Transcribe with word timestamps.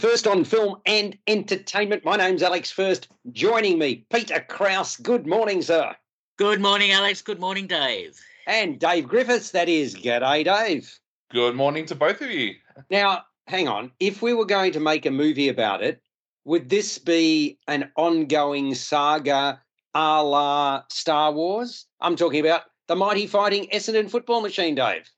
First 0.00 0.26
on 0.26 0.44
film 0.44 0.76
and 0.86 1.18
entertainment. 1.26 2.06
My 2.06 2.16
name's 2.16 2.42
Alex 2.42 2.70
First. 2.70 3.08
Joining 3.32 3.78
me, 3.78 4.06
Peter 4.10 4.42
Krausz. 4.48 5.00
Good 5.02 5.26
morning, 5.26 5.60
sir. 5.60 5.94
Good 6.38 6.58
morning, 6.58 6.90
Alex. 6.90 7.20
Good 7.20 7.38
morning, 7.38 7.66
Dave. 7.66 8.18
And 8.46 8.80
Dave 8.80 9.06
Griffiths. 9.06 9.50
That 9.50 9.68
is 9.68 9.94
G'day, 9.94 10.42
Dave. 10.42 10.98
Good 11.30 11.54
morning 11.54 11.84
to 11.84 11.94
both 11.94 12.22
of 12.22 12.30
you. 12.30 12.54
Now, 12.88 13.24
hang 13.46 13.68
on. 13.68 13.92
If 14.00 14.22
we 14.22 14.32
were 14.32 14.46
going 14.46 14.72
to 14.72 14.80
make 14.80 15.04
a 15.04 15.10
movie 15.10 15.50
about 15.50 15.82
it, 15.82 16.00
would 16.46 16.70
this 16.70 16.96
be 16.96 17.58
an 17.68 17.92
ongoing 17.94 18.74
saga 18.74 19.60
a 19.92 20.24
la 20.24 20.82
Star 20.88 21.30
Wars? 21.30 21.84
I'm 22.00 22.16
talking 22.16 22.40
about 22.40 22.62
the 22.88 22.96
mighty 22.96 23.26
fighting 23.26 23.68
Essendon 23.70 24.10
football 24.10 24.40
machine, 24.40 24.74
Dave. 24.74 25.10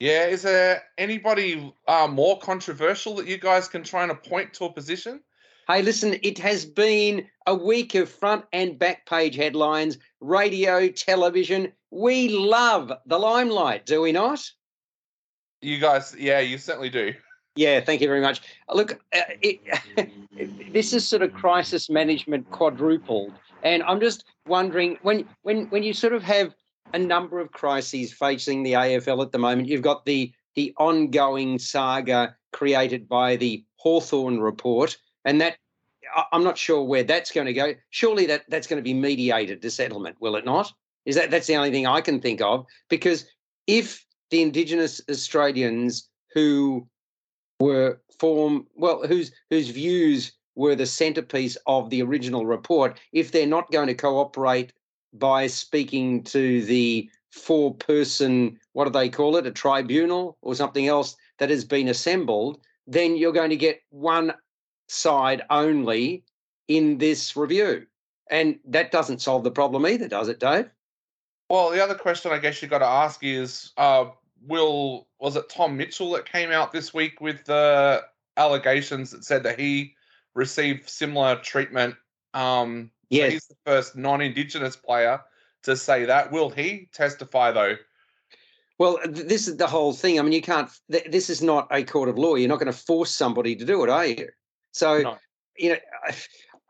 Yeah, 0.00 0.26
is 0.26 0.42
there 0.42 0.84
anybody 0.96 1.74
uh, 1.88 2.06
more 2.06 2.38
controversial 2.38 3.16
that 3.16 3.26
you 3.26 3.36
guys 3.36 3.66
can 3.66 3.82
try 3.82 4.04
and 4.04 4.22
point 4.22 4.54
to 4.54 4.66
a 4.66 4.72
position? 4.72 5.20
Hey, 5.66 5.82
listen, 5.82 6.16
it 6.22 6.38
has 6.38 6.64
been 6.64 7.26
a 7.46 7.54
week 7.54 7.94
of 7.96 8.08
front 8.08 8.44
and 8.52 8.78
back 8.78 9.06
page 9.06 9.34
headlines, 9.34 9.98
radio, 10.20 10.88
television. 10.88 11.72
We 11.90 12.28
love 12.28 12.92
the 13.06 13.18
limelight, 13.18 13.86
do 13.86 14.00
we 14.00 14.12
not? 14.12 14.40
You 15.60 15.78
guys, 15.78 16.14
yeah, 16.16 16.38
you 16.38 16.58
certainly 16.58 16.90
do. 16.90 17.12
Yeah, 17.56 17.80
thank 17.80 18.00
you 18.00 18.06
very 18.06 18.20
much. 18.20 18.40
Look, 18.72 19.00
uh, 19.12 19.22
it, 19.42 19.60
this 20.72 20.92
is 20.92 21.08
sort 21.08 21.22
of 21.22 21.34
crisis 21.34 21.90
management 21.90 22.48
quadrupled, 22.52 23.32
and 23.64 23.82
I'm 23.82 23.98
just 23.98 24.24
wondering 24.46 24.96
when 25.02 25.28
when 25.42 25.66
when 25.70 25.82
you 25.82 25.92
sort 25.92 26.12
of 26.12 26.22
have 26.22 26.54
a 26.94 26.98
number 26.98 27.38
of 27.38 27.52
crises 27.52 28.12
facing 28.12 28.62
the 28.62 28.72
AFL 28.72 29.22
at 29.22 29.32
the 29.32 29.38
moment. 29.38 29.68
You've 29.68 29.82
got 29.82 30.04
the 30.04 30.32
the 30.54 30.74
ongoing 30.76 31.58
saga 31.58 32.34
created 32.52 33.08
by 33.08 33.36
the 33.36 33.64
Hawthorn 33.76 34.40
report, 34.40 34.96
and 35.24 35.40
that 35.40 35.56
I'm 36.32 36.44
not 36.44 36.58
sure 36.58 36.82
where 36.82 37.04
that's 37.04 37.30
going 37.30 37.46
to 37.46 37.52
go. 37.52 37.74
Surely 37.90 38.26
that 38.26 38.44
that's 38.48 38.66
going 38.66 38.78
to 38.78 38.82
be 38.82 38.94
mediated 38.94 39.62
to 39.62 39.70
settlement, 39.70 40.16
will 40.20 40.36
it 40.36 40.44
not? 40.44 40.72
Is 41.04 41.14
that 41.16 41.30
that's 41.30 41.46
the 41.46 41.56
only 41.56 41.70
thing 41.70 41.86
I 41.86 42.00
can 42.00 42.20
think 42.20 42.40
of? 42.40 42.66
Because 42.88 43.26
if 43.66 44.04
the 44.30 44.42
Indigenous 44.42 45.00
Australians 45.10 46.08
who 46.32 46.86
were 47.60 48.00
form 48.18 48.66
well, 48.74 49.06
whose 49.06 49.32
whose 49.50 49.68
views 49.68 50.32
were 50.54 50.74
the 50.74 50.86
centerpiece 50.86 51.56
of 51.66 51.88
the 51.90 52.02
original 52.02 52.44
report, 52.46 52.98
if 53.12 53.30
they're 53.30 53.46
not 53.46 53.70
going 53.70 53.86
to 53.86 53.94
cooperate 53.94 54.72
by 55.12 55.46
speaking 55.46 56.22
to 56.24 56.62
the 56.64 57.10
four 57.30 57.74
person, 57.74 58.58
what 58.72 58.84
do 58.84 58.90
they 58.90 59.08
call 59.08 59.36
it, 59.36 59.46
a 59.46 59.50
tribunal 59.50 60.36
or 60.42 60.54
something 60.54 60.86
else 60.86 61.16
that 61.38 61.50
has 61.50 61.64
been 61.64 61.88
assembled, 61.88 62.60
then 62.86 63.16
you're 63.16 63.32
going 63.32 63.50
to 63.50 63.56
get 63.56 63.82
one 63.90 64.32
side 64.88 65.42
only 65.50 66.24
in 66.68 66.98
this 66.98 67.36
review. 67.36 67.86
And 68.30 68.58
that 68.66 68.90
doesn't 68.90 69.22
solve 69.22 69.44
the 69.44 69.50
problem 69.50 69.86
either, 69.86 70.08
does 70.08 70.28
it, 70.28 70.40
Dave? 70.40 70.68
Well, 71.48 71.70
the 71.70 71.82
other 71.82 71.94
question 71.94 72.30
I 72.30 72.38
guess 72.38 72.60
you've 72.60 72.70
got 72.70 72.78
to 72.78 72.86
ask 72.86 73.20
is 73.22 73.72
uh, 73.78 74.06
will 74.46 75.08
was 75.18 75.36
it 75.36 75.48
Tom 75.48 75.76
Mitchell 75.76 76.12
that 76.12 76.30
came 76.30 76.50
out 76.50 76.72
this 76.72 76.92
week 76.92 77.20
with 77.20 77.44
the 77.44 78.02
allegations 78.36 79.10
that 79.10 79.24
said 79.24 79.42
that 79.44 79.58
he 79.58 79.94
received 80.34 80.88
similar 80.88 81.36
treatment 81.36 81.96
um, 82.34 82.90
Yes. 83.10 83.28
So 83.28 83.32
he's 83.32 83.46
the 83.46 83.56
first 83.64 83.96
non-indigenous 83.96 84.76
player 84.76 85.20
to 85.64 85.76
say 85.76 86.04
that. 86.04 86.30
Will 86.32 86.50
he 86.50 86.88
testify 86.92 87.50
though? 87.52 87.76
Well, 88.78 88.98
this 89.04 89.48
is 89.48 89.56
the 89.56 89.66
whole 89.66 89.92
thing. 89.92 90.18
I 90.18 90.22
mean, 90.22 90.32
you 90.32 90.42
can't. 90.42 90.70
This 90.88 91.28
is 91.28 91.42
not 91.42 91.66
a 91.70 91.82
court 91.82 92.08
of 92.08 92.16
law. 92.16 92.36
You're 92.36 92.48
not 92.48 92.60
going 92.60 92.72
to 92.72 92.78
force 92.78 93.10
somebody 93.10 93.56
to 93.56 93.64
do 93.64 93.82
it, 93.82 93.90
are 93.90 94.06
you? 94.06 94.28
So, 94.72 95.00
no. 95.00 95.16
you 95.56 95.70
know, 95.70 95.78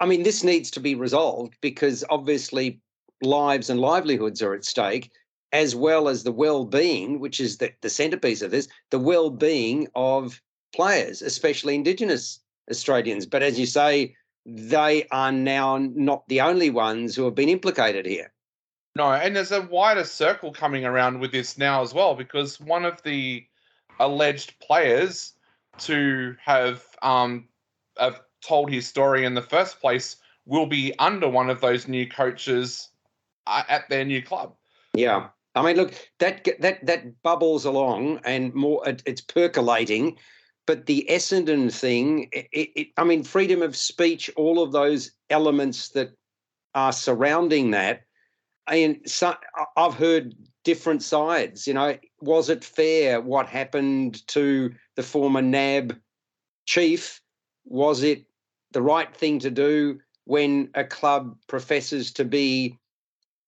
I 0.00 0.06
mean, 0.06 0.22
this 0.22 0.44
needs 0.44 0.70
to 0.72 0.81
be 0.81 0.94
resolved 0.94 1.55
because 1.61 2.05
obviously 2.09 2.81
lives 3.20 3.69
and 3.69 3.81
livelihoods 3.81 4.41
are 4.42 4.55
at 4.55 4.64
stake, 4.64 5.10
as 5.53 5.75
well 5.75 6.09
as 6.09 6.22
the 6.22 6.32
well-being, 6.32 7.19
which 7.19 7.41
is 7.41 7.59
the, 7.59 7.72
the 7.81 7.91
centerpiece 7.91 8.41
of 8.41 8.53
this, 8.53 8.69
the 8.91 8.98
well-being 8.98 9.88
of 9.97 10.41
players, 10.72 11.21
especially 11.21 11.75
Indigenous 11.75 12.41
Australians. 12.71 13.27
But 13.27 13.43
as 13.43 13.59
you 13.59 13.66
say, 13.66 14.15
they 14.48 15.06
are 15.10 15.31
now 15.31 15.76
not 15.76 16.26
the 16.28 16.41
only 16.41 16.70
ones 16.70 17.14
who 17.14 17.25
have 17.25 17.34
been 17.34 17.50
implicated 17.50 18.06
here. 18.06 18.32
No, 18.97 19.12
and 19.12 19.36
there's 19.36 19.53
a 19.53 19.62
wider 19.62 20.04
circle 20.04 20.53
coming 20.53 20.84
around 20.84 21.20
with 21.20 21.31
this 21.32 21.59
now 21.59 21.82
as 21.82 21.92
well, 21.92 22.14
because 22.14 22.59
one 22.59 22.84
of 22.84 23.03
the 23.03 23.47
alleged 24.00 24.59
players 24.60 25.34
to 25.81 26.34
have 26.42 26.82
um, 27.03 27.47
have 27.98 28.20
told 28.41 28.70
his 28.70 28.88
story 28.88 29.25
in 29.25 29.34
the 29.34 29.42
first 29.42 29.81
place 29.81 30.16
will 30.47 30.66
be 30.66 30.94
under 30.98 31.28
one 31.28 31.50
of 31.50 31.60
those 31.60 31.86
new 31.86 32.09
coaches 32.09 32.88
uh, 33.47 33.62
at 33.69 33.88
their 33.88 34.04
new 34.04 34.22
club. 34.22 34.54
Yeah. 34.94 35.28
I 35.54 35.62
mean, 35.62 35.76
look, 35.76 35.92
that 36.19 36.48
that 36.60 36.86
that 36.86 37.22
bubbles 37.22 37.65
along, 37.65 38.20
and 38.25 38.54
more. 38.54 38.82
It's 38.86 39.20
percolating, 39.20 40.16
but 40.68 40.84
the 40.84 41.06
Essendon 41.08 41.72
thing, 41.72 42.28
it, 42.30 42.46
it, 42.52 42.88
I 42.98 43.04
mean, 43.04 43.24
freedom 43.24 43.62
of 43.62 43.74
speech, 43.74 44.30
all 44.36 44.62
of 44.62 44.70
those 44.70 45.12
elements 45.30 45.88
that 45.90 46.10
are 46.74 46.92
surrounding 46.92 47.70
that. 47.70 48.02
And 48.70 49.00
so, 49.06 49.34
I've 49.78 49.94
heard 49.94 50.34
different 50.64 51.02
sides. 51.02 51.66
You 51.66 51.72
know, 51.72 51.96
was 52.20 52.50
it 52.50 52.62
fair 52.62 53.18
what 53.18 53.46
happened 53.46 54.26
to 54.28 54.70
the 54.94 55.02
former 55.02 55.40
NAB 55.40 55.98
chief? 56.66 57.22
Was 57.64 58.02
it 58.02 58.26
the 58.72 58.82
right 58.82 59.16
thing 59.16 59.38
to 59.38 59.50
do 59.50 59.98
when 60.26 60.68
a 60.74 60.84
club 60.84 61.34
professes 61.46 62.12
to 62.12 62.26
be 62.26 62.76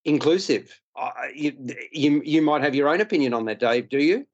inclusive? 0.06 0.80
Uh, 0.96 1.10
you, 1.34 1.52
you, 1.92 2.22
you 2.24 2.40
might 2.40 2.62
have 2.62 2.74
your 2.74 2.88
own 2.88 3.02
opinion 3.02 3.34
on 3.34 3.44
that, 3.44 3.60
Dave. 3.60 3.90
Do 3.90 3.98
you? 3.98 4.26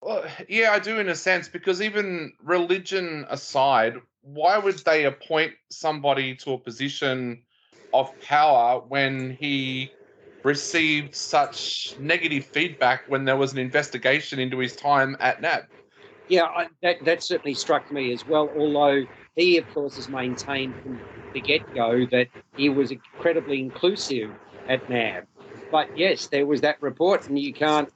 Well, 0.00 0.24
yeah, 0.48 0.70
I 0.72 0.78
do 0.78 1.00
in 1.00 1.08
a 1.08 1.14
sense 1.14 1.48
because 1.48 1.82
even 1.82 2.32
religion 2.42 3.26
aside, 3.28 3.94
why 4.22 4.58
would 4.58 4.78
they 4.78 5.04
appoint 5.04 5.54
somebody 5.70 6.36
to 6.36 6.52
a 6.52 6.58
position 6.58 7.42
of 7.92 8.18
power 8.20 8.80
when 8.80 9.30
he 9.30 9.92
received 10.44 11.14
such 11.14 11.94
negative 11.98 12.44
feedback 12.44 13.02
when 13.08 13.24
there 13.24 13.36
was 13.36 13.52
an 13.52 13.58
investigation 13.58 14.38
into 14.38 14.58
his 14.58 14.76
time 14.76 15.16
at 15.20 15.40
NAB? 15.40 15.64
Yeah, 16.28 16.44
I, 16.44 16.66
that 16.82 17.04
that 17.04 17.22
certainly 17.22 17.54
struck 17.54 17.90
me 17.90 18.12
as 18.12 18.24
well. 18.26 18.52
Although 18.54 19.04
he, 19.34 19.56
of 19.56 19.66
course, 19.72 19.96
has 19.96 20.08
maintained 20.08 20.74
from 20.82 21.00
the 21.32 21.40
get-go 21.40 22.06
that 22.12 22.28
he 22.54 22.68
was 22.68 22.90
incredibly 22.90 23.60
inclusive 23.60 24.30
at 24.68 24.88
NAB. 24.88 25.24
But 25.70 25.88
yes, 25.94 26.26
there 26.28 26.46
was 26.46 26.60
that 26.60 26.80
report, 26.82 27.26
and 27.28 27.38
you 27.38 27.52
can't 27.52 27.88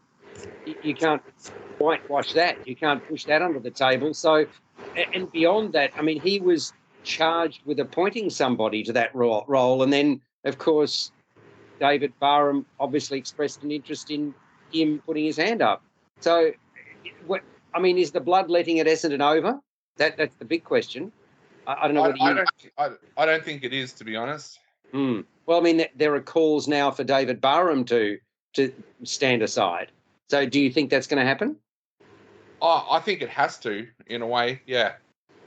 you 0.64 0.94
can't 0.94 1.22
whitewash 1.82 2.32
that. 2.34 2.66
You 2.66 2.76
can't 2.76 3.06
push 3.06 3.24
that 3.24 3.42
under 3.42 3.58
the 3.58 3.70
table. 3.70 4.14
So, 4.14 4.46
and 5.14 5.30
beyond 5.32 5.72
that, 5.72 5.90
I 5.96 6.02
mean, 6.02 6.20
he 6.20 6.40
was 6.40 6.72
charged 7.04 7.60
with 7.66 7.80
appointing 7.80 8.30
somebody 8.30 8.82
to 8.84 8.92
that 8.92 9.14
role, 9.14 9.82
and 9.82 9.92
then, 9.92 10.20
of 10.44 10.58
course, 10.58 11.10
David 11.80 12.12
Barham 12.20 12.64
obviously 12.78 13.18
expressed 13.18 13.62
an 13.64 13.72
interest 13.72 14.10
in 14.10 14.34
him 14.72 15.02
putting 15.04 15.24
his 15.24 15.36
hand 15.36 15.62
up. 15.62 15.82
So, 16.20 16.52
what, 17.26 17.42
I 17.74 17.80
mean, 17.80 17.98
is 17.98 18.12
the 18.12 18.20
bloodletting 18.20 18.78
at 18.78 18.86
Essendon 18.86 19.20
over? 19.20 19.58
That 19.96 20.16
that's 20.16 20.36
the 20.36 20.44
big 20.44 20.64
question. 20.64 21.12
I, 21.66 21.76
I 21.82 21.88
don't 21.88 21.94
know. 21.94 22.04
I, 22.04 22.08
you... 22.08 22.14
I, 22.20 22.32
don't. 22.34 22.48
I, 22.78 22.88
I, 23.22 23.26
don't 23.26 23.44
think 23.44 23.64
it 23.64 23.72
is, 23.72 23.92
to 23.94 24.04
be 24.04 24.16
honest. 24.16 24.58
Mm. 24.94 25.24
Well, 25.46 25.58
I 25.58 25.62
mean, 25.62 25.84
there 25.96 26.14
are 26.14 26.20
calls 26.20 26.68
now 26.68 26.90
for 26.90 27.04
David 27.04 27.40
Barham 27.40 27.84
to 27.86 28.18
to 28.54 28.72
stand 29.04 29.42
aside. 29.42 29.90
So, 30.30 30.46
do 30.46 30.60
you 30.60 30.70
think 30.70 30.90
that's 30.90 31.06
going 31.06 31.20
to 31.20 31.26
happen? 31.26 31.56
Oh, 32.62 32.86
I 32.88 33.00
think 33.00 33.22
it 33.22 33.28
has 33.28 33.58
to, 33.58 33.88
in 34.06 34.22
a 34.22 34.26
way. 34.26 34.62
Yeah. 34.66 34.92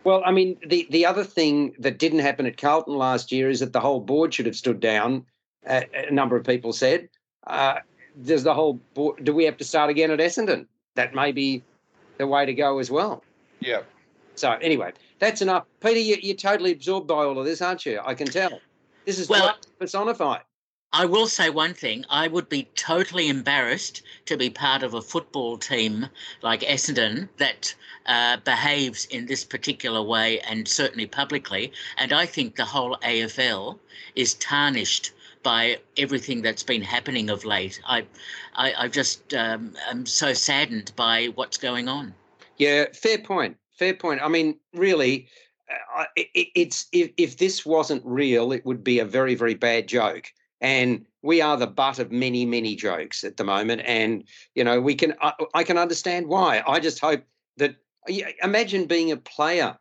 Well, 0.03 0.21
I 0.25 0.31
mean, 0.31 0.57
the 0.67 0.85
the 0.91 1.05
other 1.05 1.23
thing 1.23 1.73
that 1.79 1.97
didn't 1.97 2.19
happen 2.19 2.45
at 2.45 2.57
Carlton 2.57 2.95
last 2.95 3.31
year 3.31 3.49
is 3.49 3.61
that 3.61 3.73
the 3.73 3.79
whole 3.79 4.01
board 4.01 4.33
should 4.33 4.45
have 4.45 4.55
stood 4.55 4.79
down. 4.79 5.25
Uh, 5.65 5.81
a 5.93 6.11
number 6.11 6.35
of 6.35 6.45
people 6.45 6.73
said. 6.73 7.09
Uh, 7.47 7.79
does 8.23 8.43
the 8.43 8.53
whole 8.53 8.73
board? 8.93 9.23
Do 9.23 9.33
we 9.33 9.45
have 9.45 9.57
to 9.57 9.63
start 9.63 9.89
again 9.89 10.11
at 10.11 10.19
Essendon? 10.19 10.67
That 10.95 11.15
may 11.15 11.31
be 11.31 11.63
the 12.17 12.27
way 12.27 12.45
to 12.45 12.53
go 12.53 12.79
as 12.79 12.91
well. 12.91 13.23
Yeah. 13.61 13.81
So 14.35 14.51
anyway, 14.51 14.91
that's 15.19 15.41
enough. 15.41 15.65
Peter, 15.79 15.99
you, 15.99 16.33
are 16.33 16.37
totally 16.37 16.73
absorbed 16.73 17.07
by 17.07 17.23
all 17.23 17.39
of 17.39 17.45
this, 17.45 17.61
aren't 17.61 17.85
you? 17.85 17.99
I 18.05 18.13
can 18.13 18.27
tell. 18.27 18.59
This 19.05 19.19
is 19.19 19.29
well 19.29 19.55
personified. 19.79 20.41
I 20.93 21.05
will 21.05 21.27
say 21.27 21.49
one 21.49 21.73
thing. 21.73 22.05
I 22.09 22.27
would 22.27 22.47
be 22.47 22.69
totally 22.75 23.27
embarrassed 23.27 24.01
to 24.27 24.37
be 24.37 24.49
part 24.49 24.83
of 24.83 24.93
a 24.93 25.01
football 25.01 25.57
team 25.57 26.07
like 26.41 26.61
Essendon 26.61 27.27
that 27.37 27.75
uh, 28.05 28.37
behaves 28.37 29.05
in 29.05 29.25
this 29.25 29.43
particular 29.43 30.01
way 30.01 30.39
and 30.41 30.67
certainly 30.67 31.05
publicly. 31.05 31.71
And 31.97 32.13
I 32.13 32.25
think 32.25 32.55
the 32.55 32.65
whole 32.65 32.97
AFL 33.03 33.79
is 34.15 34.35
tarnished 34.35 35.11
by 35.43 35.77
everything 35.97 36.41
that's 36.41 36.63
been 36.63 36.81
happening 36.81 37.29
of 37.29 37.45
late. 37.45 37.79
I, 37.85 38.05
I, 38.55 38.73
I 38.77 38.87
just 38.87 39.33
um, 39.33 39.75
am 39.89 40.05
so 40.05 40.33
saddened 40.33 40.91
by 40.95 41.27
what's 41.35 41.57
going 41.57 41.87
on. 41.87 42.13
Yeah, 42.57 42.85
fair 42.93 43.17
point. 43.17 43.57
fair 43.77 43.93
point. 43.93 44.21
I 44.23 44.27
mean, 44.27 44.59
really, 44.73 45.27
uh, 45.97 46.05
it, 46.15 46.47
it's 46.55 46.87
if, 46.91 47.11
if 47.17 47.37
this 47.37 47.65
wasn't 47.65 48.01
real, 48.05 48.51
it 48.51 48.65
would 48.65 48.83
be 48.83 48.99
a 48.99 49.05
very, 49.05 49.35
very 49.35 49.55
bad 49.55 49.87
joke. 49.87 50.31
And 50.61 51.05
we 51.21 51.41
are 51.41 51.57
the 51.57 51.67
butt 51.67 51.99
of 51.99 52.11
many, 52.11 52.45
many 52.45 52.75
jokes 52.75 53.23
at 53.23 53.37
the 53.37 53.43
moment. 53.43 53.81
And 53.85 54.23
you 54.53 54.63
know, 54.63 54.79
we 54.79 54.95
can 54.95 55.15
I, 55.21 55.33
I 55.53 55.63
can 55.63 55.77
understand 55.77 56.27
why. 56.27 56.63
I 56.67 56.79
just 56.79 56.99
hope 56.99 57.23
that 57.57 57.75
imagine 58.41 58.85
being 58.85 59.11
a 59.11 59.17
player 59.17 59.77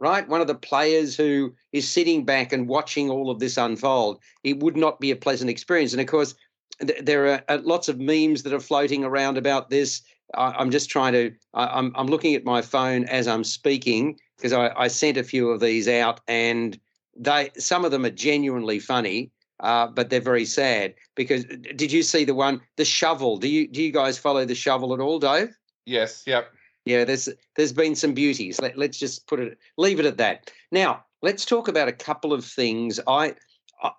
right? 0.00 0.28
One 0.28 0.40
of 0.40 0.46
the 0.46 0.54
players 0.54 1.16
who 1.16 1.54
is 1.72 1.88
sitting 1.88 2.24
back 2.24 2.52
and 2.52 2.68
watching 2.68 3.10
all 3.10 3.30
of 3.30 3.40
this 3.40 3.56
unfold. 3.56 4.20
It 4.44 4.60
would 4.60 4.76
not 4.76 5.00
be 5.00 5.10
a 5.10 5.16
pleasant 5.16 5.50
experience. 5.50 5.92
And 5.92 6.00
of 6.00 6.06
course, 6.06 6.34
th- 6.80 7.04
there 7.04 7.26
are 7.26 7.42
uh, 7.48 7.58
lots 7.62 7.88
of 7.88 7.98
memes 7.98 8.42
that 8.44 8.52
are 8.52 8.60
floating 8.60 9.04
around 9.04 9.38
about 9.38 9.70
this. 9.70 10.02
I, 10.34 10.60
am 10.60 10.70
just 10.70 10.90
trying 10.90 11.14
to. 11.14 11.32
I, 11.54 11.78
am 11.78 11.92
I'm 11.96 12.06
looking 12.06 12.34
at 12.34 12.44
my 12.44 12.62
phone 12.62 13.04
as 13.04 13.26
I'm 13.26 13.44
speaking 13.44 14.18
because 14.36 14.52
I, 14.52 14.72
I 14.76 14.88
sent 14.88 15.16
a 15.16 15.24
few 15.24 15.50
of 15.50 15.60
these 15.60 15.88
out, 15.88 16.20
and 16.28 16.78
they 17.16 17.50
some 17.56 17.84
of 17.84 17.90
them 17.90 18.04
are 18.04 18.10
genuinely 18.10 18.78
funny. 18.78 19.30
Uh, 19.60 19.88
but 19.88 20.10
they're 20.10 20.20
very 20.20 20.44
sad 20.44 20.94
because 21.14 21.44
did 21.44 21.90
you 21.90 22.02
see 22.02 22.24
the 22.24 22.34
one 22.34 22.60
the 22.76 22.84
shovel? 22.84 23.38
Do 23.38 23.48
you 23.48 23.66
do 23.66 23.82
you 23.82 23.92
guys 23.92 24.18
follow 24.18 24.44
the 24.44 24.54
shovel 24.54 24.94
at 24.94 25.00
all 25.00 25.18
dave? 25.18 25.56
Yes 25.84 26.22
yep. 26.26 26.52
Yeah 26.84 27.04
there's 27.04 27.28
there's 27.56 27.72
been 27.72 27.96
some 27.96 28.14
beauties. 28.14 28.60
Let, 28.60 28.78
let's 28.78 28.98
just 28.98 29.26
put 29.26 29.40
it 29.40 29.58
leave 29.76 29.98
it 29.98 30.06
at 30.06 30.18
that. 30.18 30.50
Now 30.70 31.04
let's 31.22 31.44
talk 31.44 31.68
about 31.68 31.88
a 31.88 31.92
couple 31.92 32.32
of 32.32 32.44
things. 32.44 33.00
I 33.06 33.34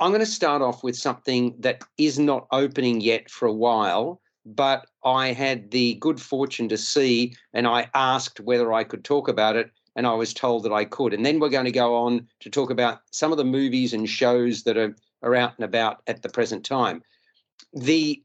i'm 0.01 0.11
going 0.11 0.19
to 0.19 0.25
start 0.25 0.61
off 0.61 0.83
with 0.83 0.97
something 0.97 1.55
that 1.57 1.81
is 1.97 2.19
not 2.19 2.45
opening 2.51 2.99
yet 2.99 3.29
for 3.29 3.47
a 3.47 3.53
while 3.53 4.19
but 4.45 4.87
I 5.03 5.33
had 5.33 5.71
the 5.71 5.95
good 5.95 6.19
fortune 6.19 6.69
to 6.69 6.77
see, 6.77 7.35
and 7.53 7.67
I 7.67 7.89
asked 7.93 8.39
whether 8.39 8.73
I 8.73 8.83
could 8.83 9.03
talk 9.03 9.27
about 9.27 9.55
it, 9.55 9.71
and 9.95 10.07
I 10.07 10.13
was 10.13 10.33
told 10.33 10.63
that 10.63 10.73
I 10.73 10.85
could. 10.85 11.13
And 11.13 11.25
then 11.25 11.39
we're 11.39 11.49
going 11.49 11.65
to 11.65 11.71
go 11.71 11.95
on 11.95 12.27
to 12.41 12.49
talk 12.49 12.69
about 12.69 13.01
some 13.11 13.31
of 13.31 13.37
the 13.37 13.43
movies 13.43 13.93
and 13.93 14.09
shows 14.09 14.63
that 14.63 14.77
are, 14.77 14.95
are 15.21 15.35
out 15.35 15.53
and 15.57 15.65
about 15.65 16.01
at 16.07 16.21
the 16.21 16.29
present 16.29 16.65
time. 16.65 17.03
The 17.73 18.21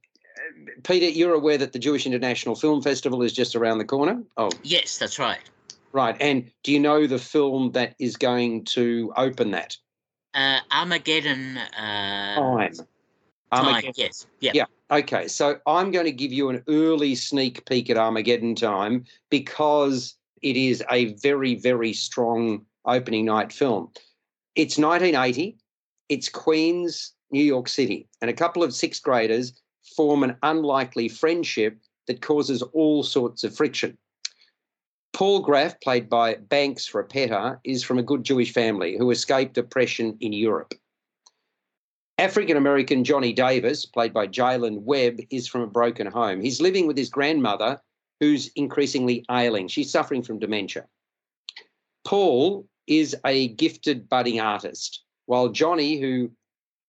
Peter, 0.82 1.08
you're 1.08 1.34
aware 1.34 1.58
that 1.58 1.72
the 1.72 1.78
Jewish 1.78 2.06
International 2.06 2.54
Film 2.54 2.82
Festival 2.82 3.22
is 3.22 3.32
just 3.32 3.56
around 3.56 3.78
the 3.78 3.84
corner. 3.84 4.22
Oh, 4.36 4.50
yes, 4.62 4.98
that's 4.98 5.18
right. 5.18 5.38
Right, 5.92 6.16
and 6.20 6.50
do 6.62 6.72
you 6.72 6.80
know 6.80 7.06
the 7.06 7.18
film 7.18 7.72
that 7.72 7.94
is 7.98 8.16
going 8.16 8.64
to 8.66 9.12
open 9.16 9.52
that? 9.52 9.76
Uh, 10.34 10.58
Armageddon. 10.72 11.56
Uh, 11.56 12.34
Time. 12.34 12.74
Armageddon. 13.52 13.82
Time. 13.82 13.92
Yes. 13.96 14.26
Yeah. 14.40 14.52
Yeah. 14.54 14.64
Okay, 14.90 15.28
so 15.28 15.58
I'm 15.66 15.92
going 15.92 16.06
to 16.06 16.12
give 16.12 16.32
you 16.32 16.50
an 16.50 16.62
early 16.68 17.14
sneak 17.14 17.64
peek 17.66 17.90
at 17.90 17.96
Armageddon 17.96 18.54
time 18.54 19.04
because 19.30 20.16
it 20.42 20.56
is 20.56 20.84
a 20.90 21.14
very, 21.14 21.54
very 21.54 21.92
strong 21.92 22.66
opening 22.84 23.24
night 23.24 23.52
film. 23.52 23.90
It's 24.56 24.76
1980, 24.76 25.56
it's 26.08 26.28
Queens, 26.28 27.12
New 27.30 27.42
York 27.42 27.68
City, 27.68 28.08
and 28.20 28.30
a 28.30 28.34
couple 28.34 28.62
of 28.62 28.74
sixth 28.74 29.02
graders 29.02 29.60
form 29.96 30.22
an 30.22 30.36
unlikely 30.42 31.08
friendship 31.08 31.78
that 32.06 32.22
causes 32.22 32.62
all 32.62 33.02
sorts 33.02 33.44
of 33.44 33.56
friction. 33.56 33.96
Paul 35.12 35.40
Graff, 35.40 35.80
played 35.80 36.08
by 36.08 36.34
Banks 36.34 36.90
Repeta, 36.90 37.58
is 37.64 37.84
from 37.84 37.98
a 37.98 38.02
good 38.02 38.24
Jewish 38.24 38.52
family 38.52 38.96
who 38.98 39.10
escaped 39.10 39.56
oppression 39.56 40.16
in 40.20 40.32
Europe. 40.32 40.74
African 42.18 42.56
American 42.56 43.04
Johnny 43.04 43.32
Davis, 43.32 43.86
played 43.86 44.12
by 44.12 44.26
Jaylin 44.26 44.82
Webb, 44.82 45.20
is 45.30 45.46
from 45.46 45.62
a 45.62 45.66
broken 45.68 46.06
home. 46.06 46.40
He's 46.40 46.60
living 46.60 46.86
with 46.86 46.96
his 46.96 47.08
grandmother, 47.08 47.80
who's 48.20 48.50
increasingly 48.56 49.24
ailing. 49.30 49.68
She's 49.68 49.90
suffering 49.90 50.22
from 50.22 50.38
dementia. 50.38 50.86
Paul 52.04 52.66
is 52.86 53.16
a 53.24 53.48
gifted 53.48 54.08
budding 54.08 54.40
artist, 54.40 55.03
while 55.26 55.48
Johnny, 55.48 56.00
who 56.00 56.30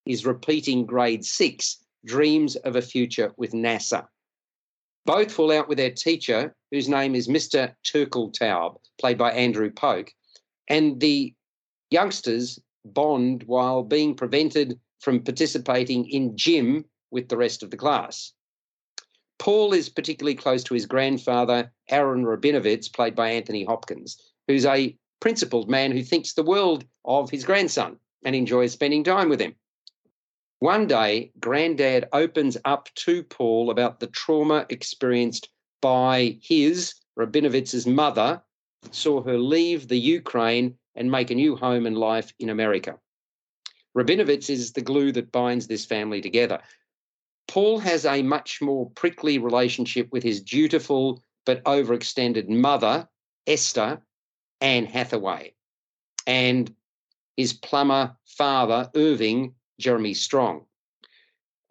is 0.06 0.26
repeating 0.26 0.86
grade 0.86 1.26
six, 1.26 1.78
dreams 2.06 2.56
of 2.58 2.76
a 2.76 2.82
future 2.82 3.34
with 3.38 3.52
NASA. 3.54 4.08
Both 5.06 5.32
fall 5.32 5.52
out 5.52 5.68
with 5.68 5.78
their 5.78 5.92
teacher, 5.92 6.56
whose 6.72 6.90
name 6.90 7.16
is 7.16 7.28
Mr. 7.28 7.74
Turkeltaub, 7.84 8.78
played 9.00 9.18
by 9.18 9.32
Andrew 9.32 9.72
Polk, 9.72 10.12
and 10.68 11.00
the 11.00 11.34
youngsters 11.92 12.60
bond 12.84 13.44
while 13.44 13.84
being 13.84 14.16
prevented 14.16 14.80
from 15.00 15.22
participating 15.22 16.10
in 16.10 16.36
gym 16.36 16.86
with 17.12 17.30
the 17.30 17.38
rest 17.38 17.64
of 17.64 17.70
the 17.70 17.78
class. 17.78 18.34
Paul 19.38 19.74
is 19.74 19.90
particularly 19.90 20.36
close 20.36 20.64
to 20.64 20.74
his 20.74 20.86
grandfather, 20.86 21.72
Aaron 21.90 22.26
Rabinowitz, 22.26 22.92
played 22.92 23.16
by 23.16 23.30
Anthony 23.32 23.64
Hopkins, 23.64 24.18
who's 24.48 24.66
a 24.66 24.96
principled 25.20 25.70
man 25.70 25.92
who 25.92 26.04
thinks 26.04 26.34
the 26.34 26.44
world 26.44 26.86
of 27.04 27.30
his 27.30 27.44
grandson 27.44 28.00
and 28.26 28.36
enjoys 28.36 28.74
spending 28.74 29.04
time 29.04 29.30
with 29.30 29.40
him. 29.40 29.56
One 30.60 30.88
day, 30.88 31.32
Granddad 31.40 32.10
opens 32.12 32.58
up 32.66 32.90
to 32.96 33.24
Paul 33.24 33.70
about 33.70 34.00
the 34.00 34.08
trauma 34.08 34.66
experienced 34.70 35.50
by 35.82 36.40
his, 36.42 36.96
Rabinowitz's 37.18 37.86
mother, 37.86 38.42
saw 38.92 39.22
her 39.24 39.38
leave 39.38 39.88
the 39.88 40.00
Ukraine 40.00 40.76
and 40.96 41.12
make 41.12 41.30
a 41.30 41.36
new 41.36 41.56
home 41.56 41.86
and 41.86 41.98
life 41.98 42.34
in 42.40 42.50
America. 42.50 43.00
Rabinowitz 43.96 44.50
is 44.50 44.74
the 44.74 44.82
glue 44.82 45.12
that 45.14 45.32
binds 45.32 45.68
this 45.68 45.86
family 45.86 46.22
together. 46.22 46.62
Paul 47.48 47.80
has 47.80 48.06
a 48.06 48.24
much 48.24 48.62
more 48.62 48.90
prickly 48.92 49.38
relationship 49.38 50.12
with 50.12 50.24
his 50.24 50.42
dutiful 50.42 51.22
but 51.46 51.64
overextended 51.64 52.50
mother, 52.50 53.08
Esther, 53.46 54.02
Anne 54.62 54.86
Hathaway, 54.86 55.54
and 56.26 56.74
his 57.38 57.54
plumber 57.54 58.16
father, 58.26 58.90
Irving, 58.96 59.54
Jeremy 59.80 60.14
Strong. 60.14 60.66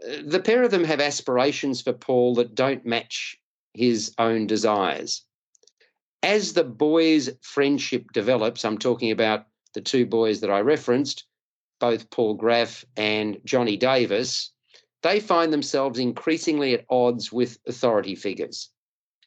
Uh, 0.06 0.16
the 0.25 0.40
pair 0.40 0.62
of 0.62 0.70
them 0.70 0.84
have 0.84 1.00
aspirations 1.00 1.81
for 1.81 1.93
Paul 1.93 2.34
that 2.37 2.55
don't 2.55 2.84
match 2.84 3.38
his 3.72 4.14
own 4.19 4.46
desires. 4.46 5.22
As 6.22 6.52
the 6.52 6.64
boys' 6.64 7.31
friendship 7.43 8.12
develops, 8.12 8.64
I'm 8.64 8.78
talking 8.78 9.11
about 9.11 9.46
the 9.75 9.81
two 9.81 10.06
boys 10.06 10.40
that 10.40 10.50
I 10.50 10.61
referenced, 10.61 11.25
both 11.81 12.11
Paul 12.11 12.34
Graff 12.34 12.84
and 12.96 13.40
Johnny 13.44 13.76
Davis, 13.76 14.52
they 15.02 15.20
find 15.20 15.52
themselves 15.52 15.99
increasingly 15.99 16.72
at 16.72 16.87
odds 16.88 17.31
with 17.31 17.58
authority 17.66 18.14
figures. 18.14 18.70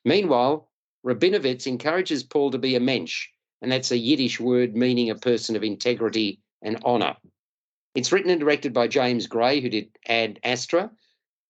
Meanwhile, 0.04 0.72
Rabinowitz 1.06 1.68
encourages 1.68 2.24
Paul 2.24 2.50
to 2.51 2.57
be 2.57 2.75
a 2.75 2.80
mensch, 2.80 3.28
and 3.62 3.71
that's 3.71 3.92
a 3.92 3.98
Yiddish 3.98 4.39
word 4.39 4.75
meaning 4.75 5.09
a 5.09 5.15
person 5.15 5.56
of 5.56 5.63
integrity 5.63 6.39
and 6.62 6.83
honour. 6.83 7.15
It's 7.96 8.12
written 8.12 8.29
and 8.29 8.39
directed 8.39 8.74
by 8.74 8.88
James 8.88 9.27
Gray, 9.27 9.60
who 9.60 9.70
did 9.70 9.89
Ad 10.08 10.39
Astra. 10.43 10.91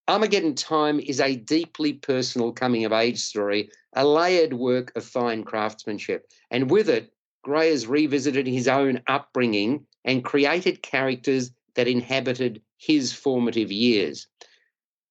Armageddon 0.08 0.56
Time 0.56 1.00
is 1.02 1.20
a 1.20 1.36
deeply 1.36 1.94
personal 1.94 2.54
coming 2.54 2.86
of 2.86 2.94
age 2.94 3.20
story, 3.20 3.70
a 3.94 4.08
layered 4.08 4.54
work 4.54 4.94
of 4.96 5.04
fine 5.04 5.44
craftsmanship. 5.44 6.32
And 6.50 6.72
with 6.72 6.88
it, 6.88 7.12
Gray 7.44 7.70
has 7.72 7.88
revisited 7.88 8.48
his 8.48 8.68
own 8.68 9.02
upbringing 9.08 9.86
and 10.06 10.24
created 10.24 10.82
characters 10.82 11.52
that 11.76 11.88
inhabited 11.88 12.62
his 12.78 13.12
formative 13.12 13.72
years. 13.72 14.28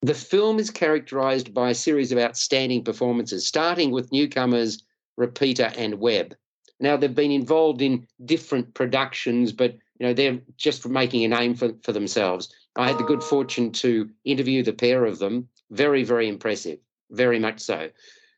The 0.02 0.14
film 0.14 0.58
is 0.58 0.70
characterized 0.70 1.52
by 1.52 1.70
a 1.70 1.74
series 1.74 2.12
of 2.12 2.18
outstanding 2.18 2.84
performances, 2.84 3.46
starting 3.46 3.90
with 3.90 4.12
newcomers 4.12 4.82
Repeta 5.18 5.74
and 5.76 5.96
Webb. 5.96 6.34
Now, 6.78 6.96
they've 6.96 7.14
been 7.14 7.32
involved 7.32 7.80
in 7.80 8.06
different 8.24 8.74
productions, 8.74 9.52
but 9.52 9.72
you 9.98 10.06
know 10.06 10.12
they're 10.12 10.40
just 10.56 10.86
making 10.86 11.24
a 11.24 11.28
name 11.28 11.54
for, 11.54 11.70
for 11.82 11.92
themselves. 11.92 12.52
I 12.76 12.88
had 12.88 12.98
the 12.98 13.04
good 13.04 13.22
fortune 13.22 13.72
to 13.72 14.10
interview 14.24 14.62
the 14.62 14.72
pair 14.72 15.04
of 15.06 15.18
them. 15.18 15.48
Very, 15.70 16.04
very 16.04 16.28
impressive. 16.28 16.78
Very 17.10 17.38
much 17.38 17.60
so. 17.60 17.88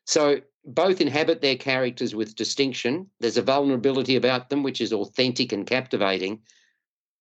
So 0.05 0.41
both 0.65 1.01
inhabit 1.01 1.41
their 1.41 1.57
characters 1.57 2.15
with 2.15 2.37
distinction. 2.37 3.09
There's 3.21 3.37
a 3.37 3.43
vulnerability 3.43 4.17
about 4.17 4.51
them 4.51 4.63
which 4.63 4.81
is 4.81 4.93
authentic 4.93 5.53
and 5.53 5.67
captivating. 5.67 6.41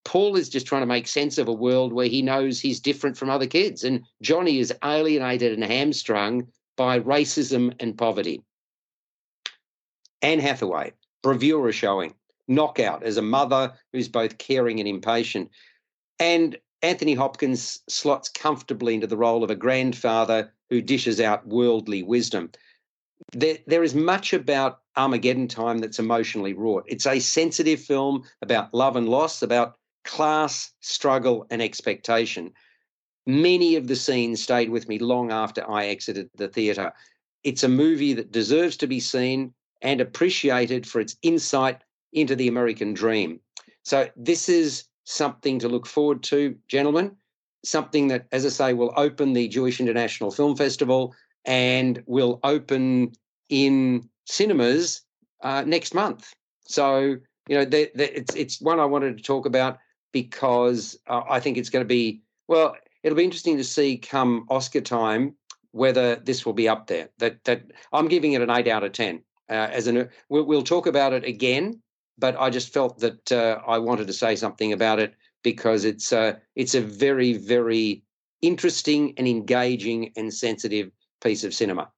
Paul 0.05 0.37
is 0.37 0.49
just 0.49 0.67
trying 0.67 0.83
to 0.83 0.87
make 0.87 1.07
sense 1.07 1.37
of 1.37 1.47
a 1.47 1.53
world 1.53 1.91
where 1.91 2.07
he 2.07 2.21
knows 2.21 2.59
he's 2.59 2.79
different 2.79 3.17
from 3.17 3.29
other 3.29 3.47
kids. 3.47 3.83
And 3.83 4.03
Johnny 4.21 4.59
is 4.59 4.73
alienated 4.83 5.53
and 5.53 5.63
hamstrung 5.63 6.47
by 6.77 6.99
racism 6.99 7.73
and 7.79 7.97
poverty. 7.97 8.41
Anne 10.21 10.39
Hathaway, 10.39 10.93
bravura 11.21 11.71
showing, 11.71 12.13
knockout 12.47 13.03
as 13.03 13.17
a 13.17 13.21
mother 13.21 13.73
who's 13.93 14.07
both 14.07 14.37
caring 14.37 14.79
and 14.79 14.87
impatient. 14.87 15.49
And 16.19 16.57
Anthony 16.81 17.13
Hopkins 17.13 17.81
slots 17.89 18.29
comfortably 18.29 18.93
into 18.93 19.07
the 19.07 19.17
role 19.17 19.43
of 19.43 19.49
a 19.49 19.55
grandfather 19.55 20.53
who 20.69 20.81
dishes 20.81 21.19
out 21.19 21.47
worldly 21.47 22.03
wisdom 22.03 22.51
there, 23.33 23.57
there 23.67 23.83
is 23.83 23.95
much 23.95 24.33
about 24.33 24.79
Armageddon 24.95 25.47
Time 25.47 25.79
that's 25.79 25.99
emotionally 25.99 26.53
wrought. 26.53 26.85
It's 26.87 27.05
a 27.05 27.19
sensitive 27.19 27.81
film 27.81 28.23
about 28.41 28.73
love 28.73 28.95
and 28.95 29.09
loss, 29.09 29.41
about 29.41 29.77
class, 30.03 30.71
struggle, 30.81 31.45
and 31.49 31.61
expectation. 31.61 32.51
Many 33.25 33.75
of 33.75 33.87
the 33.87 33.95
scenes 33.95 34.41
stayed 34.41 34.69
with 34.69 34.87
me 34.87 34.99
long 34.99 35.31
after 35.31 35.69
I 35.69 35.87
exited 35.87 36.29
the 36.35 36.47
theatre. 36.47 36.93
It's 37.43 37.63
a 37.63 37.69
movie 37.69 38.13
that 38.13 38.31
deserves 38.31 38.77
to 38.77 38.87
be 38.87 38.99
seen. 38.99 39.53
And 39.81 40.01
appreciated 40.01 40.87
for 40.87 40.99
its 40.99 41.15
insight 41.21 41.81
into 42.13 42.35
the 42.35 42.47
American 42.47 42.93
dream. 42.93 43.39
So, 43.83 44.09
this 44.15 44.49
is 44.49 44.85
something 45.05 45.59
to 45.59 45.69
look 45.69 45.85
forward 45.85 46.23
to, 46.23 46.55
gentlemen. 46.67 47.15
Something 47.63 48.09
that, 48.09 48.27
as 48.31 48.45
I 48.45 48.49
say, 48.49 48.73
will 48.73 48.93
open 48.95 49.33
the 49.33 49.47
Jewish 49.47 49.79
International 49.79 50.31
Film 50.31 50.55
Festival 50.55 51.15
and 51.45 52.03
will 52.05 52.39
open 52.43 53.13
in 53.49 54.07
cinemas 54.25 55.01
uh, 55.41 55.63
next 55.65 55.93
month. 55.93 56.33
So, 56.65 57.15
you 57.47 57.57
know, 57.57 57.65
they, 57.65 57.89
they, 57.95 58.09
it's 58.09 58.35
it's 58.35 58.61
one 58.61 58.79
I 58.79 58.85
wanted 58.85 59.17
to 59.17 59.23
talk 59.23 59.45
about 59.45 59.77
because 60.11 60.97
uh, 61.07 61.21
I 61.29 61.39
think 61.39 61.57
it's 61.57 61.69
going 61.69 61.83
to 61.83 61.87
be 61.87 62.21
well. 62.47 62.75
It'll 63.03 63.15
be 63.15 63.23
interesting 63.23 63.57
to 63.57 63.63
see 63.63 63.97
come 63.97 64.45
Oscar 64.49 64.81
time 64.81 65.35
whether 65.71 66.15
this 66.17 66.45
will 66.45 66.53
be 66.53 66.67
up 66.67 66.87
there. 66.87 67.09
That 67.19 67.43
that 67.45 67.63
I'm 67.93 68.07
giving 68.07 68.33
it 68.33 68.41
an 68.41 68.49
eight 68.49 68.67
out 68.67 68.83
of 68.83 68.91
ten. 68.91 69.21
Uh, 69.49 69.69
as 69.71 69.87
an 69.87 70.09
we'll, 70.29 70.43
we'll, 70.43 70.63
talk 70.63 70.87
about 70.87 71.13
it 71.13 71.23
again, 71.23 71.81
but 72.17 72.35
I 72.39 72.49
just 72.49 72.73
felt 72.73 72.99
that 72.99 73.31
uh, 73.31 73.59
I 73.65 73.77
wanted 73.77 74.07
to 74.07 74.13
say 74.13 74.35
something 74.35 74.73
about 74.73 74.99
it 74.99 75.15
because 75.43 75.85
it's 75.85 76.11
uh, 76.11 76.33
it's 76.55 76.75
a 76.75 76.81
very 76.81 77.33
very 77.33 78.03
interesting 78.41 79.13
and 79.17 79.27
engaging 79.27 80.11
and 80.17 80.33
sensitive 80.33 80.91
piece 81.21 81.43
of 81.43 81.53
cinema. 81.53 81.89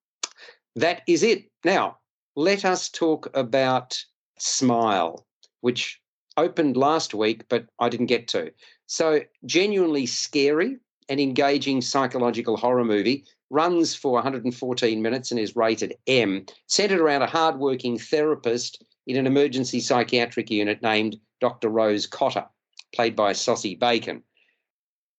That 0.75 1.01
is 1.07 1.23
it. 1.23 1.45
Now 1.65 1.97
let 2.35 2.65
us 2.65 2.89
talk 2.89 3.29
about 3.33 3.97
Smile, 4.37 5.25
which 5.61 5.99
opened 6.37 6.77
last 6.77 7.13
week, 7.13 7.43
but 7.49 7.65
I 7.79 7.89
didn't 7.89 8.05
get 8.05 8.27
to. 8.29 8.51
So 8.85 9.21
genuinely 9.45 10.05
scary 10.05 10.77
and 11.09 11.19
engaging 11.19 11.81
psychological 11.81 12.55
horror 12.55 12.85
movie 12.85 13.25
runs 13.49 13.95
for 13.95 14.13
114 14.13 15.01
minutes 15.01 15.31
and 15.31 15.39
is 15.39 15.55
rated 15.55 15.95
M, 16.07 16.45
centered 16.67 16.99
around 16.99 17.23
a 17.23 17.27
hardworking 17.27 17.97
therapist 17.97 18.83
in 19.07 19.17
an 19.17 19.25
emergency 19.25 19.79
psychiatric 19.79 20.51
unit 20.51 20.81
named 20.81 21.19
Dr. 21.41 21.69
Rose 21.69 22.05
Cotter, 22.05 22.45
played 22.93 23.15
by 23.15 23.33
Sosie 23.33 23.75
Bacon. 23.75 24.23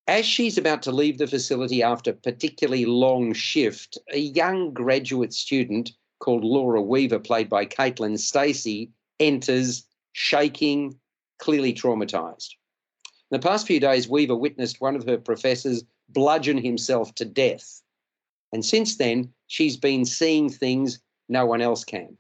As 0.07 0.27
she's 0.27 0.59
about 0.59 0.83
to 0.83 0.93
leave 0.93 1.19
the 1.19 1.27
facility 1.27 1.83
after 1.83 2.11
a 2.11 2.15
particularly 2.15 2.85
long 2.85 3.33
shift, 3.33 3.99
a 4.13 4.19
young 4.19 4.73
graduate 4.73 5.33
student 5.33 5.93
called 6.21 6.45
Laura 6.45 6.83
Weaver, 6.83 7.19
played 7.19 7.49
by 7.49 7.65
Caitlin 7.65 8.19
Stasey, 8.19 8.91
enters 9.19 9.85
shaking, 10.13 10.99
clearly 11.39 11.73
traumatized. 11.73 12.51
In 13.31 13.39
the 13.41 13.49
past 13.49 13.67
few 13.67 13.81
days, 13.81 14.09
Weaver 14.09 14.37
witnessed 14.37 14.81
one 14.81 14.97
of 14.97 15.07
her 15.07 15.19
professors 15.19 15.85
bludgeon 16.09 16.59
himself 16.59 17.15
to 17.15 17.25
death 17.25 17.81
and 18.53 18.65
since 18.65 18.97
then, 18.97 19.33
she's 19.47 19.77
been 19.77 20.05
seeing 20.05 20.49
things 20.49 21.01
no 21.29 21.47
one 21.47 21.61
else 21.61 21.85
can. 21.85 22.17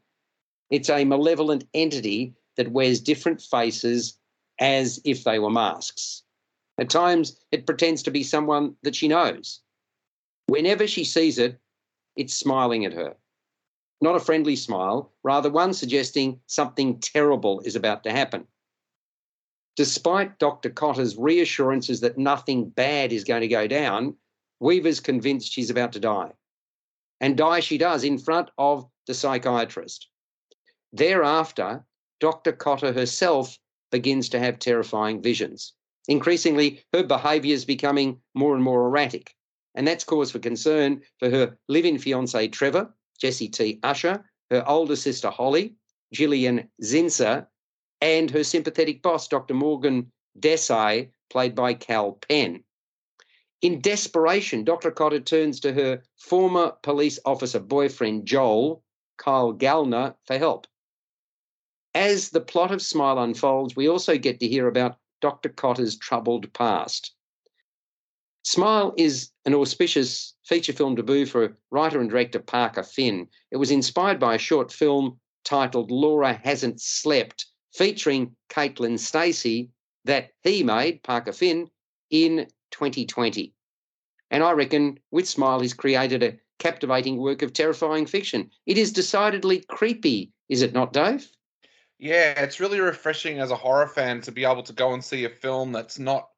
It's 0.70 0.88
a 0.88 1.04
malevolent 1.04 1.64
entity 1.74 2.34
that 2.56 2.72
wears 2.72 3.00
different 3.00 3.42
faces 3.42 4.16
as 4.60 5.00
if 5.04 5.24
they 5.24 5.38
were 5.38 5.50
masks. 5.50 6.22
At 6.78 6.90
times, 6.90 7.36
it 7.50 7.66
pretends 7.66 8.02
to 8.04 8.10
be 8.10 8.22
someone 8.22 8.76
that 8.82 8.94
she 8.94 9.08
knows. 9.08 9.60
Whenever 10.46 10.86
she 10.86 11.04
sees 11.04 11.38
it, 11.38 11.58
it's 12.16 12.34
smiling 12.34 12.84
at 12.84 12.92
her. 12.92 13.16
Not 14.00 14.16
a 14.16 14.20
friendly 14.20 14.56
smile, 14.56 15.12
rather 15.22 15.50
one 15.50 15.74
suggesting 15.74 16.40
something 16.46 16.98
terrible 17.00 17.60
is 17.60 17.76
about 17.76 18.02
to 18.04 18.12
happen. 18.12 18.46
Despite 19.76 20.38
Dr. 20.38 20.70
Cotter's 20.70 21.16
reassurances 21.16 22.00
that 22.00 22.18
nothing 22.18 22.68
bad 22.70 23.12
is 23.12 23.24
going 23.24 23.42
to 23.42 23.48
go 23.48 23.66
down, 23.66 24.16
Weaver's 24.60 25.00
convinced 25.00 25.52
she's 25.52 25.70
about 25.70 25.92
to 25.92 26.00
die. 26.00 26.32
And 27.20 27.36
die 27.36 27.60
she 27.60 27.78
does 27.78 28.04
in 28.04 28.18
front 28.18 28.50
of 28.58 28.86
the 29.06 29.14
psychiatrist. 29.14 30.08
Thereafter, 30.92 31.84
Dr. 32.20 32.52
Cotter 32.52 32.92
herself 32.92 33.58
begins 33.90 34.28
to 34.30 34.38
have 34.38 34.58
terrifying 34.58 35.22
visions. 35.22 35.72
Increasingly, 36.08 36.82
her 36.92 37.02
behaviour 37.02 37.54
is 37.54 37.64
becoming 37.64 38.20
more 38.34 38.54
and 38.54 38.62
more 38.62 38.86
erratic. 38.86 39.34
And 39.74 39.86
that's 39.86 40.04
cause 40.04 40.30
for 40.30 40.38
concern 40.38 41.02
for 41.18 41.30
her 41.30 41.56
live 41.68 41.84
in 41.84 41.98
fiance 41.98 42.48
Trevor, 42.48 42.92
Jesse 43.20 43.48
T. 43.48 43.78
Usher, 43.82 44.24
her 44.50 44.68
older 44.68 44.96
sister 44.96 45.30
Holly, 45.30 45.74
Gillian 46.12 46.68
Zinser, 46.82 47.46
and 48.00 48.30
her 48.30 48.42
sympathetic 48.42 49.02
boss, 49.02 49.28
Dr. 49.28 49.54
Morgan 49.54 50.10
Desai, 50.38 51.10
played 51.28 51.54
by 51.54 51.74
Kal 51.74 52.18
Penn. 52.28 52.64
In 53.62 53.80
desperation, 53.80 54.64
Dr. 54.64 54.90
Cotter 54.90 55.20
turns 55.20 55.60
to 55.60 55.72
her 55.74 56.02
former 56.16 56.72
police 56.82 57.18
officer 57.26 57.60
boyfriend, 57.60 58.26
Joel, 58.26 58.82
Kyle 59.18 59.52
Gallner, 59.52 60.14
for 60.26 60.38
help. 60.38 60.66
As 61.94 62.30
the 62.30 62.40
plot 62.40 62.70
of 62.70 62.80
Smile 62.80 63.18
unfolds, 63.18 63.76
we 63.76 63.88
also 63.88 64.16
get 64.16 64.40
to 64.40 64.48
hear 64.48 64.66
about 64.66 64.96
Dr. 65.20 65.50
Cotter's 65.50 65.98
troubled 65.98 66.50
past. 66.54 67.14
Smile 68.42 68.94
is 68.96 69.30
an 69.44 69.54
auspicious 69.54 70.34
feature 70.44 70.72
film 70.72 70.94
debut 70.94 71.26
for 71.26 71.58
writer 71.70 72.00
and 72.00 72.08
director 72.08 72.38
Parker 72.38 72.82
Finn. 72.82 73.28
It 73.50 73.58
was 73.58 73.70
inspired 73.70 74.18
by 74.18 74.34
a 74.34 74.38
short 74.38 74.72
film 74.72 75.20
titled 75.44 75.90
Laura 75.90 76.32
Hasn't 76.32 76.80
Slept, 76.80 77.44
featuring 77.74 78.34
Caitlin 78.48 78.98
Stasey, 78.98 79.68
that 80.06 80.30
he 80.42 80.62
made, 80.62 81.02
Parker 81.02 81.32
Finn, 81.32 81.68
in 82.10 82.46
2020. 82.70 83.52
And 84.30 84.42
I 84.42 84.52
reckon 84.52 84.98
with 85.10 85.28
Smile, 85.28 85.60
he's 85.60 85.74
created 85.74 86.22
a 86.22 86.38
captivating 86.58 87.16
work 87.16 87.42
of 87.42 87.52
terrifying 87.52 88.06
fiction. 88.06 88.50
It 88.66 88.78
is 88.78 88.92
decidedly 88.92 89.64
creepy, 89.68 90.32
is 90.48 90.62
it 90.62 90.72
not, 90.72 90.92
Dave? 90.92 91.28
Yeah, 91.98 92.40
it's 92.42 92.60
really 92.60 92.80
refreshing 92.80 93.40
as 93.40 93.50
a 93.50 93.56
horror 93.56 93.88
fan 93.88 94.20
to 94.22 94.32
be 94.32 94.44
able 94.44 94.62
to 94.62 94.72
go 94.72 94.94
and 94.94 95.04
see 95.04 95.24
a 95.24 95.30
film 95.30 95.72
that's 95.72 95.98
not 95.98 96.28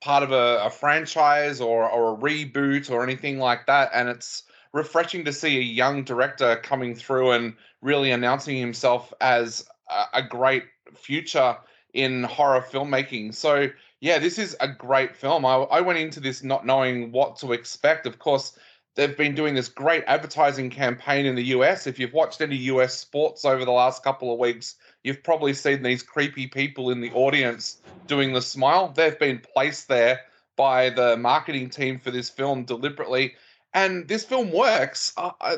part 0.00 0.22
of 0.22 0.30
a, 0.30 0.64
a 0.64 0.70
franchise 0.70 1.60
or, 1.60 1.90
or 1.90 2.14
a 2.14 2.16
reboot 2.16 2.90
or 2.90 3.02
anything 3.02 3.38
like 3.38 3.66
that. 3.66 3.90
And 3.92 4.08
it's 4.08 4.44
refreshing 4.72 5.24
to 5.24 5.32
see 5.32 5.58
a 5.58 5.62
young 5.62 6.04
director 6.04 6.56
coming 6.62 6.94
through 6.94 7.32
and 7.32 7.54
really 7.82 8.10
announcing 8.10 8.56
himself 8.56 9.12
as 9.20 9.66
a, 9.90 10.18
a 10.18 10.22
great 10.22 10.64
future 10.94 11.56
in 11.94 12.22
horror 12.24 12.60
filmmaking. 12.60 13.34
So 13.34 13.68
yeah, 14.00 14.18
this 14.18 14.38
is 14.38 14.56
a 14.60 14.68
great 14.68 15.16
film. 15.16 15.44
I, 15.44 15.54
I 15.54 15.80
went 15.80 15.98
into 15.98 16.20
this 16.20 16.42
not 16.42 16.64
knowing 16.64 17.10
what 17.10 17.36
to 17.38 17.52
expect. 17.52 18.06
Of 18.06 18.18
course, 18.18 18.56
they've 18.94 19.16
been 19.16 19.34
doing 19.34 19.54
this 19.54 19.68
great 19.68 20.04
advertising 20.06 20.70
campaign 20.70 21.26
in 21.26 21.34
the 21.34 21.44
US. 21.46 21.86
If 21.86 21.98
you've 21.98 22.12
watched 22.12 22.40
any 22.40 22.56
US 22.56 22.98
sports 22.98 23.44
over 23.44 23.64
the 23.64 23.72
last 23.72 24.04
couple 24.04 24.32
of 24.32 24.38
weeks, 24.38 24.76
you've 25.02 25.22
probably 25.22 25.52
seen 25.52 25.82
these 25.82 26.02
creepy 26.02 26.46
people 26.46 26.90
in 26.90 27.00
the 27.00 27.10
audience 27.12 27.78
doing 28.06 28.32
the 28.32 28.42
smile. 28.42 28.88
They've 28.88 29.18
been 29.18 29.42
placed 29.54 29.88
there 29.88 30.20
by 30.56 30.90
the 30.90 31.16
marketing 31.16 31.70
team 31.70 31.98
for 31.98 32.10
this 32.10 32.30
film 32.30 32.64
deliberately. 32.64 33.34
And 33.74 34.08
this 34.08 34.24
film 34.24 34.50
works. 34.52 35.12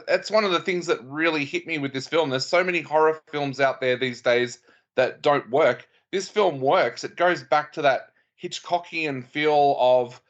It's 0.08 0.30
one 0.30 0.44
of 0.44 0.50
the 0.50 0.60
things 0.60 0.86
that 0.86 1.02
really 1.04 1.44
hit 1.44 1.66
me 1.66 1.78
with 1.78 1.92
this 1.92 2.08
film. 2.08 2.30
There's 2.30 2.46
so 2.46 2.64
many 2.64 2.80
horror 2.80 3.20
films 3.30 3.60
out 3.60 3.80
there 3.80 3.96
these 3.96 4.20
days 4.20 4.58
that 4.96 5.22
don't 5.22 5.48
work. 5.50 5.88
This 6.10 6.28
film 6.28 6.60
works. 6.60 7.04
It 7.04 7.16
goes 7.16 7.44
back 7.44 7.72
to 7.74 7.82
that 7.82 8.09
Hitchcockian 8.42 9.24
feel 9.24 9.76
of 9.78 10.20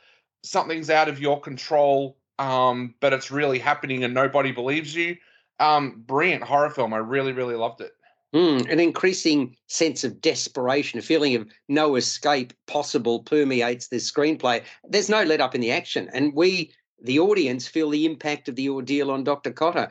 something's 0.43 0.90
out 0.90 1.09
of 1.09 1.21
your 1.21 1.40
control, 1.40 2.17
um, 2.38 2.95
but 3.00 3.12
it's 3.12 3.31
really 3.31 3.59
happening 3.59 4.05
and 4.05 4.14
nobody 4.14 4.52
believes 4.52 4.95
you. 4.95 5.17
Um, 5.59 6.02
brilliant 6.07 6.43
horror 6.43 6.71
film. 6.71 6.95
I 6.95 6.99
really, 6.99 7.33
really 7.33 7.57
loved 7.57 7.81
it. 7.81 7.93
Mm, 8.35 8.71
an 8.71 8.79
increasing 8.79 9.57
sense 9.67 10.05
of 10.05 10.21
desperation, 10.21 10.99
a 10.99 11.02
feeling 11.02 11.35
of 11.35 11.49
no 11.69 11.97
escape 11.97 12.52
possible 12.67 13.21
permeates 13.21 13.88
this 13.88 14.11
screenplay. 14.11 14.62
There's 14.88 15.09
no 15.09 15.25
let 15.25 15.40
up 15.40 15.55
in 15.55 15.61
the 15.61 15.73
action. 15.73 16.09
And 16.14 16.33
we, 16.35 16.73
the 17.02 17.19
audience, 17.19 17.67
feel 17.67 17.90
the 17.90 18.07
impact 18.07 18.49
of 18.49 18.55
the 18.55 18.69
ordeal 18.69 19.11
on 19.11 19.25
Dr. 19.25 19.50
Cotter. 19.50 19.90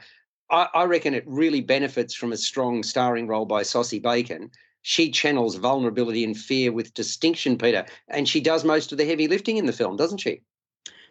I, 0.49 0.67
I 0.73 0.83
reckon 0.85 1.13
it 1.13 1.25
really 1.27 1.61
benefits 1.61 2.15
from 2.15 2.31
a 2.31 2.38
strong 2.38 2.81
starring 2.81 3.27
role 3.27 3.45
by 3.45 3.61
Sosie 3.63 3.99
Bacon 3.99 4.49
she 4.81 5.12
channels 5.12 5.55
vulnerability 5.55 6.24
and 6.24 6.38
fear 6.38 6.71
with 6.71 6.93
distinction, 6.93 7.57
Peter. 7.57 7.86
And 8.07 8.27
she 8.27 8.41
does 8.41 8.63
most 8.63 8.91
of 8.91 8.98
the 8.98 9.05
heavy 9.05 9.27
lifting 9.27 9.57
in 9.57 9.65
the 9.65 9.74
film, 9.74 9.98
doesn't 9.98 10.19
she? 10.19 10.41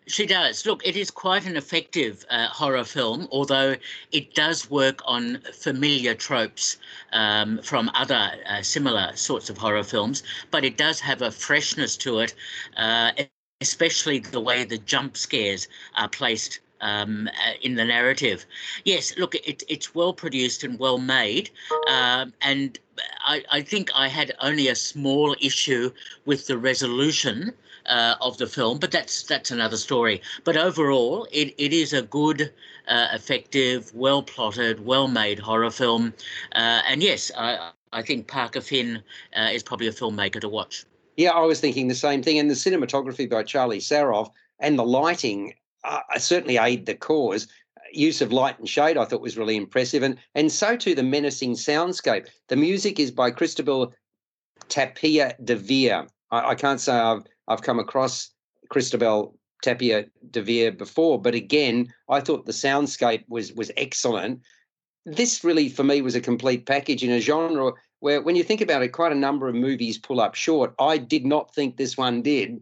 She 0.08 0.24
does. 0.24 0.64
Look, 0.64 0.86
it 0.86 0.96
is 0.96 1.10
quite 1.10 1.44
an 1.44 1.56
effective 1.56 2.24
uh, 2.30 2.48
horror 2.48 2.84
film, 2.84 3.28
although 3.30 3.76
it 4.10 4.34
does 4.34 4.70
work 4.70 5.02
on 5.04 5.42
familiar 5.52 6.14
tropes 6.14 6.78
um, 7.12 7.60
from 7.62 7.90
other 7.92 8.30
uh, 8.46 8.62
similar 8.62 9.14
sorts 9.16 9.50
of 9.50 9.58
horror 9.58 9.84
films, 9.84 10.22
but 10.50 10.64
it 10.64 10.78
does 10.78 10.98
have 11.00 11.20
a 11.20 11.30
freshness 11.30 11.94
to 11.98 12.20
it, 12.20 12.34
uh, 12.78 13.12
especially 13.60 14.20
the 14.20 14.40
way 14.40 14.64
the 14.64 14.78
jump 14.78 15.14
scares 15.14 15.68
are 15.94 16.08
placed 16.08 16.60
um, 16.80 17.28
uh, 17.28 17.52
in 17.60 17.74
the 17.74 17.84
narrative. 17.84 18.46
Yes, 18.84 19.14
look, 19.18 19.34
it, 19.34 19.62
it's 19.68 19.94
well 19.94 20.14
produced 20.14 20.64
and 20.64 20.78
well 20.78 20.98
made, 20.98 21.50
um, 21.86 22.32
and 22.40 22.78
I, 23.24 23.44
I 23.50 23.62
think 23.62 23.90
I 23.94 24.08
had 24.08 24.32
only 24.40 24.68
a 24.68 24.74
small 24.74 25.36
issue 25.40 25.90
with 26.24 26.46
the 26.46 26.58
resolution 26.58 27.52
uh, 27.86 28.16
of 28.20 28.38
the 28.38 28.46
film, 28.46 28.78
but 28.78 28.90
that's 28.90 29.22
that's 29.22 29.50
another 29.50 29.76
story. 29.76 30.20
But 30.44 30.56
overall, 30.56 31.26
it, 31.32 31.54
it 31.58 31.72
is 31.72 31.92
a 31.92 32.02
good, 32.02 32.52
uh, 32.88 33.08
effective, 33.12 33.94
well 33.94 34.22
plotted, 34.22 34.84
well 34.84 35.08
made 35.08 35.38
horror 35.38 35.70
film. 35.70 36.12
Uh, 36.52 36.82
and 36.86 37.02
yes, 37.02 37.30
I, 37.36 37.70
I 37.92 38.02
think 38.02 38.28
Parker 38.28 38.60
Finn 38.60 39.02
uh, 39.36 39.48
is 39.52 39.62
probably 39.62 39.86
a 39.86 39.92
filmmaker 39.92 40.40
to 40.40 40.48
watch. 40.48 40.84
Yeah, 41.16 41.30
I 41.30 41.40
was 41.40 41.60
thinking 41.60 41.88
the 41.88 41.94
same 41.94 42.22
thing. 42.22 42.38
And 42.38 42.50
the 42.50 42.54
cinematography 42.54 43.28
by 43.28 43.42
Charlie 43.42 43.80
Sarroff 43.80 44.30
and 44.60 44.78
the 44.78 44.84
lighting 44.84 45.54
uh, 45.84 46.00
certainly 46.18 46.58
aid 46.58 46.86
the 46.86 46.94
cause. 46.94 47.48
Use 47.92 48.20
of 48.20 48.32
light 48.32 48.58
and 48.58 48.68
shade, 48.68 48.96
I 48.98 49.04
thought, 49.04 49.20
was 49.20 49.38
really 49.38 49.56
impressive, 49.56 50.02
and 50.02 50.18
and 50.34 50.50
so 50.52 50.76
too 50.76 50.94
the 50.94 51.02
menacing 51.02 51.54
soundscape. 51.54 52.26
The 52.48 52.56
music 52.56 52.98
is 52.98 53.10
by 53.10 53.30
Cristobal 53.30 53.92
Tapia 54.68 55.34
de 55.42 55.56
Veer. 55.56 56.06
I, 56.30 56.50
I 56.50 56.54
can't 56.54 56.80
say 56.80 56.92
I've 56.92 57.22
I've 57.48 57.62
come 57.62 57.78
across 57.78 58.30
Cristobal 58.70 59.38
Tapia 59.62 60.06
de 60.30 60.42
Veer 60.42 60.72
before, 60.72 61.20
but 61.20 61.34
again, 61.34 61.92
I 62.08 62.20
thought 62.20 62.46
the 62.46 62.52
soundscape 62.52 63.24
was 63.28 63.52
was 63.52 63.70
excellent. 63.76 64.40
This 65.06 65.42
really, 65.42 65.68
for 65.68 65.84
me, 65.84 66.02
was 66.02 66.14
a 66.14 66.20
complete 66.20 66.66
package 66.66 67.02
in 67.02 67.10
a 67.10 67.20
genre 67.20 67.72
where, 68.00 68.20
when 68.20 68.36
you 68.36 68.44
think 68.44 68.60
about 68.60 68.82
it, 68.82 68.88
quite 68.88 69.12
a 69.12 69.16
number 69.16 69.48
of 69.48 69.54
movies 69.54 69.98
pull 69.98 70.20
up 70.20 70.34
short. 70.34 70.74
I 70.78 70.98
did 70.98 71.24
not 71.24 71.54
think 71.54 71.76
this 71.76 71.96
one 71.96 72.22
did. 72.22 72.60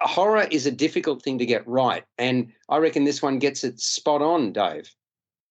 Horror 0.00 0.46
is 0.50 0.66
a 0.66 0.70
difficult 0.70 1.22
thing 1.22 1.38
to 1.38 1.46
get 1.46 1.66
right, 1.66 2.04
and 2.18 2.52
I 2.68 2.78
reckon 2.78 3.04
this 3.04 3.22
one 3.22 3.38
gets 3.38 3.64
it 3.64 3.80
spot 3.80 4.22
on, 4.22 4.52
Dave. 4.52 4.90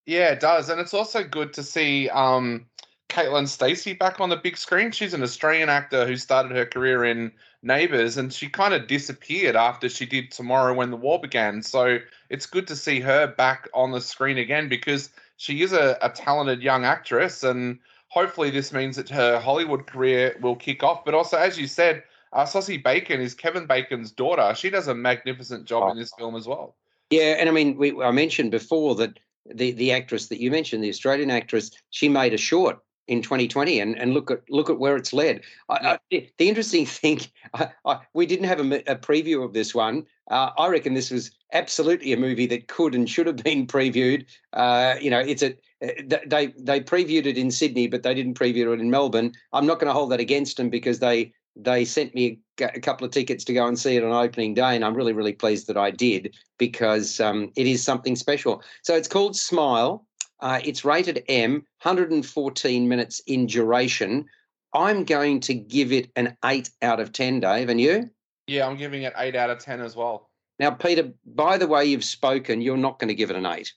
Yeah, 0.05 0.29
it 0.29 0.39
does, 0.39 0.69
and 0.69 0.81
it's 0.81 0.93
also 0.93 1.23
good 1.23 1.53
to 1.53 1.63
see 1.63 2.09
um, 2.09 2.65
Caitlin 3.09 3.45
Stasey 3.45 3.97
back 3.97 4.19
on 4.19 4.29
the 4.29 4.35
big 4.35 4.57
screen. 4.57 4.91
She's 4.91 5.13
an 5.13 5.23
Australian 5.23 5.69
actor 5.69 6.05
who 6.05 6.17
started 6.17 6.51
her 6.51 6.65
career 6.65 7.05
in 7.05 7.31
Neighbours, 7.61 8.17
and 8.17 8.33
she 8.33 8.49
kind 8.49 8.73
of 8.73 8.87
disappeared 8.87 9.55
after 9.55 9.87
she 9.87 10.05
did 10.05 10.31
Tomorrow 10.31 10.73
When 10.73 10.91
the 10.91 10.97
War 10.97 11.21
Began. 11.21 11.61
So 11.61 11.99
it's 12.29 12.45
good 12.45 12.67
to 12.67 12.75
see 12.75 12.99
her 12.99 13.27
back 13.27 13.69
on 13.73 13.91
the 13.91 14.01
screen 14.01 14.37
again 14.37 14.67
because 14.67 15.09
she 15.37 15.61
is 15.61 15.73
a, 15.73 15.97
a 16.01 16.09
talented 16.09 16.61
young 16.61 16.85
actress, 16.85 17.43
and 17.43 17.79
hopefully 18.09 18.49
this 18.49 18.73
means 18.73 18.95
that 18.97 19.09
her 19.09 19.39
Hollywood 19.39 19.87
career 19.87 20.35
will 20.41 20.55
kick 20.55 20.83
off. 20.83 21.05
But 21.05 21.13
also, 21.13 21.37
as 21.37 21.57
you 21.57 21.67
said, 21.67 22.03
uh, 22.33 22.45
Sosie 22.45 22.77
Bacon 22.77 23.21
is 23.21 23.33
Kevin 23.33 23.65
Bacon's 23.65 24.11
daughter. 24.11 24.53
She 24.55 24.69
does 24.69 24.87
a 24.87 24.95
magnificent 24.95 25.65
job 25.65 25.83
oh. 25.85 25.91
in 25.91 25.97
this 25.97 26.11
film 26.17 26.35
as 26.35 26.47
well. 26.47 26.75
Yeah, 27.09 27.35
and 27.39 27.47
I 27.47 27.51
mean, 27.51 27.77
we, 27.77 28.01
I 28.01 28.11
mentioned 28.11 28.51
before 28.51 28.95
that 28.95 29.19
the 29.45 29.71
the 29.71 29.91
actress 29.91 30.27
that 30.27 30.39
you 30.39 30.49
mentioned, 30.51 30.83
the 30.83 30.89
Australian 30.89 31.29
actress, 31.29 31.71
she 31.89 32.09
made 32.09 32.33
a 32.33 32.37
short 32.37 32.79
in 33.07 33.21
2020 33.21 33.79
and, 33.81 33.97
and 33.97 34.13
look 34.13 34.31
at 34.31 34.41
look 34.49 34.69
at 34.69 34.79
where 34.79 34.95
it's 34.95 35.13
led. 35.13 35.41
I, 35.69 35.97
I, 36.11 36.29
the 36.37 36.49
interesting 36.49 36.85
thing, 37.01 37.21
I, 37.53 37.99
we 38.13 38.25
didn't 38.25 38.47
have 38.47 38.59
a, 38.59 38.91
a, 38.91 38.95
preview 38.95 39.43
of 39.43 39.53
this 39.53 39.75
one. 39.75 40.05
Uh, 40.31 40.51
I 40.57 40.67
reckon 40.69 40.93
this 40.93 41.11
was 41.11 41.31
absolutely 41.51 42.13
a 42.13 42.17
movie 42.17 42.47
that 42.47 42.67
could 42.67 42.95
and 42.95 43.09
should 43.09 43.27
have 43.27 43.37
been 43.37 43.67
previewed. 43.67 44.25
Uh, 44.53 44.95
you 45.01 45.09
know, 45.09 45.19
it's 45.19 45.43
a 45.43 45.51
uh, 45.83 46.17
they 46.25 46.47
they 46.57 46.79
previewed 46.79 47.25
it 47.25 47.37
in 47.37 47.51
Sydney, 47.51 47.87
but 47.87 48.03
they 48.03 48.13
didn't 48.13 48.39
preview 48.39 48.73
it 48.73 48.79
in 48.79 48.89
Melbourne. 48.89 49.33
I'm 49.51 49.65
not 49.65 49.79
going 49.79 49.87
to 49.87 49.93
hold 49.93 50.11
that 50.11 50.21
against 50.21 50.57
them 50.57 50.69
because 50.69 50.99
they 50.99 51.33
they 51.55 51.85
sent 51.85 52.15
me 52.15 52.39
a, 52.59 52.79
couple 52.79 53.05
of 53.05 53.11
tickets 53.11 53.43
to 53.45 53.53
go 53.53 53.65
and 53.65 53.77
see 53.77 53.95
it 53.95 54.03
on 54.03 54.11
opening 54.11 54.53
day, 54.53 54.75
and 54.75 54.83
I'm 54.83 54.95
really 54.95 55.13
really 55.13 55.33
pleased 55.33 55.67
that 55.67 55.77
I 55.77 55.91
did 55.91 56.35
because 56.57 57.19
um, 57.19 57.51
it 57.55 57.67
is 57.67 57.83
something 57.83 58.15
special. 58.15 58.63
So 58.83 58.95
it's 58.95 59.07
called 59.07 59.35
Smile. 59.35 60.05
Uh, 60.39 60.59
it's 60.63 60.83
rated 60.83 61.23
M, 61.29 61.53
114 61.81 62.87
minutes 62.87 63.21
in 63.27 63.45
duration. 63.45 64.25
I'm 64.73 65.05
going 65.05 65.39
to 65.41 65.53
give 65.53 65.91
it 65.91 66.09
an 66.15 66.35
8 66.43 66.69
out 66.81 66.99
of 66.99 67.11
10, 67.11 67.39
Dave. 67.39 67.69
And 67.69 67.79
you? 67.79 68.09
Yeah, 68.47 68.67
I'm 68.67 68.75
giving 68.75 69.03
it 69.03 69.13
8 69.15 69.35
out 69.35 69.49
of 69.49 69.59
10 69.59 69.79
as 69.79 69.95
well. 69.95 70.29
Now, 70.59 70.71
Peter, 70.71 71.13
by 71.25 71.57
the 71.57 71.67
way 71.67 71.85
you've 71.85 72.03
spoken, 72.03 72.61
you're 72.61 72.77
not 72.77 72.99
going 72.99 73.07
to 73.07 73.15
give 73.15 73.29
it 73.29 73.35
an 73.35 73.45
8. 73.45 73.71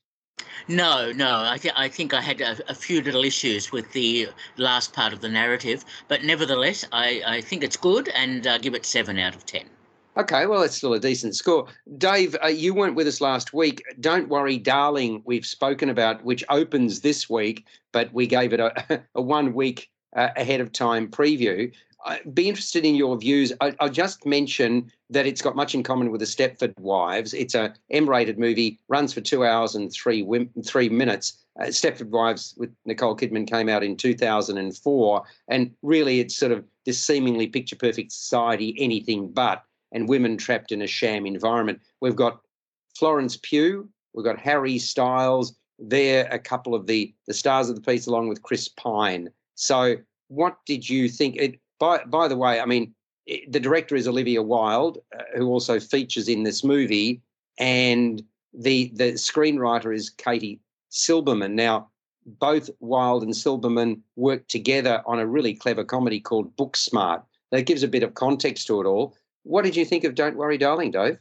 No, 0.69 1.13
no. 1.13 1.43
I, 1.45 1.59
th- 1.59 1.75
I 1.77 1.89
think 1.89 2.15
I 2.15 2.21
had 2.21 2.41
a, 2.41 2.57
a, 2.71 2.75
few 2.75 3.01
little 3.03 3.25
issues 3.25 3.73
with 3.73 3.93
the 3.93 4.29
last 4.57 4.93
part 4.93 5.13
of 5.13 5.21
the 5.21 5.29
narrative, 5.29 5.85
but 6.09 6.25
nevertheless, 6.25 6.85
I, 6.93 7.23
I 7.27 7.41
think 7.41 7.63
it's 7.63 7.77
good 7.77 8.09
and 8.09 8.47
uh, 8.47 8.59
give 8.59 8.75
it 8.75 8.85
7 8.85 9.19
out 9.19 9.35
of 9.35 9.47
10. 9.47 9.65
Okay, 10.19 10.47
well, 10.47 10.63
that's 10.63 10.77
still 10.77 10.95
a 10.95 10.99
decent 10.99 11.37
score. 11.37 11.67
Dave, 11.99 12.37
uh, 12.43 12.49
you 12.49 12.73
weren't 12.73 12.95
with 12.95 13.07
us 13.07 13.21
last 13.21 13.53
week. 13.53 13.83
Don't 14.01 14.31
worry, 14.31 14.57
darling, 14.57 15.23
we've 15.27 15.45
spoken 15.45 15.91
about, 15.91 16.25
which 16.25 16.43
opens 16.49 17.01
this 17.01 17.29
week, 17.29 17.67
but 17.93 18.13
we 18.15 18.27
gave 18.27 18.55
it 18.55 18.61
a, 18.61 19.03
a 19.15 19.21
one 19.21 19.53
week 19.53 19.91
uh, 20.17 20.31
ahead 20.37 20.63
of 20.63 20.73
time 20.73 21.09
preview. 21.09 21.71
I'd 22.05 22.35
be 22.35 22.49
interested 22.49 22.85
in 22.85 22.95
your 22.95 23.17
views. 23.17 23.53
I, 23.61 23.75
will 23.81 23.89
just 23.89 24.27
mention 24.27 24.91
that 25.11 25.27
it's 25.27 25.43
got 25.43 25.57
much 25.57 25.75
in 25.75 25.83
common 25.83 26.11
with 26.11 26.21
the 26.21 26.27
Stepford 26.27 26.79
Wives. 26.79 27.35
It's 27.35 27.55
a 27.55 27.75
M-rated 27.91 28.39
movie, 28.39 28.79
runs 28.89 29.13
for 29.13 29.21
two 29.21 29.45
hours 29.45 29.75
and 29.75 29.93
three 29.93 30.27
three 30.65 30.89
minutes. 30.89 31.45
Uh, 31.59 31.65
Stepford 31.65 32.11
Wives 32.11 32.55
with 32.59 32.71
Nicole 32.85 33.17
Kidman 33.17 33.49
came 33.49 33.69
out 33.69 33.83
in 33.83 33.97
2004, 33.97 35.23
and 35.49 35.75
really, 35.83 36.21
it's 36.21 36.37
sort 36.37 36.53
of 36.53 36.65
this 36.85 36.99
seemingly 36.99 37.47
picture 37.47 37.77
perfect 37.77 38.13
society, 38.13 38.75
anything 38.79 39.29
but 39.29 39.65
and 39.93 40.09
women 40.09 40.37
trapped 40.37 40.73
in 40.73 40.83
a 40.83 40.87
sham 40.87 41.27
environment. 41.27 41.81
We've 42.01 42.17
got 42.17 42.41
Florence 42.97 43.37
Pugh, 43.37 43.89
we've 44.15 44.25
got 44.25 44.39
Harry 44.39 44.79
Styles. 44.79 45.55
They're 45.79 46.27
a 46.31 46.39
couple 46.39 46.75
of 46.75 46.87
the 46.87 47.15
the 47.27 47.35
stars 47.35 47.69
of 47.69 47.77
the 47.77 47.83
piece, 47.83 48.07
along 48.07 48.29
with 48.29 48.43
Chris 48.43 48.69
Pine. 48.69 49.31
So, 49.55 49.97
what 50.29 50.59
did 50.67 50.89
you 50.89 51.09
think? 51.09 51.37
It, 51.37 51.61
by 51.79 52.05
by 52.05 52.29
the 52.29 52.37
way, 52.37 52.61
I 52.61 52.67
mean 52.67 52.95
it, 53.27 53.51
the 53.51 53.61
director 53.61 53.97
is 53.97 54.09
Olivia 54.09 54.43
Wilde, 54.43 54.99
uh, 55.15 55.23
who 55.37 55.47
also 55.47 55.81
features 55.81 56.29
in 56.29 56.43
this 56.45 56.63
movie, 56.65 57.21
and 57.59 58.23
the 58.55 58.91
the 58.95 59.13
screenwriter 59.13 59.95
is 59.95 60.11
Katie 60.11 60.61
Silberman. 60.91 61.53
Now, 61.53 61.91
both 62.25 62.71
Wilde 62.81 63.23
and 63.23 63.33
Silberman 63.33 64.01
worked 64.17 64.51
together 64.51 65.03
on 65.07 65.19
a 65.19 65.27
really 65.27 65.55
clever 65.55 65.85
comedy 65.85 66.21
called 66.21 66.57
Booksmart. 66.57 67.23
That 67.53 67.67
gives 67.67 67.83
a 67.83 67.89
bit 67.89 68.03
of 68.03 68.15
context 68.15 68.67
to 68.67 68.81
it 68.81 68.87
all. 68.87 69.17
What 69.45 69.65
did 69.65 69.77
you 69.77 69.85
think 69.85 70.03
of 70.05 70.17
Don't 70.17 70.37
Worry, 70.37 70.59
Darling, 70.59 70.91
Dave? 70.91 71.19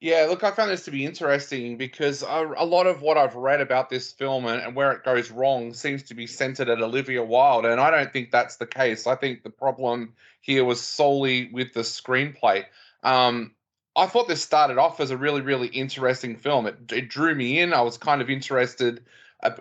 Yeah, 0.00 0.26
look, 0.30 0.42
I 0.42 0.50
found 0.50 0.70
this 0.70 0.86
to 0.86 0.90
be 0.90 1.04
interesting 1.04 1.76
because 1.76 2.22
a, 2.22 2.54
a 2.56 2.64
lot 2.64 2.86
of 2.86 3.02
what 3.02 3.18
I've 3.18 3.34
read 3.34 3.60
about 3.60 3.90
this 3.90 4.10
film 4.12 4.46
and, 4.46 4.62
and, 4.62 4.74
where 4.74 4.92
it 4.92 5.04
goes 5.04 5.30
wrong 5.30 5.74
seems 5.74 6.02
to 6.04 6.14
be 6.14 6.26
centered 6.26 6.70
at 6.70 6.80
Olivia 6.80 7.22
Wilde, 7.22 7.66
and 7.66 7.78
I 7.78 7.90
don't 7.90 8.10
think 8.10 8.30
that's 8.30 8.56
the 8.56 8.66
case. 8.66 9.06
I 9.06 9.14
think 9.14 9.42
the 9.42 9.50
problem 9.50 10.14
here 10.40 10.64
was 10.64 10.80
solely 10.80 11.50
with 11.52 11.74
the 11.74 11.80
screenplay. 11.80 12.64
Um, 13.02 13.54
I 13.94 14.06
thought 14.06 14.26
this 14.26 14.42
started 14.42 14.78
off 14.78 15.00
as 15.00 15.10
a 15.10 15.18
really, 15.18 15.42
really 15.42 15.68
interesting 15.68 16.34
film. 16.34 16.66
It, 16.66 16.76
it 16.90 17.10
drew 17.10 17.34
me 17.34 17.60
in. 17.60 17.74
I 17.74 17.82
was 17.82 17.98
kind 17.98 18.22
of 18.22 18.30
interested 18.30 19.04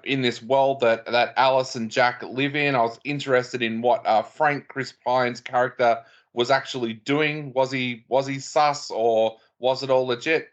in 0.06 0.22
this 0.22 0.42
world 0.42 0.80
that 0.82 1.06
that 1.06 1.34
Alice 1.36 1.76
and 1.76 1.92
Jack 1.92 2.24
live 2.24 2.56
in. 2.56 2.76
I 2.76 2.82
was 2.82 3.00
interested 3.04 3.62
in 3.62 3.82
what 3.82 4.06
uh, 4.06 4.22
Frank 4.22 4.70
Chris 4.70 4.94
Pine's 5.06 5.42
character 5.42 6.00
was 6.32 6.50
actually 6.50 6.94
doing. 6.94 7.52
Was 7.54 7.72
he 7.72 8.06
was 8.08 8.28
he 8.28 8.40
sus 8.40 8.90
or 8.92 9.38
was 9.60 9.84
it 9.84 9.90
all 9.90 10.08
legit? 10.08 10.50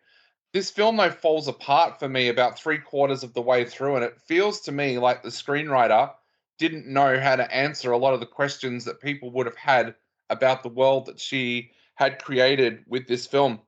This 0.53 0.71
film 0.71 0.97
though 0.97 1.11
falls 1.11 1.49
apart 1.49 1.99
for 1.99 2.09
me 2.09 2.29
about 2.29 2.59
three 2.59 2.79
quarters 2.79 3.23
of 3.23 3.35
the 3.35 3.43
way 3.43 3.65
through, 3.65 3.97
and 3.97 4.05
it 4.05 4.21
feels 4.21 4.61
to 4.63 4.73
me 4.73 4.99
like 4.99 5.23
the 5.23 5.29
screenwriter 5.29 6.13
didn't 6.59 6.87
know 6.87 7.19
how 7.21 7.37
to 7.37 7.55
answer 7.55 7.93
a 7.93 7.99
lot 7.99 8.15
of 8.15 8.21
the 8.21 8.27
questions 8.27 8.85
that 8.85 9.01
people 9.01 9.31
would 9.33 9.47
have 9.47 9.57
had 9.57 9.95
about 10.31 10.63
the 10.63 10.69
world 10.69 11.07
that 11.07 11.21
she 11.21 11.71
had 11.95 12.23
created 12.23 12.85
with 12.89 13.07
this 13.07 13.27
film. 13.27 13.61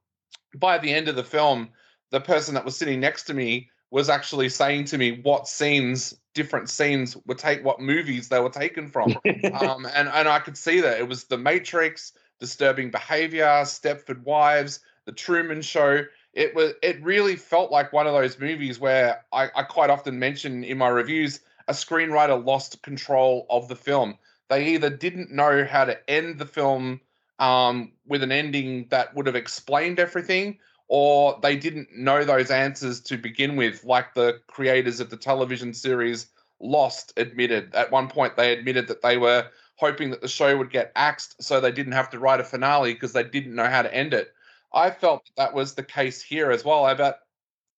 By 0.56 0.78
the 0.78 0.92
end 0.92 1.08
of 1.08 1.16
the 1.16 1.24
film, 1.24 1.70
the 2.10 2.20
person 2.20 2.54
that 2.54 2.64
was 2.64 2.76
sitting 2.76 3.00
next 3.00 3.24
to 3.24 3.34
me 3.34 3.68
was 3.90 4.08
actually 4.08 4.48
saying 4.48 4.84
to 4.86 4.98
me 4.98 5.20
what 5.22 5.48
scenes 5.48 6.14
different 6.34 6.70
scenes 6.70 7.16
were 7.26 7.34
take 7.34 7.64
what 7.64 7.80
movies 7.80 8.28
they 8.28 8.40
were 8.40 8.50
taken 8.50 8.88
from. 8.88 9.10
um, 9.60 9.86
and 9.94 10.08
and 10.08 10.28
I 10.28 10.38
could 10.38 10.56
see 10.56 10.80
that 10.80 10.98
it 10.98 11.08
was 11.08 11.24
The 11.24 11.38
Matrix, 11.38 12.12
Disturbing 12.38 12.90
Behavior, 12.90 13.62
Stepford 13.64 14.22
Wives, 14.22 14.80
The 15.08 15.12
Truman 15.12 15.62
Show. 15.62 16.04
It 16.34 16.54
was 16.54 16.74
it 16.82 17.02
really 17.02 17.34
felt 17.34 17.72
like 17.72 17.94
one 17.94 18.06
of 18.06 18.12
those 18.12 18.38
movies 18.38 18.78
where 18.78 19.24
I, 19.32 19.48
I 19.56 19.62
quite 19.62 19.88
often 19.88 20.18
mention 20.18 20.62
in 20.64 20.76
my 20.76 20.88
reviews 20.88 21.40
a 21.66 21.72
screenwriter 21.72 22.44
lost 22.44 22.82
control 22.82 23.46
of 23.48 23.68
the 23.68 23.74
film. 23.74 24.18
They 24.50 24.74
either 24.74 24.90
didn't 24.90 25.30
know 25.30 25.64
how 25.64 25.86
to 25.86 26.10
end 26.10 26.38
the 26.38 26.44
film 26.44 27.00
um, 27.38 27.92
with 28.06 28.22
an 28.22 28.32
ending 28.32 28.86
that 28.90 29.14
would 29.14 29.24
have 29.24 29.34
explained 29.34 29.98
everything, 29.98 30.58
or 30.88 31.38
they 31.42 31.56
didn't 31.56 31.88
know 31.96 32.22
those 32.22 32.50
answers 32.50 33.00
to 33.00 33.16
begin 33.16 33.56
with, 33.56 33.84
like 33.84 34.12
the 34.12 34.40
creators 34.46 35.00
of 35.00 35.08
the 35.08 35.16
television 35.16 35.72
series 35.72 36.26
Lost 36.60 37.14
admitted. 37.16 37.74
At 37.74 37.90
one 37.90 38.08
point, 38.08 38.36
they 38.36 38.52
admitted 38.52 38.88
that 38.88 39.00
they 39.00 39.16
were 39.16 39.46
hoping 39.76 40.10
that 40.10 40.20
the 40.20 40.28
show 40.28 40.58
would 40.58 40.70
get 40.70 40.92
axed 40.96 41.42
so 41.42 41.60
they 41.60 41.72
didn't 41.72 41.92
have 41.92 42.10
to 42.10 42.18
write 42.18 42.40
a 42.40 42.44
finale 42.44 42.92
because 42.92 43.14
they 43.14 43.22
didn't 43.22 43.54
know 43.54 43.68
how 43.68 43.80
to 43.80 43.94
end 43.94 44.12
it. 44.12 44.34
I 44.72 44.90
felt 44.90 45.24
that, 45.24 45.36
that 45.36 45.54
was 45.54 45.74
the 45.74 45.82
case 45.82 46.22
here 46.22 46.50
as 46.50 46.64
well. 46.64 46.94
But 46.96 47.20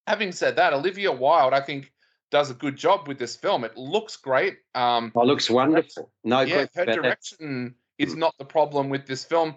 having 0.07 0.33
said 0.33 0.57
that, 0.57 0.73
Olivia 0.73 1.13
Wilde, 1.13 1.55
I 1.55 1.61
think 1.61 1.93
does 2.31 2.51
a 2.51 2.55
good 2.55 2.77
job 2.77 3.09
with 3.09 3.19
this 3.19 3.37
film. 3.37 3.65
It 3.65 3.77
looks 3.77 4.17
great. 4.17 4.59
Um, 4.75 5.13
oh, 5.15 5.25
looks 5.25 5.51
wonderful. 5.51 6.11
No 6.25 6.41
yeah, 6.41 6.67
her 6.75 6.85
direction 6.85 7.75
that. 7.99 8.05
is 8.07 8.15
not 8.15 8.35
the 8.39 8.45
problem 8.45 8.89
with 8.89 9.07
this 9.07 9.25
film. 9.25 9.57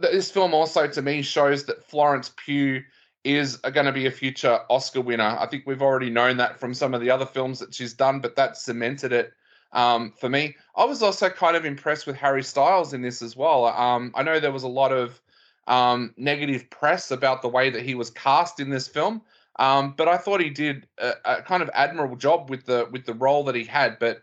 This 0.00 0.30
film 0.30 0.54
also, 0.54 0.86
to 0.86 1.02
me, 1.02 1.22
shows 1.22 1.64
that 1.66 1.84
Florence 1.84 2.32
Pugh 2.36 2.82
is 3.24 3.56
going 3.56 3.86
to 3.86 3.92
be 3.92 4.06
a 4.06 4.10
future 4.10 4.60
Oscar 4.70 5.00
winner. 5.00 5.36
I 5.38 5.46
think 5.46 5.64
we've 5.66 5.82
already 5.82 6.10
known 6.10 6.38
that 6.38 6.58
from 6.58 6.72
some 6.72 6.94
of 6.94 7.00
the 7.00 7.10
other 7.10 7.26
films 7.26 7.58
that 7.58 7.74
she's 7.74 7.92
done, 7.92 8.20
but 8.20 8.36
that 8.36 8.56
cemented 8.56 9.12
it 9.12 9.32
um, 9.72 10.12
for 10.18 10.28
me. 10.28 10.56
I 10.76 10.84
was 10.84 11.02
also 11.02 11.28
kind 11.28 11.56
of 11.56 11.64
impressed 11.64 12.06
with 12.06 12.16
Harry 12.16 12.42
Styles 12.42 12.94
in 12.94 13.02
this 13.02 13.20
as 13.22 13.36
well. 13.36 13.66
Um, 13.66 14.12
I 14.14 14.22
know 14.22 14.40
there 14.40 14.52
was 14.52 14.62
a 14.62 14.68
lot 14.68 14.92
of 14.92 15.20
um, 15.68 16.14
negative 16.16 16.68
press 16.70 17.10
about 17.10 17.42
the 17.42 17.48
way 17.48 17.70
that 17.70 17.82
he 17.82 17.94
was 17.94 18.10
cast 18.10 18.58
in 18.58 18.70
this 18.70 18.88
film, 18.88 19.22
um, 19.58 19.94
but 19.96 20.08
I 20.08 20.16
thought 20.16 20.40
he 20.40 20.50
did 20.50 20.86
a, 20.98 21.12
a, 21.24 21.42
kind 21.42 21.62
of 21.62 21.70
admirable 21.74 22.16
job 22.16 22.48
with 22.48 22.64
the 22.64 22.88
with 22.90 23.06
the 23.06 23.14
role 23.14 23.44
that 23.44 23.54
he 23.54 23.64
had. 23.64 23.98
But 23.98 24.22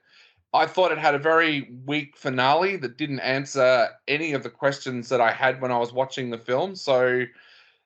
I 0.53 0.65
thought 0.65 0.91
it 0.91 0.97
had 0.97 1.13
a 1.13 1.19
very 1.19 1.69
weak 1.85 2.15
finale 2.15 2.77
that 2.77 2.97
didn't 2.97 3.19
answer 3.19 3.89
any 4.07 4.33
of 4.33 4.43
the 4.43 4.49
questions 4.49 5.09
that 5.09 5.21
I 5.21 5.31
had 5.31 5.61
when 5.61 5.71
I 5.71 5.77
was 5.77 5.91
watching 5.91 6.29
the 6.29 6.37
film. 6.37 6.75
So, 6.75 7.25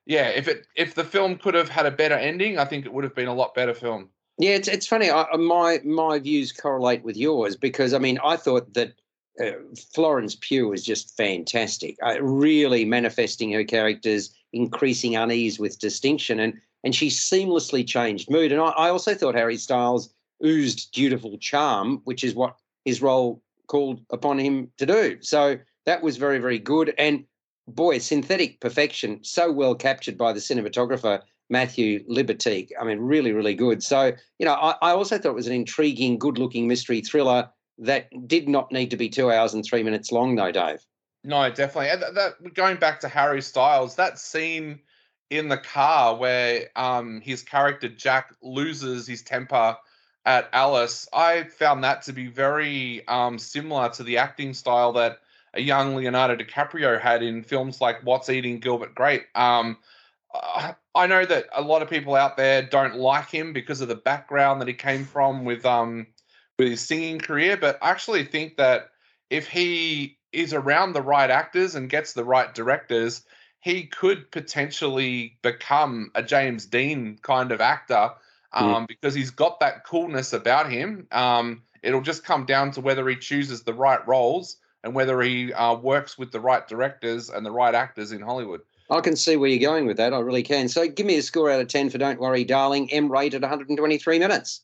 yeah, 0.05 0.27
if 0.29 0.47
it 0.47 0.67
if 0.75 0.95
the 0.95 1.03
film 1.03 1.35
could 1.37 1.55
have 1.55 1.69
had 1.69 1.85
a 1.85 1.91
better 1.91 2.15
ending, 2.15 2.59
I 2.59 2.65
think 2.65 2.85
it 2.85 2.93
would 2.93 3.03
have 3.03 3.15
been 3.15 3.27
a 3.27 3.33
lot 3.33 3.55
better 3.55 3.73
film. 3.73 4.09
Yeah, 4.37 4.51
it's 4.51 4.67
it's 4.67 4.87
funny. 4.87 5.11
I, 5.11 5.35
my 5.35 5.81
my 5.83 6.19
views 6.19 6.51
correlate 6.51 7.03
with 7.03 7.17
yours 7.17 7.57
because 7.57 7.93
I 7.93 7.97
mean 7.99 8.19
I 8.23 8.37
thought 8.37 8.73
that 8.75 8.93
uh, 9.39 9.51
Florence 9.93 10.35
Pugh 10.39 10.67
was 10.67 10.83
just 10.83 11.15
fantastic, 11.15 11.97
uh, 12.03 12.21
really 12.21 12.85
manifesting 12.85 13.51
her 13.53 13.63
character's 13.63 14.33
increasing 14.53 15.15
unease 15.15 15.59
with 15.59 15.79
distinction, 15.79 16.39
and 16.39 16.53
and 16.83 16.95
she 16.95 17.07
seamlessly 17.07 17.85
changed 17.85 18.29
mood. 18.29 18.51
And 18.51 18.61
I, 18.61 18.69
I 18.69 18.89
also 18.89 19.13
thought 19.13 19.35
Harry 19.35 19.57
Styles 19.57 20.13
oozed 20.43 20.91
dutiful 20.93 21.37
charm, 21.37 22.01
which 22.05 22.23
is 22.23 22.33
what 22.33 22.55
his 22.85 23.01
role 23.01 23.41
called 23.67 24.01
upon 24.11 24.39
him 24.39 24.71
to 24.77 24.85
do. 24.85 25.17
So 25.21 25.57
that 25.85 26.01
was 26.01 26.17
very, 26.17 26.39
very 26.39 26.59
good. 26.59 26.93
And 26.97 27.25
boy, 27.67 27.99
synthetic 27.99 28.59
perfection, 28.61 29.19
so 29.23 29.51
well 29.51 29.75
captured 29.75 30.17
by 30.17 30.33
the 30.33 30.39
cinematographer 30.39 31.21
Matthew 31.49 32.05
Libatique. 32.07 32.69
I 32.79 32.85
mean, 32.85 32.99
really, 32.99 33.31
really 33.31 33.55
good. 33.55 33.83
So, 33.83 34.13
you 34.37 34.45
know, 34.45 34.53
I, 34.53 34.75
I 34.81 34.91
also 34.91 35.17
thought 35.17 35.29
it 35.31 35.35
was 35.35 35.47
an 35.47 35.53
intriguing, 35.53 36.17
good 36.17 36.37
looking 36.37 36.67
mystery 36.67 37.01
thriller 37.01 37.49
that 37.79 38.09
did 38.27 38.47
not 38.47 38.71
need 38.71 38.91
to 38.91 38.97
be 38.97 39.09
two 39.09 39.31
hours 39.31 39.53
and 39.53 39.63
three 39.63 39.83
minutes 39.83 40.11
long, 40.11 40.35
though, 40.35 40.51
Dave. 40.51 40.85
No, 41.23 41.49
definitely. 41.49 41.89
And 41.89 42.17
that, 42.17 42.53
going 42.53 42.77
back 42.77 42.99
to 43.01 43.07
Harry 43.07 43.41
Styles, 43.41 43.95
that 43.95 44.19
scene 44.19 44.79
in 45.29 45.49
the 45.49 45.57
car 45.57 46.15
where 46.15 46.69
um, 46.75 47.21
his 47.21 47.43
character 47.43 47.89
Jack 47.89 48.33
loses 48.41 49.07
his 49.07 49.21
temper 49.21 49.77
at 50.25 50.49
Alice, 50.53 51.07
I 51.13 51.43
found 51.43 51.83
that 51.83 52.03
to 52.03 52.13
be 52.13 52.27
very 52.27 53.07
um, 53.07 53.39
similar 53.39 53.89
to 53.89 54.03
the 54.03 54.17
acting 54.17 54.53
style 54.53 54.93
that 54.93 55.19
a 55.53 55.61
young 55.61 55.95
Leonardo 55.95 56.35
DiCaprio 56.35 56.99
had 56.99 57.23
in 57.23 57.43
films 57.43 57.81
like 57.81 58.03
What's 58.03 58.29
Eating 58.29 58.59
Gilbert 58.59 58.93
Grape. 58.95 59.25
Um, 59.35 59.77
I 60.93 61.07
know 61.07 61.25
that 61.25 61.47
a 61.55 61.61
lot 61.61 61.81
of 61.81 61.89
people 61.89 62.15
out 62.15 62.37
there 62.37 62.61
don't 62.61 62.95
like 62.95 63.29
him 63.29 63.53
because 63.53 63.81
of 63.81 63.87
the 63.87 63.95
background 63.95 64.61
that 64.61 64.67
he 64.67 64.73
came 64.73 65.05
from 65.05 65.43
with 65.43 65.65
um 65.65 66.07
with 66.59 66.67
his 66.67 66.81
singing 66.81 67.19
career, 67.19 67.57
but 67.57 67.79
I 67.81 67.89
actually 67.89 68.25
think 68.25 68.57
that 68.57 68.89
if 69.29 69.47
he 69.47 70.17
is 70.31 70.53
around 70.53 70.93
the 70.93 71.01
right 71.01 71.29
actors 71.31 71.73
and 71.73 71.89
gets 71.89 72.13
the 72.13 72.25
right 72.25 72.53
directors, 72.53 73.23
he 73.61 73.85
could 73.85 74.29
potentially 74.31 75.37
become 75.41 76.11
a 76.13 76.21
James 76.21 76.65
Dean 76.65 77.17
kind 77.21 77.51
of 77.51 77.61
actor 77.61 78.11
um, 78.53 78.69
yeah. 78.69 78.85
because 78.87 79.13
he's 79.13 79.31
got 79.31 79.59
that 79.61 79.85
coolness 79.85 80.33
about 80.33 80.69
him. 80.69 81.07
Um, 81.11 81.63
it'll 81.81 82.01
just 82.01 82.23
come 82.23 82.45
down 82.45 82.71
to 82.71 82.81
whether 82.81 83.07
he 83.07 83.15
chooses 83.15 83.63
the 83.63 83.73
right 83.73 84.05
roles 84.07 84.57
and 84.83 84.93
whether 84.93 85.21
he 85.21 85.51
uh, 85.53 85.75
works 85.75 86.17
with 86.17 86.31
the 86.31 86.39
right 86.39 86.67
directors 86.67 87.29
and 87.29 87.45
the 87.45 87.51
right 87.51 87.73
actors 87.73 88.11
in 88.11 88.21
Hollywood. 88.21 88.61
I 88.89 89.01
can 89.01 89.15
see 89.15 89.35
where 89.37 89.49
you're 89.49 89.69
going 89.69 89.85
with 89.85 89.97
that. 89.97 90.13
I 90.13 90.19
really 90.19 90.43
can. 90.43 90.67
So 90.67 90.87
give 90.87 91.05
me 91.05 91.17
a 91.17 91.21
score 91.21 91.51
out 91.51 91.61
of 91.61 91.67
10 91.67 91.89
for 91.89 91.99
Don't 91.99 92.19
Worry, 92.19 92.43
Darling. 92.43 92.91
M 92.91 93.11
rated 93.11 93.43
123 93.43 94.19
minutes. 94.19 94.61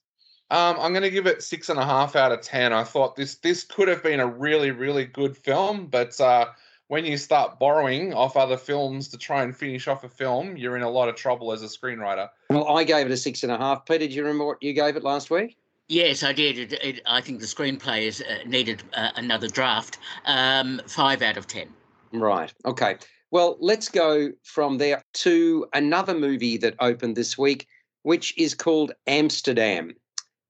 Um, 0.52 0.78
I'm 0.80 0.92
going 0.92 1.04
to 1.04 1.10
give 1.10 1.26
it 1.26 1.42
six 1.42 1.70
and 1.70 1.80
a 1.80 1.86
half 1.86 2.16
out 2.16 2.32
of 2.32 2.42
10. 2.42 2.72
I 2.72 2.84
thought 2.84 3.16
this 3.16 3.36
this 3.36 3.64
could 3.64 3.88
have 3.88 4.04
been 4.04 4.20
a 4.20 4.28
really, 4.28 4.72
really 4.72 5.06
good 5.06 5.36
film, 5.36 5.88
but 5.88 6.20
uh, 6.22 6.48
when 6.88 7.04
you 7.06 7.18
start 7.18 7.58
borrowing 7.58 8.14
off 8.14 8.38
other 8.38 8.58
films 8.58 9.08
to 9.10 9.18
try 9.18 9.44
and 9.44 9.56
finish 9.56 9.88
off 9.88 10.04
a 10.04 10.10
film, 10.10 10.56
you're 10.56 10.76
in 10.76 10.84
a 10.84 10.90
lot 10.90 11.10
of 11.10 11.16
trouble 11.16 11.52
as 11.52 11.64
a 11.64 11.66
screenwriter. 11.66 12.30
Well, 12.50 12.78
I 12.78 12.84
gave 12.84 13.08
it 13.08 13.12
a 13.12 13.18
six 13.18 13.42
and 13.42 13.52
a 13.52 13.58
half. 13.58 13.86
Peter, 13.86 14.08
do 14.08 14.14
you 14.14 14.22
remember 14.22 14.46
what 14.46 14.62
you 14.62 14.74
gave 14.74 14.96
it 14.96 15.04
last 15.04 15.32
week? 15.32 15.58
Yes, 15.88 16.24
I 16.24 16.34
did. 16.34 16.58
It, 16.58 16.74
it, 16.74 17.02
I 17.06 17.22
think 17.22 17.40
the 17.40 17.46
screenplay 17.46 18.04
is, 18.04 18.22
uh, 18.22 18.48
needed 18.48 18.84
uh, 18.94 19.12
another 19.16 19.48
draft. 19.48 19.98
Um, 20.26 20.82
five 20.88 21.22
out 21.22 21.38
of 21.38 21.48
10. 21.48 21.70
Right. 22.12 22.54
Okay. 22.66 22.98
Well, 23.32 23.58
let's 23.60 23.90
go 23.90 24.32
from 24.44 24.78
there 24.78 25.02
to 25.14 25.68
another 25.74 26.14
movie 26.14 26.58
that 26.58 26.76
opened 26.80 27.16
this 27.16 27.38
week, 27.38 27.68
which 28.04 28.34
is 28.38 28.54
called 28.54 28.94
Amsterdam. 29.08 29.94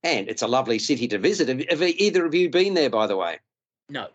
And 0.06 0.28
it's 0.28 0.42
a 0.42 0.46
lovely 0.46 0.78
city 0.78 1.08
to 1.08 1.18
visit. 1.18 1.48
Have, 1.48 1.64
have 1.68 1.82
either 1.82 2.24
of 2.24 2.32
you 2.32 2.48
been 2.48 2.74
there, 2.74 2.88
by 2.88 3.08
the 3.08 3.16
way? 3.16 3.40
No. 3.88 4.06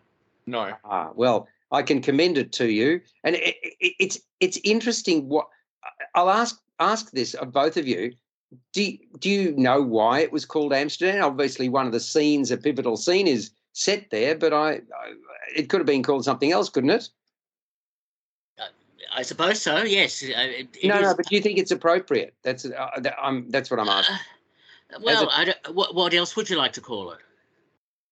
No. 0.46 0.72
Ah, 0.86 1.10
well, 1.14 1.48
I 1.70 1.82
can 1.82 2.00
commend 2.00 2.38
it 2.38 2.50
to 2.52 2.70
you. 2.70 3.02
And 3.24 3.36
it, 3.36 3.56
it, 3.62 3.94
it's 3.98 4.18
it's 4.40 4.58
interesting. 4.64 5.28
What 5.28 5.48
I'll 6.14 6.30
ask 6.30 6.58
ask 6.80 7.10
this 7.10 7.34
of 7.34 7.52
both 7.52 7.76
of 7.76 7.86
you. 7.86 8.14
Do 8.72 8.96
do 9.18 9.28
you 9.28 9.52
know 9.52 9.82
why 9.82 10.20
it 10.20 10.32
was 10.32 10.46
called 10.46 10.72
Amsterdam? 10.72 11.22
Obviously, 11.22 11.68
one 11.68 11.86
of 11.86 11.92
the 11.92 12.00
scenes, 12.00 12.50
a 12.50 12.56
pivotal 12.56 12.96
scene, 12.96 13.26
is 13.26 13.50
set 13.74 14.08
there. 14.10 14.34
But 14.34 14.54
I, 14.54 14.70
I 14.70 15.14
it 15.54 15.68
could 15.68 15.80
have 15.80 15.86
been 15.86 16.02
called 16.02 16.24
something 16.24 16.52
else, 16.52 16.70
couldn't 16.70 16.88
it? 16.88 17.10
Uh, 18.58 18.64
I 19.14 19.22
suppose 19.22 19.60
so. 19.60 19.82
Yes. 19.82 20.22
Uh, 20.22 20.28
it, 20.36 20.68
no, 20.84 21.02
no. 21.02 21.14
But 21.14 21.26
do 21.26 21.36
you 21.36 21.42
think 21.42 21.58
it's 21.58 21.70
appropriate? 21.70 22.34
That's 22.42 22.64
uh, 22.64 23.10
I'm, 23.20 23.50
that's 23.50 23.70
what 23.70 23.78
I'm 23.78 23.90
asking. 23.90 24.16
Uh, 24.94 24.98
well, 25.02 25.32
what, 25.72 25.94
what 25.94 26.14
else 26.14 26.36
would 26.36 26.50
you 26.50 26.56
like 26.56 26.72
to 26.72 26.80
call 26.80 27.12
it? 27.12 27.18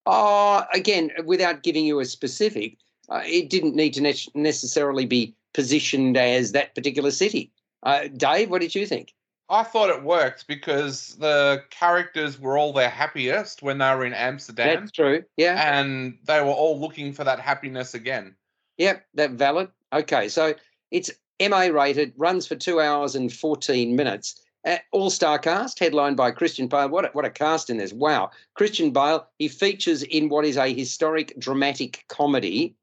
Oh, 0.07 0.65
again, 0.73 1.11
without 1.25 1.63
giving 1.63 1.85
you 1.85 2.01
a 2.01 2.05
specific, 2.05 2.79
uh, 3.09 3.23
it 3.25 3.51
didn't 3.51 3.75
need 3.75 3.95
to 3.95 4.01
ne- 4.01 4.29
necessarily 4.35 5.07
be 5.07 5.35
positioned 5.53 6.17
as 6.17 6.53
that 6.53 6.75
particular 6.75 7.11
city. 7.11 7.53
Uh, 7.83 8.09
Dave, 8.17 8.51
what 8.51 8.61
did 8.61 8.75
you 8.75 8.87
think? 8.87 9.15
I 9.49 9.65
thought 9.65 9.91
it 9.91 10.05
worked 10.05 10.47
because 10.47 11.17
the 11.17 11.65
characters 11.71 12.39
were 12.39 12.57
all 12.57 12.73
their 12.73 12.89
happiest 12.89 13.63
when 13.63 13.79
they 13.79 13.95
were 13.95 14.05
in 14.05 14.15
Amsterdam. 14.15 14.81
That's 14.81 14.93
true. 14.93 15.25
Yeah. 15.37 15.61
And 15.77 16.19
they 16.25 16.41
were 16.41 16.53
all 16.53 16.81
looking 16.81 17.13
for 17.13 17.25
that 17.25 17.41
happiness 17.41 17.93
again. 17.95 18.37
Yep, 18.79 19.05
that 19.15 19.33
valid. 19.33 19.69
Okay, 19.93 20.29
so 20.29 20.55
it's 20.93 21.11
MA 21.41 21.63
rated, 21.63 22.13
runs 22.17 22.47
for 22.47 22.55
two 22.55 22.81
hours 22.81 23.17
and 23.17 23.33
14 23.33 23.97
minutes. 23.97 24.41
All 24.93 25.11
star 25.11 25.39
cast, 25.39 25.79
headlined 25.79 26.17
by 26.17 26.31
Christian 26.31 26.69
Bale. 26.69 26.89
What 26.89 27.07
a, 27.07 27.09
what 27.13 27.25
a 27.25 27.31
cast 27.31 27.71
in 27.71 27.79
this. 27.79 27.93
Wow. 27.93 28.31
Christian 28.55 28.91
Bale, 28.91 29.27
he 29.39 29.49
features 29.49 30.03
in 30.03 30.29
what 30.29 30.45
is 30.45 30.57
a 30.57 30.75
historic 30.75 31.39
dramatic 31.39 32.05
comedy 32.09 32.77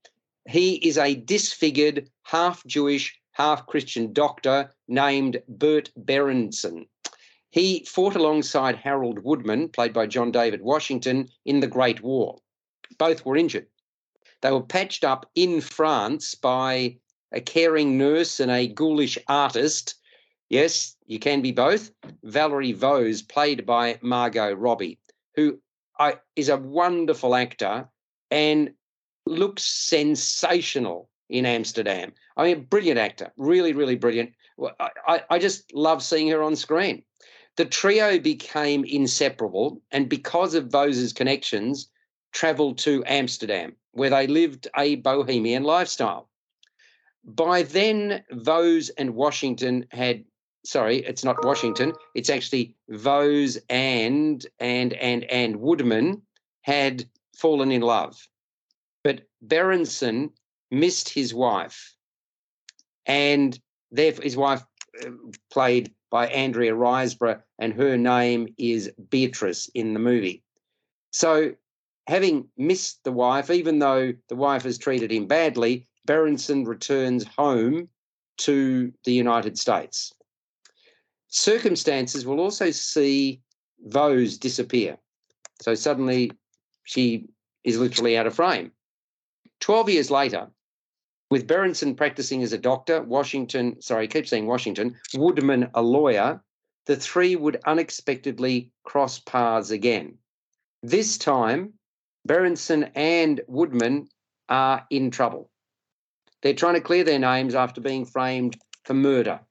he 0.48 0.76
is 0.76 0.98
a 0.98 1.16
disfigured, 1.16 2.10
half 2.24 2.66
Jewish, 2.66 3.20
half 3.32 3.68
Christian 3.68 4.14
doctor 4.14 4.72
named 4.88 5.42
Bert 5.48 5.92
Berenson. 5.98 6.88
He 7.50 7.84
fought 7.86 8.16
alongside 8.16 8.76
Harold 8.76 9.20
Woodman, 9.20 9.70
played 9.70 9.94
by 9.94 10.08
John 10.08 10.32
David 10.32 10.62
Washington, 10.62 11.30
in 11.46 11.60
the 11.60 11.68
Great 11.68 12.02
War. 12.02 12.40
Both 12.98 13.26
were 13.26 13.36
injured. 13.36 13.68
They 14.42 14.52
were 14.52 14.62
patched 14.62 15.04
up 15.04 15.30
in 15.36 15.60
France 15.62 16.36
by 16.36 16.98
a 17.32 17.42
caring 17.42 17.98
nurse 17.98 18.40
and 18.40 18.52
a 18.52 18.68
ghoulish 18.68 19.18
artist. 19.28 19.96
Yes, 20.50 20.96
you 21.06 21.20
can 21.20 21.42
be 21.42 21.52
both. 21.52 21.92
Valerie 22.24 22.74
Voze, 22.74 23.28
played 23.28 23.66
by 23.66 24.00
Margot 24.02 24.54
Robbie, 24.54 25.00
who 25.36 25.60
uh, 26.00 26.14
is 26.36 26.50
a 26.50 26.58
wonderful 26.58 27.36
actor 27.36 27.90
and 28.32 28.72
looks 29.26 29.64
sensational 29.64 31.10
in 31.30 31.46
Amsterdam. 31.46 32.14
I 32.38 32.44
mean, 32.44 32.64
brilliant 32.64 33.00
actor, 33.00 33.34
really, 33.36 33.74
really 33.74 33.98
brilliant. 33.98 34.32
I, 35.08 35.24
I 35.30 35.40
just 35.40 35.74
love 35.74 36.02
seeing 36.02 36.30
her 36.30 36.42
on 36.42 36.56
screen. 36.56 37.04
The 37.58 37.66
trio 37.66 38.20
became 38.20 38.86
inseparable, 38.86 39.82
and 39.92 40.08
because 40.08 40.54
of 40.54 40.70
Voze's 40.70 41.12
connections, 41.12 41.90
travelled 42.32 42.78
to 42.80 43.04
Amsterdam, 43.06 43.76
where 43.92 44.12
they 44.12 44.28
lived 44.28 44.68
a 44.78 44.96
bohemian 44.96 45.64
lifestyle. 45.64 46.30
By 47.26 47.64
then, 47.64 48.24
Voze 48.32 48.92
and 48.98 49.16
Washington 49.16 49.86
had 49.92 50.24
sorry, 50.68 50.98
it's 50.98 51.24
not 51.24 51.44
Washington, 51.46 51.94
it's 52.14 52.30
actually 52.30 52.76
Voze 52.92 53.58
and 53.70 54.46
and 54.60 54.94
and 54.94 55.24
and 55.26 55.58
Woodman 55.58 56.22
had 56.62 57.06
fallen 57.36 57.72
in 57.72 57.82
love. 57.82 58.28
But 59.04 59.22
Berenson 59.42 60.32
missed 60.70 61.10
his 61.10 61.34
wife, 61.34 61.96
and 63.06 63.58
therefore 63.92 64.24
his 64.24 64.36
wife 64.36 64.64
uh, 65.06 65.12
played 65.52 65.94
by 66.10 66.28
Andrea 66.28 66.74
Riseborough, 66.74 67.42
and 67.60 67.74
her 67.74 67.98
name 67.98 68.48
is 68.58 68.92
Beatrice 69.10 69.70
in 69.74 69.94
the 69.94 70.00
movie. 70.00 70.44
So, 71.12 71.56
having 72.08 72.50
missed 72.58 73.04
the 73.04 73.12
wife, 73.12 73.50
even 73.50 73.80
though 73.80 74.14
the 74.30 74.36
wife 74.36 74.64
has 74.64 74.78
treated 74.78 75.12
him 75.12 75.28
badly, 75.28 75.88
Berenson 76.06 76.66
returns 76.66 77.26
home 77.38 77.90
to 78.38 78.94
the 79.04 79.12
United 79.12 79.58
States. 79.58 80.14
Circumstances 81.30 82.26
will 82.26 82.40
also 82.40 82.72
see 82.72 83.42
Voze 83.90 84.40
disappear. 84.40 84.98
So 85.62 85.74
suddenly 85.76 86.32
she 86.84 87.28
is 87.64 87.80
literally 87.80 88.18
out 88.18 88.28
of 88.28 88.36
frame. 88.36 88.72
12 89.60 89.90
years 89.90 90.12
later, 90.12 90.50
with 91.30 91.48
Berenson 91.48 91.96
practicing 91.96 92.42
as 92.44 92.54
a 92.54 92.58
doctor, 92.58 93.02
Washington, 93.02 93.82
sorry, 93.82 94.04
I 94.04 94.08
keep 94.08 94.28
saying 94.28 94.48
Washington, 94.48 94.96
Woodman 95.14 95.70
a 95.74 95.82
lawyer, 95.82 96.42
the 96.86 96.96
three 96.96 97.36
would 97.36 97.60
unexpectedly 97.66 98.72
cross 98.84 99.20
paths 99.20 99.72
again. 99.72 100.18
This 100.84 101.18
time, 101.18 101.74
Berenson 102.26 102.92
and 102.96 103.42
Woodman 103.48 104.08
are 104.48 104.86
in 104.90 105.12
trouble. 105.12 105.50
They're 106.42 106.54
trying 106.54 106.76
to 106.76 106.82
clear 106.82 107.04
their 107.04 107.20
names 107.20 107.56
after 107.56 107.82
being 107.82 108.06
framed 108.06 108.58
for 108.86 108.94
murder. 108.94 109.42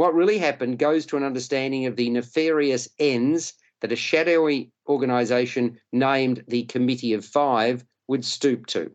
What 0.00 0.14
really 0.14 0.38
happened 0.38 0.78
goes 0.78 1.04
to 1.06 1.18
an 1.18 1.24
understanding 1.24 1.84
of 1.84 1.94
the 1.94 2.08
nefarious 2.08 2.88
ends 2.98 3.52
that 3.82 3.92
a 3.92 3.96
shadowy 3.96 4.72
organisation 4.88 5.78
named 5.92 6.42
the 6.48 6.62
Committee 6.62 7.12
of 7.12 7.22
Five 7.22 7.84
would 8.08 8.24
stoop 8.24 8.64
to. 8.68 8.90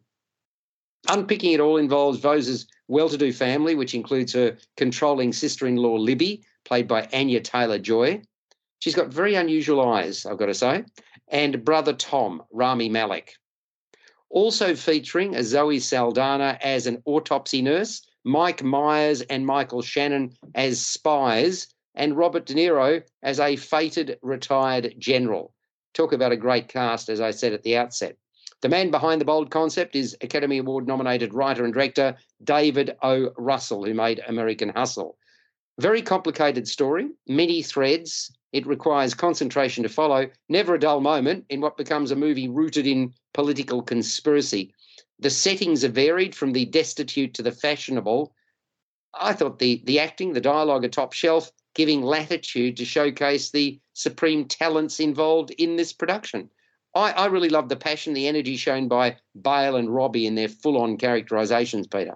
Unpicking 1.07 1.51
it 1.51 1.59
all 1.59 1.77
involves 1.77 2.17
Voze's 2.17 2.65
well 2.87 3.07
to 3.07 3.19
do 3.19 3.31
family, 3.31 3.75
which 3.75 3.93
includes 3.93 4.33
her 4.33 4.57
controlling 4.77 5.31
sister 5.31 5.67
in 5.67 5.75
law, 5.75 5.93
Libby, 5.93 6.43
played 6.63 6.87
by 6.87 7.07
Anya 7.13 7.39
Taylor 7.39 7.77
Joy. 7.77 8.23
She's 8.79 8.95
got 8.95 9.09
very 9.09 9.35
unusual 9.35 9.87
eyes, 9.87 10.25
I've 10.25 10.39
got 10.39 10.47
to 10.47 10.55
say, 10.55 10.85
and 11.27 11.63
brother 11.63 11.93
Tom, 11.93 12.41
Rami 12.51 12.89
Malek. 12.89 13.35
Also 14.31 14.73
featuring 14.75 15.35
a 15.35 15.43
Zoe 15.43 15.79
Saldana 15.79 16.57
as 16.63 16.87
an 16.87 17.03
autopsy 17.05 17.61
nurse, 17.61 18.01
Mike 18.25 18.63
Myers 18.63 19.21
and 19.21 19.45
Michael 19.45 19.81
Shannon 19.81 20.35
as 20.55 20.85
spies, 20.85 21.67
and 21.93 22.17
Robert 22.17 22.45
De 22.45 22.53
Niro 22.53 23.01
as 23.23 23.39
a 23.39 23.55
fated 23.55 24.17
retired 24.21 24.95
general. 24.97 25.53
Talk 25.93 26.11
about 26.11 26.33
a 26.33 26.37
great 26.37 26.67
cast, 26.67 27.07
as 27.07 27.21
I 27.21 27.31
said 27.31 27.53
at 27.53 27.63
the 27.63 27.77
outset. 27.77 28.17
The 28.61 28.69
man 28.69 28.91
behind 28.91 29.21
the 29.21 29.25
bold 29.25 29.51
concept 29.51 29.95
is 29.95 30.17
Academy 30.21 30.57
Award 30.57 30.87
nominated 30.87 31.33
writer 31.33 31.63
and 31.63 31.73
director 31.73 32.17
David 32.43 32.97
O. 33.01 33.31
Russell, 33.37 33.85
who 33.85 33.93
made 33.93 34.21
American 34.27 34.69
Hustle. 34.69 35.17
Very 35.79 36.01
complicated 36.01 36.67
story, 36.67 37.09
many 37.27 37.61
threads. 37.61 38.35
It 38.53 38.65
requires 38.65 39.13
concentration 39.13 39.83
to 39.83 39.89
follow, 39.89 40.29
never 40.49 40.75
a 40.75 40.79
dull 40.79 41.01
moment 41.01 41.45
in 41.49 41.61
what 41.61 41.77
becomes 41.77 42.11
a 42.11 42.15
movie 42.15 42.47
rooted 42.47 42.87
in 42.87 43.13
political 43.33 43.81
conspiracy. 43.81 44.73
The 45.19 45.29
settings 45.29 45.83
are 45.83 45.89
varied 45.89 46.35
from 46.35 46.53
the 46.53 46.65
destitute 46.65 47.33
to 47.35 47.43
the 47.43 47.51
fashionable. 47.51 48.33
I 49.13 49.33
thought 49.33 49.59
the, 49.59 49.81
the 49.85 49.99
acting, 49.99 50.33
the 50.33 50.41
dialogue 50.41 50.83
are 50.83 50.89
top 50.89 51.13
shelf, 51.13 51.51
giving 51.73 52.01
latitude 52.01 52.77
to 52.77 52.85
showcase 52.85 53.51
the 53.51 53.79
supreme 53.93 54.45
talents 54.45 54.99
involved 54.99 55.51
in 55.51 55.75
this 55.75 55.93
production. 55.93 56.49
I, 56.93 57.11
I 57.11 57.25
really 57.27 57.49
love 57.49 57.69
the 57.69 57.75
passion, 57.75 58.13
the 58.13 58.27
energy 58.27 58.57
shown 58.57 58.87
by 58.87 59.17
Bale 59.39 59.75
and 59.75 59.93
Robbie 59.93 60.25
in 60.25 60.35
their 60.35 60.47
full 60.47 60.77
on 60.81 60.97
characterizations, 60.97 61.87
Peter. 61.87 62.15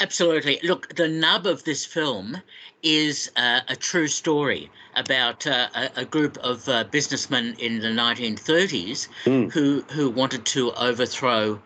Absolutely. 0.00 0.58
Look, 0.62 0.94
the 0.94 1.08
nub 1.08 1.46
of 1.46 1.64
this 1.64 1.84
film 1.84 2.38
is 2.82 3.30
uh, 3.36 3.60
a 3.68 3.76
true 3.76 4.08
story 4.08 4.70
about 4.96 5.46
uh, 5.46 5.68
a, 5.74 5.90
a, 5.96 6.04
group 6.04 6.36
of 6.38 6.68
uh, 6.68 6.84
businessmen 6.84 7.54
in 7.58 7.78
the 7.78 7.88
1930s 7.88 9.08
mm. 9.24 9.52
who 9.52 9.82
who 9.90 10.10
wanted 10.10 10.44
to 10.46 10.72
overthrow 10.72 11.60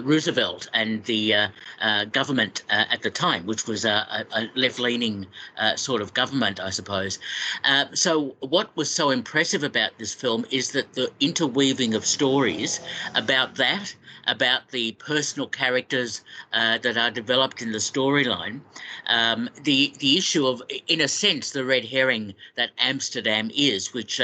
Roosevelt 0.00 0.68
and 0.74 1.02
the 1.04 1.34
uh, 1.34 1.48
uh, 1.80 2.04
government 2.06 2.62
uh, 2.70 2.84
at 2.90 3.02
the 3.02 3.10
time, 3.10 3.46
which 3.46 3.66
was 3.66 3.84
a, 3.84 4.26
a 4.32 4.48
left-leaning 4.54 5.26
uh, 5.58 5.76
sort 5.76 6.02
of 6.02 6.14
government, 6.14 6.60
I 6.60 6.70
suppose. 6.70 7.18
Uh, 7.64 7.86
so, 7.94 8.36
what 8.40 8.74
was 8.76 8.90
so 8.90 9.10
impressive 9.10 9.62
about 9.62 9.96
this 9.98 10.12
film 10.12 10.44
is 10.50 10.72
that 10.72 10.92
the 10.94 11.10
interweaving 11.20 11.94
of 11.94 12.04
stories 12.04 12.80
about 13.14 13.54
that, 13.56 13.94
about 14.26 14.68
the 14.70 14.92
personal 14.92 15.48
characters 15.48 16.22
that 16.52 16.96
are 16.96 17.10
developed 17.10 17.62
in 17.62 17.72
the 17.72 17.78
storyline, 17.78 18.60
um, 19.06 19.48
the 19.62 19.92
the 19.98 20.16
issue 20.16 20.46
of, 20.46 20.62
in 20.88 21.00
a 21.00 21.08
sense, 21.08 21.50
the 21.50 21.64
red 21.64 21.84
herring 21.84 22.34
that 22.56 22.70
Amsterdam 22.78 23.50
is, 23.54 23.92
which 23.92 24.20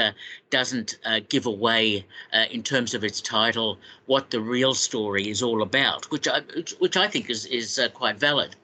doesn't 0.49 0.97
give 1.29 1.45
away 1.45 2.05
in 2.49 2.63
terms 2.63 2.93
of 2.93 3.03
its 3.03 3.21
title 3.21 3.77
what 4.05 4.29
the 4.29 4.41
real 4.41 4.73
story 4.73 5.29
is 5.29 5.41
all 5.41 5.61
about, 5.61 6.09
which 6.11 6.27
I 6.27 6.41
which 6.79 6.97
I 6.97 7.07
think 7.07 7.29
is 7.29 7.45
is 7.45 7.79
uh, 7.79 7.89
quite 7.89 8.19
valid, 8.19 8.55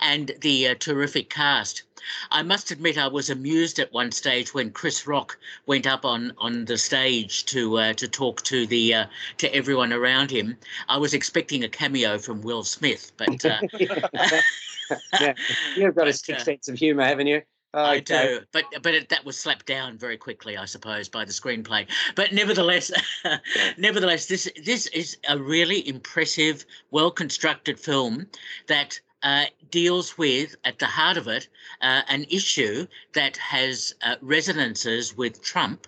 and 0.00 0.32
the 0.40 0.68
uh, 0.68 0.74
terrific 0.78 1.28
cast. 1.30 1.82
I 2.30 2.42
must 2.42 2.70
admit, 2.70 2.98
I 2.98 3.08
was 3.08 3.30
amused 3.30 3.78
at 3.78 3.92
one 3.92 4.12
stage 4.12 4.54
when 4.54 4.70
Chris 4.70 5.06
Rock 5.06 5.38
went 5.66 5.86
up 5.86 6.04
on, 6.04 6.32
on 6.38 6.64
the 6.64 6.78
stage 6.78 7.44
to 7.46 7.78
uh, 7.78 7.92
to 7.94 8.08
talk 8.08 8.42
to 8.42 8.66
the 8.66 8.94
uh, 8.94 9.06
to 9.38 9.54
everyone 9.54 9.92
around 9.92 10.30
him. 10.30 10.56
I 10.88 10.98
was 10.98 11.14
expecting 11.14 11.64
a 11.64 11.68
cameo 11.68 12.18
from 12.18 12.42
Will 12.42 12.64
Smith, 12.64 13.12
but 13.16 13.44
uh, 13.44 13.60
yeah, 15.20 15.34
you've 15.76 15.94
got 15.94 16.08
a 16.08 16.12
sick 16.12 16.36
uh, 16.36 16.44
sense 16.44 16.68
of 16.68 16.76
humour, 16.76 17.04
haven't 17.04 17.26
you? 17.26 17.42
Okay. 17.74 17.88
I 17.88 18.00
do, 18.00 18.40
but 18.52 18.64
but 18.82 18.94
it, 18.94 19.08
that 19.08 19.24
was 19.24 19.38
slapped 19.38 19.64
down 19.64 19.96
very 19.96 20.18
quickly, 20.18 20.58
I 20.58 20.66
suppose, 20.66 21.08
by 21.08 21.24
the 21.24 21.32
screenplay. 21.32 21.86
But 22.14 22.32
nevertheless, 22.32 22.92
nevertheless, 23.78 24.26
this 24.26 24.50
this 24.62 24.88
is 24.88 25.16
a 25.26 25.38
really 25.38 25.88
impressive, 25.88 26.66
well 26.90 27.10
constructed 27.10 27.80
film 27.80 28.26
that 28.66 29.00
uh, 29.22 29.44
deals 29.70 30.18
with, 30.18 30.56
at 30.64 30.78
the 30.78 30.86
heart 30.86 31.16
of 31.16 31.28
it, 31.28 31.48
uh, 31.80 32.02
an 32.08 32.24
issue 32.30 32.86
that 33.14 33.36
has 33.36 33.94
uh, 34.02 34.16
resonances 34.20 35.16
with 35.16 35.42
Trump 35.42 35.86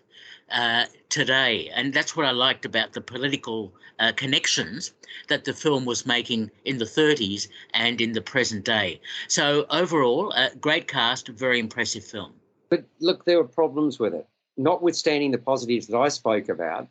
uh, 0.51 0.85
today. 1.09 1.71
And 1.75 1.93
that's 1.93 2.17
what 2.17 2.27
I 2.27 2.31
liked 2.31 2.65
about 2.65 2.93
the 2.93 3.01
political 3.01 3.73
uh, 3.99 4.13
connections 4.13 4.93
that 5.29 5.45
the 5.45 5.53
film 5.53 5.85
was 5.85 6.07
making 6.07 6.51
in 6.65 6.79
the 6.79 6.85
30s 6.85 7.49
and 7.73 8.01
in 8.01 8.13
the 8.13 8.21
present 8.21 8.65
day. 8.65 9.01
So, 9.29 9.67
overall, 9.71 10.33
a 10.33 10.51
great 10.57 10.89
cast, 10.89 11.29
very 11.29 11.59
impressive 11.61 12.05
film. 12.05 12.33
But 12.71 12.85
look, 13.01 13.25
there 13.25 13.39
were 13.39 13.49
problems 13.49 13.99
with 13.99 14.15
it. 14.15 14.27
Notwithstanding 14.57 15.31
the 15.31 15.39
positives 15.39 15.87
that 15.89 15.97
I 15.99 16.09
spoke 16.09 16.49
about, 16.49 16.89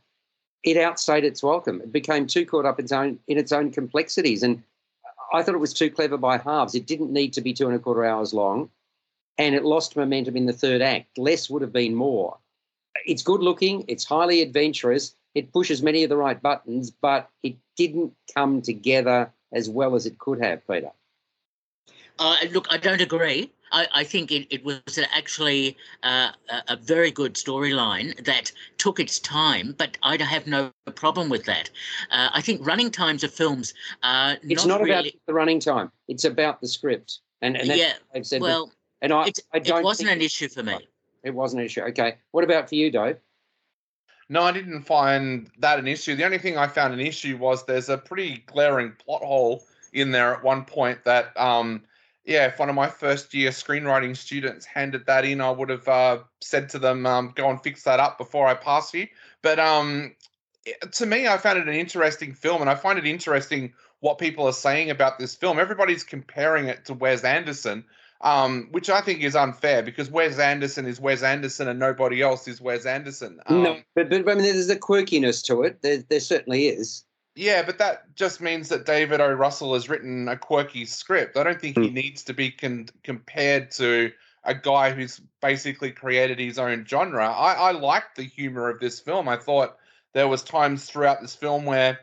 it 0.64 0.78
outstayed 0.78 1.26
its 1.26 1.44
welcome. 1.44 1.82
It 1.82 1.92
became 1.92 2.26
too 2.26 2.46
caught 2.46 2.66
up 2.66 2.80
in 2.80 2.86
its 2.86 2.92
own, 2.92 3.20
in 3.28 3.38
its 3.38 3.52
own 3.52 3.72
complexities. 3.72 4.44
And 4.44 4.64
I 5.34 5.44
thought 5.44 5.56
it 5.56 5.60
was 5.60 5.74
too 5.74 5.90
clever 5.90 6.18
by 6.18 6.38
halves. 6.38 6.76
It 6.76 6.86
didn't 6.86 7.12
need 7.12 7.34
to 7.34 7.42
be 7.42 7.54
two 7.54 7.68
and 7.68 7.76
a 7.76 7.80
quarter 7.80 8.06
hours 8.06 8.34
long. 8.34 8.70
And 9.38 9.56
it 9.56 9.66
lost 9.66 9.96
momentum 9.96 10.38
in 10.38 10.46
the 10.46 10.54
third 10.54 10.82
act. 10.82 11.18
Less 11.18 11.50
would 11.50 11.64
have 11.64 11.74
been 11.74 11.96
more 11.96 12.38
it's 13.06 13.24
good 13.24 13.42
looking, 13.42 13.86
it's 13.88 14.06
highly 14.06 14.42
adventurous, 14.42 15.16
it 15.36 15.52
pushes 15.52 15.82
many 15.82 16.04
of 16.04 16.10
the 16.10 16.18
right 16.18 16.42
buttons, 16.42 16.92
but 16.92 17.30
it 17.42 17.56
didn't 17.76 18.14
come 18.34 18.62
together 18.62 19.32
as 19.52 19.70
well 19.70 19.96
as 19.96 20.06
it 20.06 20.18
could 20.18 20.44
have, 20.44 20.66
Peter. 20.68 20.92
Uh, 22.20 22.36
look, 22.52 22.68
I 22.70 22.78
don't 22.78 23.02
agree. 23.02 23.52
I, 23.74 23.88
I 23.94 24.04
think 24.04 24.32
it, 24.32 24.48
it, 24.50 24.64
was 24.64 24.82
actually 25.14 25.76
uh, 26.04 26.30
a, 26.68 26.78
very 26.78 27.12
good 27.12 27.34
storyline 27.34 28.24
that 28.24 28.52
took 28.78 29.00
its 29.00 29.20
time, 29.20 29.76
but 29.78 29.98
I 30.04 30.16
have 30.22 30.48
no 30.48 30.72
problem 30.96 31.28
with 31.28 31.44
that. 31.46 31.70
Uh, 32.12 32.30
I 32.32 32.42
think 32.42 32.66
running 32.66 32.92
times 32.92 33.24
of 33.24 33.34
films 33.34 33.74
are 34.04 34.38
It's 34.44 34.66
not, 34.66 34.80
not 34.80 34.82
really... 34.84 35.10
about 35.10 35.12
the 35.26 35.34
running 35.34 35.60
time, 35.60 35.92
it's 36.08 36.24
about 36.24 36.62
the 36.62 36.68
script. 36.68 37.20
And, 37.42 37.58
and 37.58 37.68
yeah, 37.68 37.94
I've 38.16 38.26
said 38.26 38.42
well, 38.42 38.72
and 39.02 39.12
I, 39.12 39.32
I 39.54 39.60
don't 39.60 39.80
it 39.80 39.84
wasn't 39.84 40.10
an 40.10 40.22
issue 40.22 40.48
for 40.48 40.64
me. 40.64 40.78
It 41.24 41.34
wasn't 41.34 41.62
an 41.62 41.66
issue. 41.66 41.82
Okay. 41.82 42.16
What 42.32 42.44
about 42.44 42.70
for 42.70 42.76
you, 42.76 42.92
Dave? 42.92 43.18
No, 44.30 44.44
I 44.44 44.52
didn't 44.52 44.84
find 44.84 45.50
that 45.60 45.80
an 45.80 45.88
issue. 45.88 46.16
The 46.16 46.24
only 46.24 46.38
thing 46.38 46.58
I 46.58 46.68
found 46.68 46.94
an 46.94 47.02
issue 47.02 47.38
was 47.38 47.66
there's 47.66 47.90
a 47.90 47.98
pretty 47.98 48.44
glaring 48.46 48.94
plot 49.04 49.22
hole 49.22 49.66
in 49.92 50.12
there 50.12 50.34
at 50.34 50.44
one 50.44 50.64
point 50.64 51.04
that, 51.04 51.36
um, 51.38 51.84
yeah, 52.26 52.48
if 52.48 52.60
one 52.60 52.70
of 52.70 52.76
my 52.76 52.88
first 52.88 53.34
year 53.34 53.52
screenwriting 53.52 54.16
students 54.16 54.66
handed 54.66 55.06
that 55.08 55.26
in, 55.26 55.42
I 55.42 55.52
would 55.52 55.70
have 55.70 55.88
uh, 55.88 56.20
said 56.42 56.70
to 56.70 56.80
them, 56.80 57.06
um, 57.06 57.34
go 57.36 57.50
and 57.50 57.62
fix 57.62 57.84
that 57.84 58.00
up 58.00 58.18
before 58.18 58.48
I 58.48 58.54
pass 58.54 58.94
you. 58.94 59.08
But 59.42 59.60
um, 59.60 60.16
to 60.94 61.06
me, 61.06 61.28
I 61.28 61.38
found 61.38 61.60
it 61.60 61.68
an 61.68 61.74
interesting 61.74 62.34
film, 62.34 62.62
and 62.62 62.70
I 62.70 62.76
find 62.76 62.98
it 62.98 63.06
interesting 63.06 63.74
what 64.00 64.18
people 64.18 64.46
are 64.46 64.54
saying 64.54 64.90
about 64.90 65.20
this 65.20 65.36
film. 65.36 65.60
Everybody's 65.60 66.04
comparing 66.04 66.68
it 66.68 66.86
to 66.86 66.94
Wes 66.94 67.24
Anderson, 67.24 67.84
um, 68.22 68.70
which 68.72 68.90
I 68.90 69.02
think 69.02 69.22
is 69.22 69.36
unfair 69.36 69.84
because 69.84 70.10
Wes 70.10 70.40
Anderson 70.40 70.86
is 70.86 71.00
Wes 71.00 71.24
Anderson 71.24 71.68
and 71.68 71.80
nobody 71.80 72.22
else 72.22 72.48
is 72.48 72.62
Wes 72.62 72.86
Anderson. 72.86 73.40
Um, 73.48 73.64
no, 73.64 73.80
but, 73.96 74.10
but 74.10 74.30
I 74.30 74.36
mean, 74.36 74.44
there's 74.44 74.70
a 74.70 74.78
quirkiness 74.78 75.44
to 75.46 75.64
it. 75.64 75.82
There, 75.82 75.98
there 76.10 76.20
certainly 76.22 76.68
is. 76.68 77.04
Yeah, 77.36 77.64
but 77.64 77.80
that 77.80 78.16
just 78.16 78.42
means 78.42 78.70
that 78.70 78.86
David 78.86 79.20
O. 79.20 79.32
Russell 79.32 79.74
has 79.74 79.90
written 79.90 80.28
a 80.28 80.38
quirky 80.38 80.86
script. 80.86 81.36
I 81.36 81.44
don't 81.44 81.60
think 81.60 81.78
he 81.78 81.90
Mm. 81.90 81.94
needs 81.94 82.24
to 82.26 82.34
be 82.34 82.52
con- 82.52 82.90
compared 83.04 83.72
to 83.72 84.12
a 84.44 84.54
guy 84.54 84.92
who's 84.92 85.20
basically 85.42 85.92
created 85.92 86.38
his 86.38 86.60
own 86.60 86.86
genre. 86.86 87.28
I, 87.28 87.54
I 87.54 87.72
liked 87.72 88.18
the 88.18 88.24
humor 88.24 88.70
of 88.70 88.80
this 88.80 89.00
film. 89.00 89.28
I 89.28 89.38
thought 89.38 89.78
there 90.14 90.28
was 90.28 90.44
times 90.44 90.86
throughout 90.86 91.22
this 91.22 91.36
film 91.36 91.66
where 91.66 92.00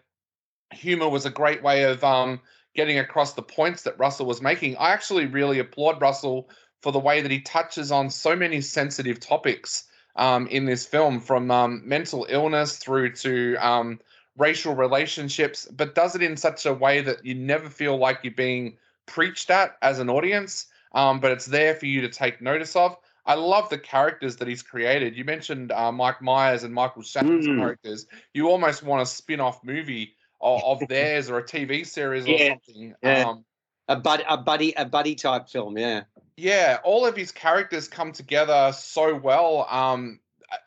humor 0.73 1.09
was 1.09 1.27
a 1.27 1.31
great 1.31 1.63
way 1.63 1.85
of 1.85 2.03
um, 2.03 2.41
getting 2.75 2.99
across 2.99 3.35
the 3.35 3.43
points 3.43 3.83
that 3.83 3.99
Russell 3.99 4.27
was 4.27 4.43
making. 4.43 4.77
I 4.79 4.91
actually 4.91 5.27
really 5.27 5.59
applaud 5.59 6.01
Russell 6.01 6.49
for 6.81 6.93
the 6.93 6.99
way 6.99 7.21
that 7.21 7.31
he 7.31 7.41
touches 7.41 7.93
on 7.93 8.11
so 8.11 8.35
many 8.35 8.61
sensitive 8.61 9.21
topics 9.21 9.85
um, 10.17 10.49
in 10.49 10.65
this 10.65 10.87
film, 10.87 11.21
from 11.21 11.51
um, 11.51 11.83
mental 11.85 12.27
illness 12.29 12.79
through 12.79 13.13
to 13.13 13.57
um, 13.57 14.01
racial 14.37 14.75
relationships, 14.75 15.67
but 15.73 15.95
does 15.95 16.15
it 16.15 16.23
in 16.23 16.37
such 16.37 16.67
a 16.67 16.73
way 16.75 17.01
that 17.03 17.25
you 17.25 17.35
never 17.35 17.69
feel 17.69 17.97
like 17.97 18.21
you're 18.23 18.33
being 18.35 18.77
preached 19.07 19.51
at 19.51 19.77
as 19.83 19.99
an 19.99 20.09
audience, 20.09 20.67
um, 20.95 21.21
but 21.21 21.31
it's 21.31 21.47
there 21.47 21.75
for 21.75 21.87
you 21.87 22.01
to 22.01 22.09
take 22.09 22.41
notice 22.41 22.77
of. 22.77 22.97
I 23.27 23.35
love 23.35 23.69
the 23.69 23.79
characters 23.79 24.37
that 24.37 24.49
he's 24.49 24.63
created. 24.63 25.17
You 25.17 25.25
mentioned 25.25 25.73
uh, 25.73 25.93
Mike 25.93 26.23
Myers 26.23 26.63
and 26.65 26.73
Michael 26.75 27.03
Shannon's 27.03 27.47
Mm. 27.47 27.59
characters. 27.59 28.07
You 28.35 28.49
almost 28.49 28.83
want 28.83 29.03
a 29.03 29.07
spin-off 29.07 29.63
movie 29.63 30.15
of, 30.41 30.83
of 30.83 30.89
theirs 30.89 31.29
or 31.29 31.39
a 31.39 31.43
TV 31.45 31.87
series 31.87 32.27
or 32.27 32.31
Yeah, 32.39 32.49
something. 32.49 32.95
yeah. 33.03 33.29
Um, 33.29 33.45
A 33.89 33.97
buddy, 33.97 34.25
a 34.29 34.37
buddy, 34.37 34.73
a 34.75 34.85
buddy 34.85 35.15
type 35.15 35.49
film. 35.49 35.77
Yeah. 35.77 36.05
yeah, 36.37 36.79
all 36.85 37.05
of 37.05 37.15
his 37.17 37.31
characters 37.33 37.89
come 37.89 38.13
together 38.13 38.73
so 38.73 39.15
well. 39.17 39.67
Um, 39.69 40.21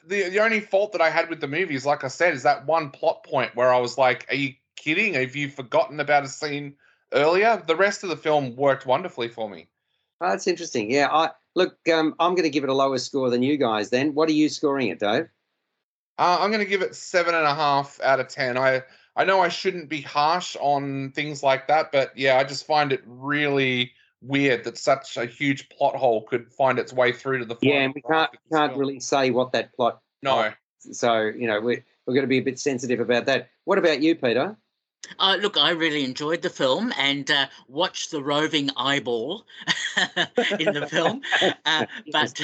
the 0.06 0.30
the 0.30 0.40
only 0.40 0.60
fault 0.60 0.92
that 0.94 1.02
I 1.02 1.10
had 1.10 1.30
with 1.30 1.42
the 1.42 1.48
movie 1.48 1.76
is, 1.76 1.86
like 1.86 2.04
I 2.04 2.08
said, 2.08 2.34
is 2.34 2.44
that 2.44 2.66
one 2.66 2.90
plot 2.90 3.24
point 3.24 3.56
where 3.56 3.74
I 3.74 3.80
was 3.80 3.98
like, 3.98 4.26
"Are 4.30 4.36
you 4.36 4.54
kidding? 4.76 5.14
Have 5.16 5.36
you 5.36 5.50
forgotten 5.50 6.00
about 6.00 6.24
a 6.24 6.28
scene 6.28 6.76
earlier?" 7.14 7.62
The 7.66 7.76
rest 7.76 8.04
of 8.04 8.10
the 8.10 8.18
film 8.18 8.56
worked 8.56 8.86
wonderfully 8.86 9.28
for 9.28 9.50
me. 9.50 9.68
Oh, 10.22 10.30
that's 10.30 10.48
interesting. 10.48 10.92
Yeah. 10.92 11.10
I 11.12 11.32
look. 11.56 11.78
Um, 11.92 12.16
I'm 12.20 12.32
going 12.32 12.44
to 12.44 12.50
give 12.50 12.64
it 12.64 12.70
a 12.70 12.74
lower 12.74 12.98
score 12.98 13.30
than 13.30 13.44
you 13.44 13.58
guys. 13.58 13.90
Then, 13.90 14.14
what 14.14 14.30
are 14.30 14.34
you 14.34 14.50
scoring 14.50 14.88
it, 14.88 15.00
Dave? 15.00 15.28
Uh, 16.18 16.38
I'm 16.40 16.52
going 16.52 16.64
to 16.64 16.70
give 16.70 16.82
it 16.82 16.96
seven 16.96 17.34
and 17.34 17.46
a 17.46 17.56
half 17.56 18.00
out 18.02 18.20
of 18.20 18.28
ten. 18.28 18.58
I 18.58 18.84
I 19.16 19.26
know 19.26 19.42
I 19.42 19.50
shouldn't 19.50 19.90
be 19.90 20.02
harsh 20.02 20.56
on 20.60 21.12
things 21.12 21.44
like 21.44 21.68
that, 21.68 21.92
but 21.92 22.18
yeah, 22.18 22.38
I 22.38 22.44
just 22.44 22.66
find 22.66 22.92
it 22.92 23.04
really 23.06 23.94
weird 24.24 24.64
that 24.64 24.78
such 24.78 25.18
a 25.18 25.26
huge 25.26 25.70
plot 25.70 25.96
hole 25.96 26.22
could 26.24 26.52
find 26.52 26.80
its 26.80 26.94
way 26.94 27.12
through 27.12 27.40
to 27.40 27.46
the. 27.46 27.58
Yeah, 27.62 27.82
and 27.82 27.94
we 27.94 28.02
can't 28.02 28.32
can't 28.52 28.72
film. 28.72 28.80
really 28.80 29.00
say 29.00 29.30
what 29.30 29.52
that 29.52 29.76
plot. 29.76 30.02
No. 30.22 30.52
So 30.80 31.20
you 31.22 31.48
know 31.48 31.62
we're 31.62 31.84
we're 32.06 32.14
going 32.14 32.24
to 32.24 32.28
be 32.28 32.40
a 32.40 32.44
bit 32.44 32.60
sensitive 32.60 33.00
about 33.00 33.26
that. 33.26 33.50
What 33.66 33.78
about 33.78 34.02
you, 34.02 34.16
Peter? 34.16 34.58
Uh, 35.20 35.38
look, 35.42 35.58
I 35.58 35.72
really 35.72 36.06
enjoyed 36.06 36.42
the 36.42 36.50
film 36.50 36.94
and 36.98 37.30
uh, 37.30 37.48
watched 37.68 38.12
the 38.12 38.24
roving 38.24 38.70
eyeball 38.78 39.46
in 40.60 40.74
the 40.74 40.88
film. 40.90 41.22
Uh, 41.66 41.86
but 42.12 42.42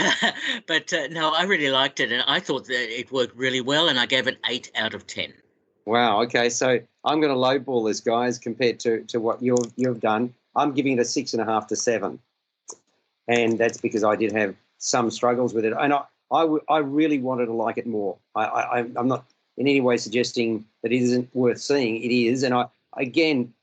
but 0.67 0.93
uh, 0.93 1.07
no, 1.07 1.33
I 1.33 1.43
really 1.43 1.69
liked 1.69 1.99
it, 1.99 2.11
and 2.11 2.23
I 2.25 2.39
thought 2.39 2.65
that 2.67 2.99
it 2.99 3.11
worked 3.11 3.35
really 3.35 3.61
well, 3.61 3.89
and 3.89 3.99
I 3.99 4.05
gave 4.05 4.27
it 4.27 4.37
eight 4.47 4.71
out 4.75 4.93
of 4.93 5.05
ten. 5.07 5.33
Wow. 5.85 6.21
Okay. 6.23 6.49
So 6.49 6.79
I'm 7.03 7.19
going 7.19 7.33
to 7.33 7.39
lowball 7.39 7.87
this, 7.87 7.99
guys, 7.99 8.39
compared 8.39 8.79
to 8.81 9.03
to 9.05 9.19
what 9.19 9.41
you've 9.41 9.73
you've 9.75 9.99
done. 9.99 10.33
I'm 10.55 10.73
giving 10.73 10.93
it 10.93 10.99
a 11.01 11.05
six 11.05 11.33
and 11.33 11.41
a 11.41 11.45
half 11.45 11.67
to 11.67 11.75
seven, 11.75 12.19
and 13.27 13.57
that's 13.57 13.77
because 13.79 14.03
I 14.03 14.15
did 14.15 14.31
have 14.31 14.55
some 14.77 15.11
struggles 15.11 15.53
with 15.53 15.65
it, 15.65 15.73
and 15.79 15.93
I 15.93 16.03
I, 16.31 16.41
w- 16.41 16.63
I 16.69 16.77
really 16.77 17.19
wanted 17.19 17.47
to 17.47 17.53
like 17.53 17.77
it 17.77 17.87
more. 17.87 18.17
I, 18.35 18.43
I 18.45 18.77
I'm- 18.77 19.07
not 19.07 19.25
in 19.57 19.67
any 19.67 19.81
way 19.81 19.97
suggesting 19.97 20.65
that 20.83 20.91
it 20.91 21.01
isn't 21.01 21.29
worth 21.35 21.59
seeing. 21.59 22.01
It 22.01 22.13
is, 22.13 22.43
and 22.43 22.53
I 22.53 22.65
again, 22.97 23.53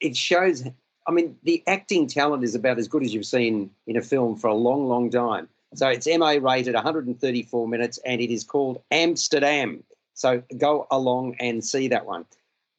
it 0.00 0.16
shows. 0.16 0.64
I 1.06 1.12
mean, 1.12 1.36
the 1.42 1.62
acting 1.66 2.06
talent 2.06 2.44
is 2.44 2.54
about 2.54 2.78
as 2.78 2.86
good 2.86 3.02
as 3.02 3.12
you've 3.12 3.26
seen 3.26 3.70
in 3.86 3.96
a 3.96 4.02
film 4.02 4.36
for 4.36 4.48
a 4.48 4.54
long, 4.54 4.86
long 4.86 5.10
time. 5.10 5.48
So 5.74 5.88
it's 5.88 6.06
MA 6.06 6.36
rated 6.40 6.74
134 6.74 7.68
minutes, 7.68 7.98
and 8.04 8.20
it 8.20 8.30
is 8.32 8.44
called 8.44 8.82
Amsterdam. 8.90 9.82
So 10.14 10.42
go 10.58 10.86
along 10.90 11.36
and 11.40 11.64
see 11.64 11.88
that 11.88 12.06
one. 12.06 12.26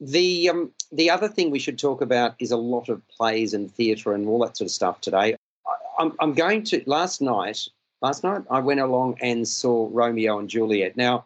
The 0.02 0.50
um, 0.50 0.72
the 0.92 1.12
other 1.12 1.28
thing 1.28 1.52
we 1.52 1.60
should 1.60 1.78
talk 1.78 2.02
about 2.02 2.34
is 2.40 2.50
a 2.50 2.58
lot 2.58 2.90
of 2.90 3.08
plays 3.08 3.54
and 3.54 3.72
theatre 3.72 4.14
and 4.14 4.28
all 4.28 4.40
that 4.40 4.58
sort 4.58 4.66
of 4.66 4.72
stuff 4.72 5.00
today. 5.00 5.36
I, 5.68 5.72
I'm, 6.00 6.14
I'm 6.20 6.34
going 6.34 6.64
to 6.64 6.82
last 6.88 7.22
night. 7.22 7.68
Last 8.02 8.24
night 8.24 8.42
I 8.50 8.60
went 8.60 8.80
along 8.80 9.20
and 9.22 9.48
saw 9.48 9.90
Romeo 9.92 10.40
and 10.40 10.50
Juliet. 10.50 10.98
Now, 10.98 11.26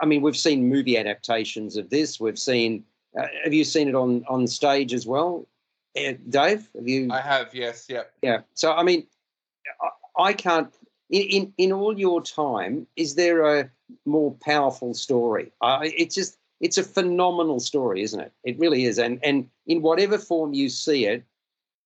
I 0.00 0.06
mean 0.06 0.22
we've 0.22 0.36
seen 0.36 0.68
movie 0.68 0.96
adaptations 0.96 1.76
of 1.76 1.90
this. 1.90 2.20
We've 2.20 2.38
seen. 2.38 2.84
Uh, 3.18 3.26
have 3.42 3.52
you 3.52 3.64
seen 3.64 3.88
it 3.88 3.96
on 3.96 4.24
on 4.28 4.46
stage 4.46 4.94
as 4.94 5.04
well, 5.04 5.48
uh, 5.98 6.12
Dave? 6.28 6.68
Have 6.76 6.86
you? 6.86 7.08
I 7.10 7.20
have, 7.20 7.52
yes, 7.52 7.86
yep. 7.88 8.12
Yeah. 8.22 8.42
So 8.54 8.72
I 8.72 8.84
mean, 8.84 9.04
I, 9.82 10.22
I 10.22 10.32
can't. 10.32 10.72
In, 11.10 11.22
in 11.22 11.54
in 11.58 11.72
all 11.72 11.98
your 11.98 12.22
time, 12.22 12.86
is 12.94 13.16
there 13.16 13.58
a 13.58 13.68
more 14.06 14.32
powerful 14.40 14.94
story? 14.94 15.50
I 15.60 15.92
it's 15.96 16.14
just 16.14 16.38
it's 16.60 16.78
a 16.78 16.84
phenomenal 16.84 17.58
story, 17.60 18.02
isn't 18.02 18.20
it? 18.20 18.32
It 18.44 18.58
really 18.58 18.84
is. 18.84 18.98
And 18.98 19.18
and 19.22 19.48
in 19.66 19.82
whatever 19.82 20.18
form 20.18 20.52
you 20.52 20.68
see 20.68 21.06
it, 21.06 21.24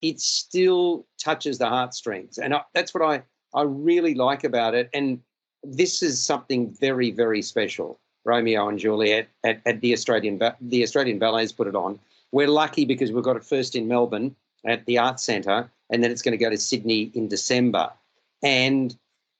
it 0.02 0.20
still 0.20 1.06
touches 1.18 1.58
the 1.58 1.68
heartstrings, 1.68 2.38
and 2.38 2.54
I, 2.54 2.62
that's 2.74 2.92
what 2.92 3.02
I 3.02 3.22
I 3.54 3.62
really 3.62 4.14
like 4.14 4.44
about 4.44 4.74
it. 4.74 4.90
And 4.92 5.20
this 5.62 6.02
is 6.02 6.22
something 6.22 6.70
very 6.80 7.10
very 7.10 7.42
special. 7.42 7.98
Romeo 8.26 8.68
and 8.68 8.78
Juliet 8.78 9.28
at, 9.44 9.60
at 9.66 9.80
the 9.80 9.92
Australian 9.92 10.40
the 10.60 10.82
Australian 10.82 11.18
Ballet's 11.18 11.52
put 11.52 11.66
it 11.66 11.76
on. 11.76 11.98
We're 12.32 12.48
lucky 12.48 12.84
because 12.84 13.12
we've 13.12 13.22
got 13.22 13.36
it 13.36 13.44
first 13.44 13.76
in 13.76 13.86
Melbourne 13.86 14.34
at 14.64 14.86
the 14.86 14.98
Arts 14.98 15.22
Centre, 15.22 15.70
and 15.90 16.02
then 16.02 16.10
it's 16.10 16.22
going 16.22 16.36
to 16.36 16.42
go 16.42 16.50
to 16.50 16.56
Sydney 16.56 17.12
in 17.14 17.28
December. 17.28 17.90
And 18.42 18.96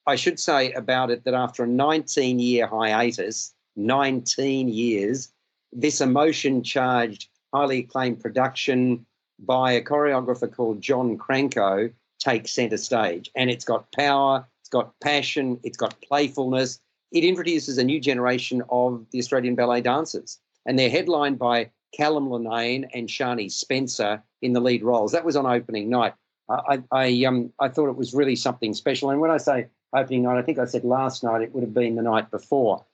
I 0.07 0.16
should 0.16 0.38
say 0.38 0.73
about 0.73 1.11
it 1.11 1.25
that 1.25 1.35
after 1.35 1.64
a 1.64 1.66
19 1.66 2.38
year 2.38 2.66
hiatus, 2.66 3.54
19 3.76 4.68
years, 4.68 5.32
this 5.72 6.00
emotion 6.00 6.62
charged, 6.62 7.28
highly 7.52 7.80
acclaimed 7.80 8.20
production 8.20 9.04
by 9.38 9.72
a 9.72 9.82
choreographer 9.82 10.52
called 10.52 10.80
John 10.80 11.18
Cranko 11.18 11.92
takes 12.18 12.52
centre 12.52 12.76
stage. 12.76 13.30
And 13.34 13.50
it's 13.50 13.64
got 13.64 13.90
power, 13.92 14.46
it's 14.60 14.68
got 14.68 14.98
passion, 15.00 15.58
it's 15.62 15.76
got 15.76 16.00
playfulness. 16.00 16.80
It 17.12 17.24
introduces 17.24 17.78
a 17.78 17.84
new 17.84 18.00
generation 18.00 18.62
of 18.70 19.06
the 19.10 19.18
Australian 19.18 19.54
ballet 19.54 19.80
dancers. 19.80 20.38
And 20.66 20.78
they're 20.78 20.90
headlined 20.90 21.38
by 21.38 21.70
Callum 21.94 22.28
Linnane 22.28 22.88
and 22.94 23.08
Sharni 23.08 23.50
Spencer 23.50 24.22
in 24.42 24.52
the 24.52 24.60
lead 24.60 24.82
roles. 24.82 25.12
That 25.12 25.24
was 25.24 25.37
on 25.37 25.46
opening 25.46 25.90
night. 25.90 26.14
I, 26.48 26.82
I, 26.90 27.24
um, 27.24 27.52
I 27.60 27.68
thought 27.68 27.88
it 27.88 27.96
was 27.96 28.12
really 28.12 28.37
something 28.37 28.74
special. 28.74 29.10
And 29.10 29.20
when 29.20 29.30
I 29.30 29.38
say 29.38 29.68
opening 29.94 30.24
night, 30.24 30.38
I 30.38 30.42
think 30.42 30.58
I 30.58 30.66
said 30.66 30.84
last 30.84 31.24
night, 31.24 31.42
it 31.42 31.54
would 31.54 31.62
have 31.62 31.72
been 31.72 31.94
the 31.94 32.02
night 32.02 32.30
before. 32.30 32.84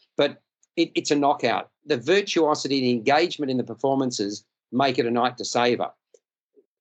It, 0.76 0.90
it's 0.94 1.10
a 1.10 1.16
knockout. 1.16 1.70
The 1.86 1.96
virtuosity, 1.96 2.80
the 2.80 2.90
engagement 2.90 3.50
in 3.50 3.56
the 3.56 3.64
performances 3.64 4.44
make 4.72 4.98
it 4.98 5.06
a 5.06 5.10
night 5.10 5.36
to 5.38 5.44
savour. 5.44 5.92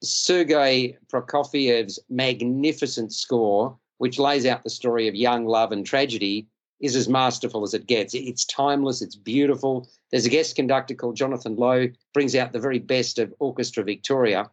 Sergei 0.01 0.97
Prokofiev's 1.11 1.99
magnificent 2.09 3.13
score, 3.13 3.77
which 3.97 4.19
lays 4.19 4.45
out 4.45 4.63
the 4.63 4.69
story 4.69 5.07
of 5.07 5.15
young 5.15 5.45
love 5.45 5.71
and 5.71 5.85
tragedy, 5.85 6.47
is 6.79 6.95
as 6.95 7.09
masterful 7.09 7.63
as 7.63 7.73
it 7.73 7.87
gets. 7.87 8.13
It's 8.13 8.45
timeless, 8.45 9.01
it's 9.01 9.15
beautiful. 9.15 9.89
There's 10.11 10.25
a 10.25 10.29
guest 10.29 10.55
conductor 10.55 10.95
called 10.95 11.17
Jonathan 11.17 11.57
Lo, 11.57 11.87
brings 12.13 12.35
out 12.35 12.53
the 12.53 12.59
very 12.59 12.79
best 12.79 13.19
of 13.19 13.33
Orchestra 13.39 13.83
Victoria. 13.83 14.49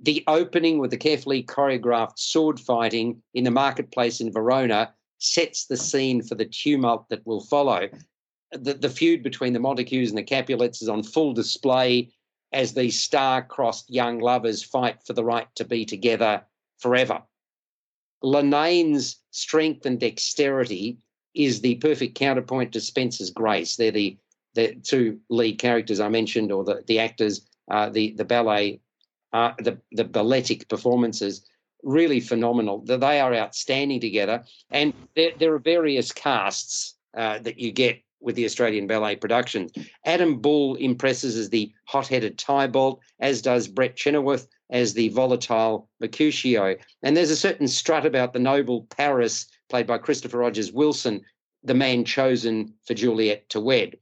The 0.00 0.24
opening 0.26 0.78
with 0.78 0.90
the 0.90 0.96
carefully 0.96 1.42
choreographed 1.42 2.18
sword 2.18 2.58
fighting 2.60 3.20
in 3.34 3.44
the 3.44 3.50
marketplace 3.50 4.20
in 4.20 4.32
Verona 4.32 4.94
sets 5.18 5.66
the 5.66 5.76
scene 5.76 6.22
for 6.22 6.36
the 6.36 6.46
tumult 6.46 7.08
that 7.10 7.26
will 7.26 7.40
follow. 7.40 7.88
The, 8.52 8.74
the 8.74 8.88
feud 8.88 9.22
between 9.22 9.52
the 9.52 9.60
Montagues 9.60 10.08
and 10.08 10.18
the 10.18 10.22
Capulets 10.22 10.80
is 10.80 10.88
on 10.88 11.02
full 11.02 11.32
display 11.32 12.10
as 12.52 12.72
these 12.72 12.98
star-crossed 12.98 13.90
young 13.90 14.20
lovers 14.20 14.62
fight 14.62 15.02
for 15.06 15.12
the 15.12 15.24
right 15.24 15.48
to 15.56 15.64
be 15.66 15.84
together 15.84 16.42
forever. 16.78 17.22
Linnane's 18.22 19.16
strength 19.30 19.84
and 19.84 20.00
dexterity 20.00 20.98
is 21.34 21.60
the 21.60 21.74
perfect 21.76 22.14
counterpoint 22.14 22.72
to 22.72 22.80
Spencer's 22.80 23.30
grace. 23.30 23.76
They're 23.76 23.90
the, 23.90 24.16
the 24.54 24.76
two 24.76 25.20
lead 25.28 25.58
characters 25.58 26.00
I 26.00 26.08
mentioned, 26.08 26.50
or 26.50 26.64
the, 26.64 26.82
the 26.86 26.98
actors, 27.00 27.46
uh, 27.70 27.90
the, 27.90 28.12
the 28.12 28.24
ballet, 28.24 28.80
uh, 29.34 29.52
the, 29.58 29.78
the 29.92 30.04
balletic 30.04 30.68
performances, 30.68 31.44
really 31.82 32.18
phenomenal. 32.18 32.80
They 32.80 33.20
are 33.20 33.34
outstanding 33.34 34.00
together. 34.00 34.42
And 34.70 34.94
there, 35.14 35.32
there 35.38 35.54
are 35.54 35.60
various 35.60 36.12
casts 36.12 36.96
uh, 37.16 37.40
that 37.40 37.58
you 37.58 37.72
get 37.72 38.00
with 38.20 38.34
the 38.34 38.44
Australian 38.44 38.86
ballet 38.86 39.16
productions. 39.16 39.72
Adam 40.04 40.40
Bull 40.40 40.74
impresses 40.76 41.36
as 41.36 41.50
the 41.50 41.72
hot-headed 41.84 42.38
Tybalt, 42.38 43.00
as 43.20 43.42
does 43.42 43.68
Brett 43.68 43.96
Chynoweth 43.96 44.48
as 44.70 44.94
the 44.94 45.08
volatile 45.10 45.88
Mercutio. 46.00 46.76
And 47.02 47.16
there's 47.16 47.30
a 47.30 47.36
certain 47.36 47.68
strut 47.68 48.04
about 48.04 48.32
the 48.32 48.38
noble 48.38 48.86
Paris, 48.90 49.46
played 49.68 49.86
by 49.86 49.98
Christopher 49.98 50.38
Rogers 50.38 50.72
Wilson, 50.72 51.22
the 51.62 51.74
man 51.74 52.04
chosen 52.04 52.74
for 52.84 52.94
Juliet 52.94 53.48
to 53.50 53.60
wed. 53.60 53.96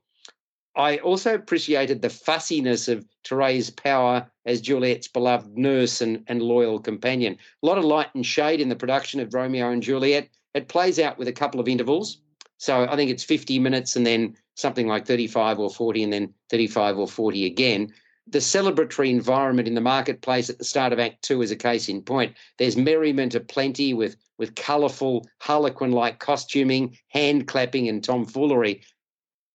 I 0.76 0.98
also 0.98 1.34
appreciated 1.34 2.02
the 2.02 2.10
fussiness 2.10 2.86
of 2.86 3.06
Therese 3.26 3.70
Power 3.70 4.30
as 4.44 4.60
Juliet's 4.60 5.08
beloved 5.08 5.56
nurse 5.56 6.02
and, 6.02 6.22
and 6.26 6.42
loyal 6.42 6.78
companion. 6.78 7.38
A 7.62 7.66
lot 7.66 7.78
of 7.78 7.84
light 7.84 8.14
and 8.14 8.26
shade 8.26 8.60
in 8.60 8.68
the 8.68 8.76
production 8.76 9.20
of 9.20 9.32
Romeo 9.32 9.70
and 9.70 9.82
Juliet. 9.82 10.28
It 10.54 10.68
plays 10.68 10.98
out 10.98 11.16
with 11.16 11.28
a 11.28 11.32
couple 11.32 11.60
of 11.60 11.68
intervals. 11.68 12.18
So 12.58 12.86
I 12.88 12.96
think 12.96 13.10
it's 13.10 13.24
50 13.24 13.58
minutes 13.58 13.96
and 13.96 14.06
then 14.06 14.36
something 14.54 14.86
like 14.86 15.06
35 15.06 15.58
or 15.58 15.70
40 15.70 16.04
and 16.04 16.12
then 16.12 16.34
35 16.50 16.98
or 16.98 17.08
40 17.08 17.46
again. 17.46 17.92
The 18.28 18.38
celebratory 18.38 19.10
environment 19.10 19.68
in 19.68 19.74
the 19.74 19.80
marketplace 19.80 20.50
at 20.50 20.58
the 20.58 20.64
start 20.64 20.92
of 20.92 20.98
Act 20.98 21.22
Two 21.22 21.42
is 21.42 21.52
a 21.52 21.56
case 21.56 21.88
in 21.88 22.02
point. 22.02 22.34
There's 22.58 22.76
merriment 22.76 23.34
aplenty 23.34 23.94
with 23.94 24.16
with 24.38 24.54
colourful 24.54 25.26
harlequin-like 25.40 26.18
costuming, 26.18 26.98
hand 27.08 27.46
clapping, 27.46 27.88
and 27.88 28.02
tomfoolery. 28.02 28.82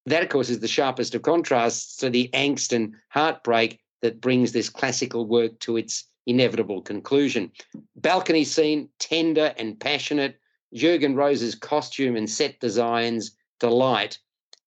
That, 0.05 0.23
of 0.23 0.29
course, 0.29 0.49
is 0.49 0.59
the 0.59 0.67
sharpest 0.67 1.13
of 1.13 1.21
contrasts 1.21 1.97
to 1.97 2.09
the 2.09 2.29
angst 2.33 2.73
and 2.73 2.95
heartbreak 3.09 3.79
that 4.01 4.21
brings 4.21 4.51
this 4.51 4.69
classical 4.69 5.27
work 5.27 5.59
to 5.59 5.77
its 5.77 6.05
inevitable 6.25 6.81
conclusion. 6.81 7.51
Balcony 7.95 8.43
scene, 8.43 8.89
tender 8.99 9.53
and 9.57 9.79
passionate. 9.79 10.39
Jurgen 10.73 11.15
Rose's 11.15 11.55
costume 11.55 12.15
and 12.15 12.29
set 12.29 12.59
designs, 12.59 13.31
delight. 13.59 14.17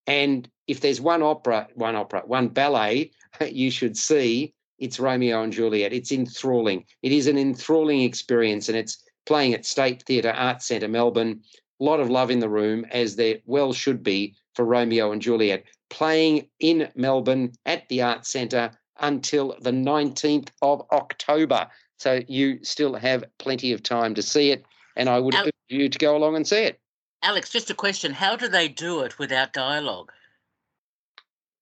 And 0.07 0.49
if 0.67 0.81
there's 0.81 1.01
one 1.01 1.23
opera, 1.23 1.69
one 1.75 1.97
opera, 1.97 2.23
one 2.27 2.49
ballet 2.49 3.11
you 3.51 3.71
should 3.71 3.97
see, 3.97 4.55
it's 4.79 5.01
Romeo 5.01 5.43
and 5.43 5.53
Juliet. 5.53 5.93
It's 5.93 6.13
enthralling. 6.13 6.85
It 7.03 7.13
is 7.13 7.27
an 7.27 7.39
enthralling 7.39 8.03
experience, 8.03 8.69
and 8.69 8.77
it's 8.77 9.03
playing 9.27 9.55
at 9.55 9.65
State 9.65 10.03
Theatre 10.03 10.33
Arts 10.33 10.67
Centre, 10.67 10.89
Melbourne. 10.89 11.41
A 11.81 11.85
lot 11.85 12.01
of 12.01 12.11
love 12.11 12.31
in 12.31 12.41
the 12.41 12.49
room, 12.49 12.85
as 12.91 13.17
there 13.17 13.39
well 13.47 13.73
should 13.73 14.03
be 14.03 14.35
for 14.55 14.65
Romeo 14.65 15.13
and 15.13 15.23
Juliet, 15.23 15.65
playing 15.91 16.49
in 16.61 16.89
Melbourne 16.95 17.53
at 17.67 17.89
the 17.89 18.03
Arts 18.03 18.31
Centre 18.31 18.71
until 19.01 19.57
the 19.61 19.73
19th 19.73 20.49
of 20.63 20.83
October. 20.93 21.69
So 21.99 22.21
you 22.29 22.63
still 22.63 22.95
have 22.95 23.25
plenty 23.39 23.73
of 23.73 23.83
time 23.83 24.15
to 24.15 24.23
see 24.23 24.51
it, 24.51 24.65
and 24.97 25.09
I 25.09 25.19
would 25.19 25.35
you 25.69 25.89
to 25.89 25.99
go 25.99 26.17
along 26.17 26.37
and 26.37 26.47
see 26.47 26.65
it. 26.65 26.81
Alex, 27.23 27.51
just 27.51 27.71
a 27.71 27.75
question: 27.75 28.13
How 28.13 28.37
do 28.37 28.49
they 28.49 28.69
do 28.69 29.01
it 29.01 29.19
without 29.19 29.53
dialogue? 29.53 30.13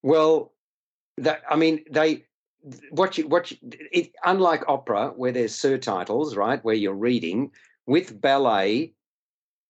Well, 0.03 0.53
that 1.19 1.43
I 1.49 1.57
mean, 1.57 1.85
they 1.91 2.25
what 2.91 3.19
you 3.19 3.29
what 3.29 3.51
you, 3.51 3.59
it, 3.93 4.13
unlike 4.25 4.65
opera 4.69 5.13
where 5.17 5.33
there's 5.33 5.55
surtitles, 5.55 6.37
right, 6.37 6.65
where 6.65 6.75
you're 6.75 6.95
reading 6.95 7.51
with 7.87 8.21
ballet, 8.21 8.93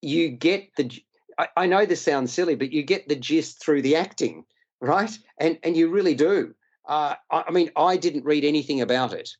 you 0.01 0.28
get 0.30 0.74
the 0.76 1.03
I, 1.39 1.49
I 1.57 1.66
know 1.66 1.87
this 1.87 2.03
sounds 2.03 2.33
silly, 2.33 2.55
but 2.55 2.72
you 2.72 2.83
get 2.83 3.09
the 3.09 3.16
gist 3.16 3.62
through 3.62 3.83
the 3.83 3.97
acting, 3.97 4.45
right? 4.80 5.16
And 5.39 5.59
and 5.62 5.76
you 5.76 5.91
really 5.91 6.14
do. 6.14 6.55
Uh, 6.87 7.14
I, 7.30 7.45
I 7.49 7.51
mean, 7.51 7.70
I 7.76 7.97
didn't 7.97 8.24
read 8.24 8.45
anything 8.45 8.80
about 8.80 9.12
it, 9.12 9.30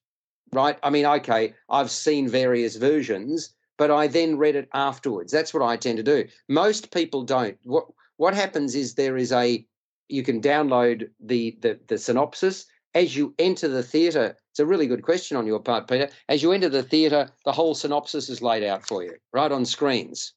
right? 0.53 0.78
I 0.82 0.90
mean, 0.90 1.07
okay, 1.07 1.55
I've 1.68 1.90
seen 1.90 2.28
various 2.28 2.76
versions, 2.76 3.55
but 3.79 3.91
I 3.91 4.07
then 4.07 4.37
read 4.37 4.57
it 4.57 4.68
afterwards. 4.75 5.33
That's 5.33 5.55
what 5.55 5.62
I 5.62 5.77
tend 5.77 5.99
to 5.99 6.03
do. 6.03 6.27
Most 6.49 6.93
people 6.93 7.23
don't. 7.23 7.59
What 7.64 7.87
what 8.16 8.35
happens 8.35 8.75
is 8.75 8.95
there 8.95 9.16
is 9.16 9.33
a 9.33 9.64
you 10.09 10.23
can 10.23 10.41
download 10.41 11.09
the 11.20 11.57
the, 11.61 11.79
the 11.89 11.99
synopsis 11.99 12.66
as 12.95 13.16
you 13.16 13.35
enter 13.39 13.68
the 13.68 13.83
theatre. 13.83 14.37
It's 14.51 14.61
a 14.61 14.66
really 14.66 14.87
good 14.87 15.03
question 15.03 15.37
on 15.37 15.47
your 15.47 15.61
part, 15.61 15.89
Peter. 15.89 16.11
As 16.29 16.43
you 16.43 16.53
enter 16.53 16.68
the 16.68 16.83
theatre, 16.83 17.31
the 17.47 17.53
whole 17.53 17.75
synopsis 17.75 18.29
is 18.29 18.43
laid 18.43 18.62
out 18.62 18.87
for 18.87 19.03
you 19.03 19.14
right 19.33 19.51
on 19.51 19.64
screens 19.64 20.35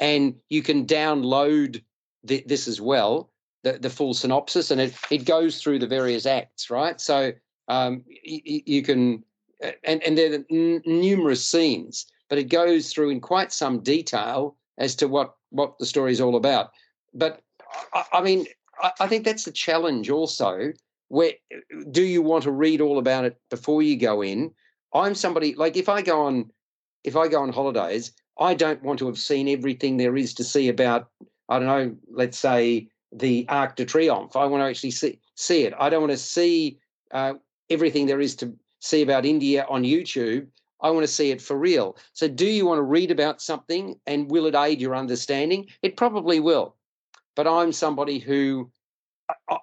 and 0.00 0.34
you 0.48 0.62
can 0.62 0.86
download 0.86 1.82
this 2.24 2.66
as 2.66 2.80
well, 2.80 3.30
the, 3.62 3.74
the 3.74 3.90
full 3.90 4.14
synopsis, 4.14 4.70
and 4.70 4.80
it, 4.80 4.94
it 5.10 5.24
goes 5.24 5.62
through 5.62 5.78
the 5.78 5.86
various 5.86 6.26
acts, 6.26 6.70
right? 6.70 7.00
So 7.00 7.32
um, 7.68 8.02
you, 8.06 8.62
you 8.66 8.82
can, 8.82 9.22
and, 9.84 10.02
and 10.02 10.18
there 10.18 10.32
are 10.32 10.44
n- 10.50 10.82
numerous 10.84 11.46
scenes, 11.46 12.06
but 12.30 12.38
it 12.38 12.44
goes 12.44 12.90
through 12.90 13.10
in 13.10 13.20
quite 13.20 13.52
some 13.52 13.80
detail 13.80 14.56
as 14.78 14.94
to 14.94 15.08
what, 15.08 15.34
what 15.50 15.78
the 15.78 15.84
story 15.84 16.12
is 16.12 16.20
all 16.20 16.36
about. 16.36 16.70
But 17.12 17.42
I, 17.92 18.04
I 18.14 18.22
mean, 18.22 18.46
I, 18.82 18.92
I 19.00 19.06
think 19.06 19.24
that's 19.24 19.44
the 19.44 19.52
challenge 19.52 20.08
also. 20.08 20.72
Where 21.08 21.32
do 21.90 22.02
you 22.02 22.22
want 22.22 22.44
to 22.44 22.52
read 22.52 22.80
all 22.80 22.98
about 22.98 23.24
it 23.24 23.36
before 23.50 23.82
you 23.82 23.98
go 23.98 24.22
in? 24.22 24.52
I'm 24.94 25.14
somebody 25.14 25.54
like 25.54 25.76
if 25.76 25.88
I 25.88 26.02
go 26.02 26.22
on 26.22 26.50
if 27.04 27.16
I 27.16 27.28
go 27.28 27.42
on 27.42 27.52
holidays, 27.52 28.12
I 28.38 28.54
don't 28.54 28.82
want 28.82 28.98
to 29.00 29.06
have 29.06 29.18
seen 29.18 29.48
everything 29.48 29.96
there 29.96 30.16
is 30.16 30.34
to 30.34 30.44
see 30.44 30.68
about, 30.68 31.08
I 31.48 31.58
don't 31.58 31.68
know, 31.68 31.96
let's 32.10 32.38
say 32.38 32.88
the 33.12 33.46
Arc 33.48 33.76
de 33.76 33.84
Triomphe. 33.84 34.36
I 34.36 34.44
want 34.46 34.62
to 34.62 34.66
actually 34.66 34.92
see, 34.92 35.18
see 35.34 35.64
it. 35.64 35.74
I 35.78 35.90
don't 35.90 36.00
want 36.00 36.12
to 36.12 36.18
see 36.18 36.78
uh, 37.12 37.34
everything 37.70 38.06
there 38.06 38.20
is 38.20 38.36
to 38.36 38.54
see 38.80 39.02
about 39.02 39.26
India 39.26 39.66
on 39.68 39.82
YouTube. 39.82 40.46
I 40.82 40.90
want 40.90 41.04
to 41.04 41.12
see 41.12 41.30
it 41.30 41.42
for 41.42 41.58
real. 41.58 41.96
So, 42.12 42.28
do 42.28 42.46
you 42.46 42.66
want 42.66 42.78
to 42.78 42.82
read 42.82 43.10
about 43.10 43.40
something 43.40 43.96
and 44.06 44.30
will 44.30 44.46
it 44.46 44.54
aid 44.54 44.80
your 44.80 44.96
understanding? 44.96 45.66
It 45.82 45.96
probably 45.96 46.40
will. 46.40 46.76
But 47.36 47.46
I'm 47.46 47.72
somebody 47.72 48.18
who 48.18 48.70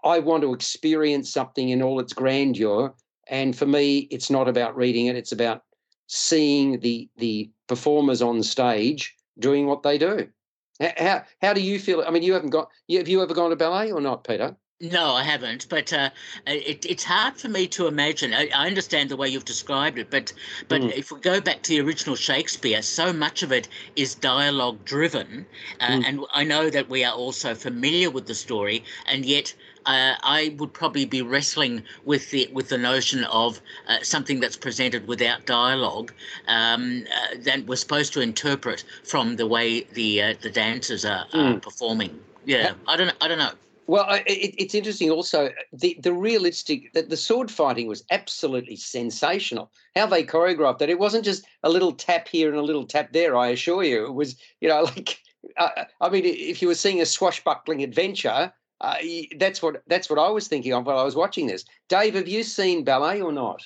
I 0.03 0.20
want 0.20 0.43
to 0.43 0.53
experience 0.53 1.32
something 1.32 1.70
in 1.70 1.82
all 1.82 1.99
its 1.99 2.13
grandeur. 2.13 2.93
And 3.30 3.55
for 3.55 3.65
me, 3.65 4.07
it's 4.11 4.30
not 4.30 4.47
about 4.47 4.78
reading 4.78 5.07
it, 5.07 5.15
it's 5.15 5.32
about 5.32 5.63
seeing 6.07 6.80
the 6.80 7.09
the 7.18 7.51
performers 7.68 8.22
on 8.22 8.41
stage 8.41 9.13
doing 9.39 9.68
what 9.68 9.84
they 9.84 9.97
do. 9.97 10.30
How 10.80 11.24
how 11.41 11.53
do 11.53 11.61
you 11.61 11.80
feel? 11.80 12.03
I 12.05 12.11
mean, 12.11 12.24
you 12.24 12.34
haven't 12.34 12.51
got. 12.51 12.70
Have 12.89 13.07
you 13.07 13.22
ever 13.22 13.34
gone 13.34 13.49
to 13.49 13.55
ballet 13.55 13.91
or 13.91 14.01
not, 14.01 14.24
Peter? 14.24 14.55
No, 14.80 15.13
I 15.15 15.23
haven't. 15.23 15.67
But 15.69 15.91
uh, 15.91 16.11
it, 16.45 16.86
it's 16.86 17.03
hard 17.03 17.36
for 17.36 17.49
me 17.49 17.65
to 17.69 17.88
imagine. 17.88 18.32
I, 18.32 18.47
I, 18.53 18.67
understand 18.67 19.09
the 19.09 19.17
way 19.17 19.28
you've 19.28 19.45
described 19.45 19.97
it, 19.97 20.11
but 20.11 20.32
but 20.67 20.82
mm. 20.82 20.95
if 20.95 21.11
we 21.11 21.19
go 21.19 21.41
back 21.41 21.63
to 21.63 21.69
the 21.69 21.82
original 21.82 22.15
Shakespeare, 22.15 22.84
so 22.84 23.11
much 23.11 23.41
of 23.41 23.51
it 23.51 23.67
is 23.95 24.13
dialogue 24.13 24.86
driven, 24.86 25.47
uh, 25.80 25.88
mm. 25.88 26.03
and 26.05 26.19
I 26.32 26.43
know 26.43 26.69
that 26.69 26.89
we 26.89 27.03
are 27.03 27.13
also 27.13 27.55
familiar 27.55 28.11
with 28.11 28.28
the 28.28 28.36
story, 28.36 28.84
and 29.07 29.25
yet 29.25 29.55
uh, 29.88 30.13
I 30.21 30.53
would 30.59 30.73
probably 30.73 31.05
be 31.05 31.23
wrestling 31.23 31.82
with 32.05 32.30
the 32.30 32.47
with 32.53 32.69
the 32.69 32.78
notion 32.78 33.23
of 33.23 33.59
uh, 33.88 33.97
something 34.03 34.39
that's 34.39 34.57
presented 34.57 35.07
without 35.07 35.47
dialogue 35.47 36.13
um, 36.47 37.03
uh, 37.11 37.38
that 37.39 37.65
we're 37.65 37.78
supposed 37.78 38.13
to 38.13 38.21
interpret 38.21 38.84
from 39.03 39.38
the 39.38 39.47
way 39.47 39.86
the 39.93 40.21
uh, 40.21 40.34
the 40.39 40.51
dancers 40.51 41.03
are, 41.03 41.25
mm. 41.34 41.59
performing. 41.63 42.19
Yeah, 42.45 42.73
I 42.88 42.95
don't 42.95 43.15
I 43.19 43.28
don't 43.28 43.39
know. 43.39 43.53
Well, 43.88 44.05
it, 44.09 44.55
it's 44.57 44.75
interesting 44.75 45.09
also 45.09 45.49
the 45.71 45.97
the 46.01 46.13
realistic 46.13 46.91
that 46.93 47.09
the 47.09 47.17
sword 47.17 47.49
fighting 47.49 47.88
was 47.88 48.03
absolutely 48.11 48.75
sensational. 48.75 49.71
How 49.95 50.05
they 50.05 50.25
choreographed 50.25 50.79
that 50.79 50.89
it 50.89 50.99
wasn't 50.99 51.23
just 51.23 51.45
a 51.63 51.69
little 51.69 51.93
tap 51.93 52.27
here 52.27 52.49
and 52.49 52.57
a 52.57 52.63
little 52.63 52.85
tap 52.85 53.13
there. 53.13 53.38
I 53.38 53.47
assure 53.47 53.83
you, 53.83 54.05
it 54.05 54.13
was 54.13 54.35
you 54.59 54.67
know 54.67 54.83
like 54.95 55.19
uh, 55.55 55.85
I 56.01 56.09
mean, 56.09 56.25
if 56.25 56.61
you 56.61 56.67
were 56.67 56.75
seeing 56.75 57.01
a 57.01 57.05
swashbuckling 57.05 57.81
adventure, 57.81 58.51
uh, 58.81 58.95
that's 59.38 59.61
what 59.61 59.81
that's 59.88 60.09
what 60.09 60.19
I 60.19 60.29
was 60.29 60.49
thinking 60.49 60.73
of 60.73 60.85
while 60.85 60.99
I 60.99 61.03
was 61.03 61.15
watching 61.15 61.47
this. 61.47 61.63
Dave, 61.88 62.15
have 62.15 62.27
you 62.27 62.43
seen 62.43 62.83
ballet 62.83 63.21
or 63.21 63.31
not? 63.31 63.63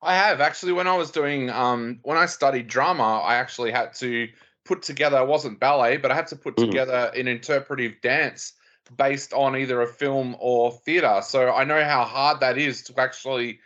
I 0.00 0.14
have 0.14 0.40
actually. 0.40 0.72
When 0.72 0.86
I 0.86 0.96
was 0.96 1.10
doing 1.10 1.50
um, 1.50 1.98
when 2.02 2.16
I 2.16 2.26
studied 2.26 2.68
drama, 2.68 3.18
I 3.24 3.34
actually 3.34 3.72
had 3.72 3.94
to 3.94 4.28
put 4.64 4.82
together. 4.82 5.18
It 5.18 5.26
wasn't 5.26 5.58
ballet, 5.58 5.96
but 5.96 6.12
I 6.12 6.14
had 6.14 6.28
to 6.28 6.36
put 6.36 6.54
mm. 6.56 6.64
together 6.64 7.10
an 7.16 7.26
interpretive 7.26 8.00
dance 8.02 8.52
based 8.96 9.32
on 9.32 9.56
either 9.56 9.80
a 9.82 9.86
film 9.86 10.36
or 10.40 10.72
theater. 10.72 11.20
So 11.22 11.50
I 11.50 11.64
know 11.64 11.84
how 11.84 12.04
hard 12.04 12.40
that 12.40 12.58
is 12.58 12.82
to 12.84 13.00
actually 13.00 13.60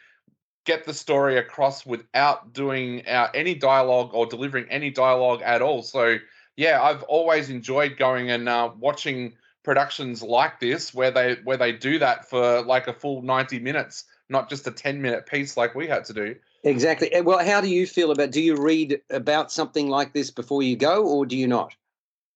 get 0.65 0.85
the 0.85 0.95
story 0.95 1.39
across 1.39 1.85
without 1.85 2.53
doing 2.53 3.07
uh, 3.07 3.29
any 3.35 3.55
dialogue 3.55 4.11
or 4.13 4.27
delivering 4.27 4.67
any 4.71 4.91
dialogue 4.91 5.43
at 5.43 5.63
all. 5.63 5.83
So 5.83 6.19
yeah, 6.57 6.83
I've 6.83 7.03
always 7.05 7.51
enjoyed 7.51 7.97
going 7.97 8.31
and 8.31 8.49
uh, 8.49 8.71
watching 8.79 9.35
productions 9.63 10.23
like 10.23 10.61
this 10.61 10.93
where 10.93 11.11
they 11.11 11.37
where 11.45 11.57
they 11.57 11.73
do 11.73 11.99
that 11.99 12.29
for 12.29 12.63
like 12.63 12.89
a 12.89 12.93
full 12.93 13.23
90 13.23 13.61
minutes 13.61 14.05
not 14.29 14.49
just 14.49 14.67
a 14.67 14.71
10 14.71 15.01
minute 15.01 15.27
piece 15.27 15.57
like 15.57 15.75
we 15.75 15.87
had 15.87 16.05
to 16.05 16.13
do 16.13 16.35
exactly 16.65 17.09
well 17.21 17.45
how 17.45 17.61
do 17.61 17.69
you 17.69 17.87
feel 17.87 18.11
about 18.11 18.33
do 18.33 18.41
you 18.41 18.57
read 18.57 19.01
about 19.11 19.53
something 19.53 19.89
like 19.89 20.13
this 20.13 20.31
before 20.31 20.63
you 20.63 20.77
go 20.77 21.07
or 21.07 21.25
do 21.25 21.37
you 21.37 21.47
not 21.47 21.75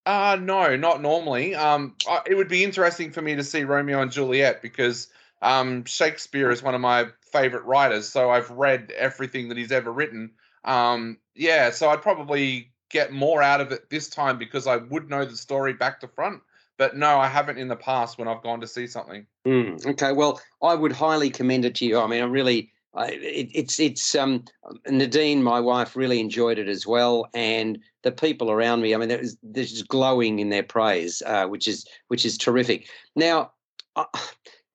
uh 0.06 0.36
no 0.40 0.76
not 0.76 1.02
normally 1.02 1.54
um 1.54 1.94
it 2.26 2.34
would 2.34 2.48
be 2.48 2.64
interesting 2.64 3.10
for 3.10 3.22
me 3.22 3.34
to 3.34 3.44
see 3.44 3.64
romeo 3.64 4.00
and 4.00 4.10
juliet 4.10 4.62
because 4.62 5.08
um 5.42 5.84
shakespeare 5.84 6.50
is 6.50 6.62
one 6.62 6.74
of 6.74 6.80
my 6.80 7.06
favorite 7.32 7.64
writers 7.64 8.08
so 8.08 8.30
i've 8.30 8.50
read 8.50 8.92
everything 8.96 9.48
that 9.48 9.58
he's 9.58 9.72
ever 9.72 9.92
written 9.92 10.30
um 10.64 11.18
yeah 11.34 11.70
so 11.70 11.88
i'd 11.90 12.02
probably 12.02 12.70
get 12.88 13.12
more 13.12 13.42
out 13.42 13.60
of 13.60 13.72
it 13.72 13.90
this 13.90 14.08
time 14.08 14.38
because 14.38 14.66
i 14.66 14.76
would 14.76 15.10
know 15.10 15.24
the 15.24 15.36
story 15.36 15.72
back 15.72 16.00
to 16.00 16.08
front 16.08 16.40
but 16.78 16.96
no, 16.96 17.18
I 17.18 17.28
haven't 17.28 17.58
in 17.58 17.68
the 17.68 17.76
past 17.76 18.18
when 18.18 18.28
I've 18.28 18.42
gone 18.42 18.60
to 18.60 18.66
see 18.66 18.86
something. 18.86 19.26
Mm, 19.46 19.84
okay, 19.86 20.12
well, 20.12 20.40
I 20.62 20.74
would 20.74 20.92
highly 20.92 21.30
commend 21.30 21.64
it 21.64 21.74
to 21.76 21.86
you. 21.86 21.98
I 21.98 22.06
mean, 22.06 22.22
I 22.22 22.26
really, 22.26 22.70
I, 22.94 23.12
it, 23.12 23.50
it's 23.54 23.80
it's 23.80 24.14
um, 24.14 24.44
Nadine, 24.88 25.42
my 25.42 25.60
wife, 25.60 25.96
really 25.96 26.20
enjoyed 26.20 26.58
it 26.58 26.68
as 26.68 26.86
well, 26.86 27.28
and 27.34 27.78
the 28.06 28.12
people 28.12 28.52
around 28.52 28.82
me. 28.82 28.94
I 28.94 28.98
mean, 28.98 29.08
they're, 29.08 29.64
just 29.64 29.88
glowing 29.88 30.38
in 30.38 30.48
their 30.48 30.62
praise, 30.62 31.24
uh, 31.26 31.48
which 31.48 31.66
is 31.66 31.84
which 32.06 32.24
is 32.24 32.38
terrific. 32.38 32.88
Now, 33.16 33.50
uh, 33.96 34.04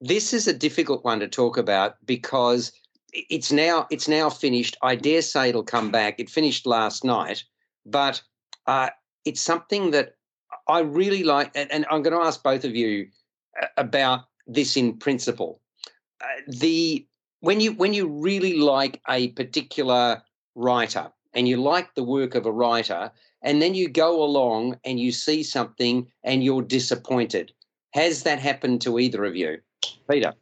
this 0.02 0.34
is 0.34 0.46
a 0.46 0.52
difficult 0.52 1.02
one 1.02 1.18
to 1.20 1.28
talk 1.28 1.56
about 1.56 1.96
because 2.04 2.72
it's 3.14 3.50
now 3.50 3.86
it's 3.90 4.06
now 4.06 4.28
finished. 4.28 4.76
I 4.82 4.96
dare 4.96 5.22
say 5.22 5.48
it'll 5.48 5.62
come 5.62 5.90
back. 5.90 6.20
It 6.20 6.28
finished 6.28 6.66
last 6.66 7.04
night, 7.04 7.42
but 7.86 8.20
uh, 8.66 8.90
it's 9.24 9.40
something 9.40 9.92
that 9.92 10.16
I 10.68 10.80
really 10.80 11.24
like, 11.24 11.52
and, 11.54 11.72
and, 11.72 11.86
I'm 11.90 12.02
going 12.02 12.14
to 12.14 12.26
ask 12.26 12.42
both 12.42 12.64
of 12.66 12.76
you 12.76 13.08
uh, 13.62 13.66
about 13.78 14.26
this 14.46 14.76
in 14.76 14.98
principle. 14.98 15.62
Uh, 16.20 16.26
the 16.46 17.06
when 17.40 17.60
you 17.60 17.72
when 17.72 17.94
you 17.94 18.08
really 18.08 18.58
like 18.58 19.00
a 19.08 19.28
particular 19.28 20.22
writer 20.54 21.10
and 21.34 21.48
you 21.48 21.56
like 21.56 21.94
the 21.94 22.04
work 22.04 22.34
of 22.34 22.46
a 22.46 22.52
writer, 22.52 23.10
and 23.42 23.60
then 23.60 23.74
you 23.74 23.88
go 23.88 24.22
along 24.22 24.78
and 24.84 25.00
you 25.00 25.12
see 25.12 25.42
something 25.42 26.06
and 26.24 26.44
you're 26.44 26.62
disappointed. 26.62 27.52
Has 27.94 28.22
that 28.22 28.38
happened 28.38 28.80
to 28.82 28.98
either 28.98 29.24
of 29.24 29.36
you, 29.36 29.58
Peter? 30.10 30.34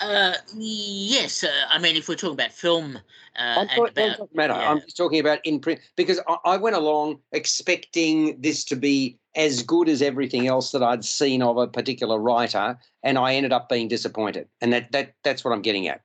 Uh, 0.00 0.34
yes, 0.56 1.44
uh, 1.44 1.48
I 1.70 1.78
mean, 1.78 1.96
if 1.96 2.08
we're 2.08 2.16
talking 2.16 2.34
about 2.34 2.52
film, 2.52 2.98
uh, 3.38 3.66
about, 3.72 3.94
doesn't 3.94 4.34
matter. 4.34 4.54
Yeah. 4.54 4.70
I'm 4.70 4.80
just 4.80 4.96
talking 4.96 5.20
about 5.20 5.38
in 5.44 5.60
print 5.60 5.80
because 5.96 6.20
I, 6.26 6.36
I, 6.44 6.56
went 6.56 6.74
along 6.74 7.20
expecting 7.30 8.40
this 8.40 8.64
to 8.64 8.76
be 8.76 9.18
as 9.36 9.62
good 9.62 9.88
as 9.88 10.02
everything 10.02 10.48
else 10.48 10.72
that 10.72 10.82
I'd 10.82 11.04
seen 11.04 11.40
of 11.40 11.56
a 11.56 11.68
particular 11.68 12.18
writer, 12.18 12.78
and 13.02 13.16
I 13.16 13.34
ended 13.34 13.52
up 13.52 13.68
being 13.68 13.86
disappointed. 13.86 14.48
And 14.60 14.72
that 14.72 14.90
that 14.92 15.14
that's 15.22 15.44
what 15.44 15.52
I'm 15.52 15.62
getting 15.62 15.86
at. 15.86 16.00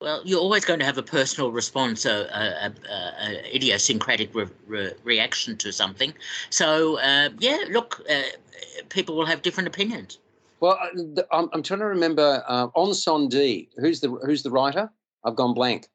Well, 0.00 0.22
you're 0.24 0.40
always 0.40 0.64
going 0.64 0.80
to 0.80 0.86
have 0.86 0.96
a 0.96 1.02
personal 1.02 1.52
response, 1.52 2.06
a, 2.06 2.24
a, 2.32 2.72
a, 2.90 3.12
a 3.22 3.54
idiosyncratic 3.54 4.34
re, 4.34 4.46
re, 4.66 4.92
reaction 5.04 5.58
to 5.58 5.72
something. 5.72 6.14
So, 6.48 6.98
uh, 7.00 7.28
yeah, 7.38 7.58
look, 7.68 8.02
uh, 8.08 8.22
people 8.88 9.14
will 9.14 9.26
have 9.26 9.42
different 9.42 9.66
opinions. 9.66 10.18
Well, 10.60 10.78
uh, 10.80 11.22
I'm, 11.30 11.50
I'm 11.52 11.62
trying 11.62 11.80
to 11.80 11.86
remember 11.86 12.42
uh, 12.48 12.68
Incendies. 12.68 13.68
Who's 13.76 14.00
the 14.00 14.08
who's 14.08 14.42
the 14.42 14.50
writer? 14.50 14.90
I've 15.24 15.36
gone 15.36 15.52
blank. 15.52 15.88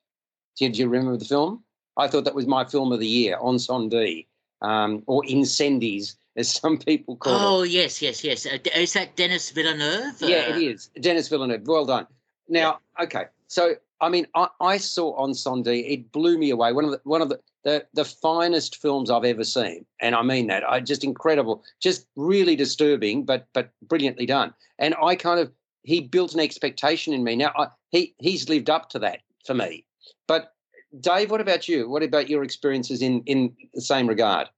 Do 0.58 0.66
you, 0.66 0.72
do 0.72 0.80
you 0.80 0.90
remember 0.90 1.18
the 1.18 1.26
film? 1.26 1.64
I 1.98 2.08
thought 2.08 2.26
that 2.26 2.36
was 2.36 2.46
my 2.46 2.64
film 2.64 2.92
of 2.92 3.00
the 3.00 3.08
year, 3.08 3.38
Incendies, 3.42 4.28
um, 4.62 5.02
or 5.08 5.24
Incendies, 5.24 6.16
as 6.36 6.52
some 6.52 6.78
people 6.78 7.16
call 7.16 7.34
oh, 7.34 7.38
it. 7.38 7.42
Oh 7.42 7.64
yes, 7.64 8.02
yes, 8.04 8.24
yes. 8.24 8.46
Uh, 8.46 8.58
is 8.76 8.94
that 8.94 9.16
Denis 9.16 9.50
Villeneuve? 9.50 10.22
Yeah, 10.22 10.56
it 10.56 10.62
is 10.62 10.90
Denis 11.00 11.28
Villeneuve. 11.28 11.66
Well 11.66 11.86
done. 11.86 12.06
Now, 12.48 12.80
yeah. 12.98 13.04
okay, 13.06 13.26
so 13.48 13.76
I 14.02 14.10
mean, 14.10 14.28
I, 14.36 14.48
I 14.60 14.78
saw 14.78 15.32
Sunday. 15.34 15.80
It 15.80 16.12
blew 16.12 16.38
me 16.38 16.50
away. 16.50 16.74
One 16.74 16.86
of 16.86 16.92
the 16.92 17.02
one 17.04 17.22
of 17.22 17.30
the, 17.30 17.40
the 17.64 17.86
the 17.94 18.06
finest 18.06 18.82
films 18.82 19.10
I've 19.10 19.24
ever 19.24 19.44
seen, 19.44 19.86
and 20.02 20.16
I 20.16 20.22
mean 20.22 20.48
that. 20.48 20.64
I 20.68 20.80
just 20.80 21.04
incredible, 21.04 21.64
just 21.80 22.08
really 22.16 22.56
disturbing, 22.56 23.26
but 23.26 23.48
but 23.54 23.70
brilliantly 23.84 24.26
done. 24.26 24.54
And 24.80 24.96
I 25.02 25.16
kind 25.16 25.40
of 25.40 25.52
he 25.84 26.02
built 26.02 26.34
an 26.34 26.40
expectation 26.40 27.14
in 27.14 27.24
me. 27.24 27.36
Now 27.36 27.52
I, 27.58 27.68
he 27.92 28.16
he's 28.20 28.50
lived 28.50 28.70
up 28.70 28.90
to 28.90 29.00
that 29.00 29.22
for 29.46 29.54
me. 29.54 29.86
But 30.28 30.54
Dave, 31.00 31.32
what 31.32 31.42
about 31.42 31.68
you? 31.68 31.90
What 31.90 32.04
about 32.04 32.30
your 32.30 32.44
experiences 32.44 33.02
in 33.02 33.22
in 33.26 33.56
the 33.74 33.82
same 33.82 34.08
regard? 34.08 34.50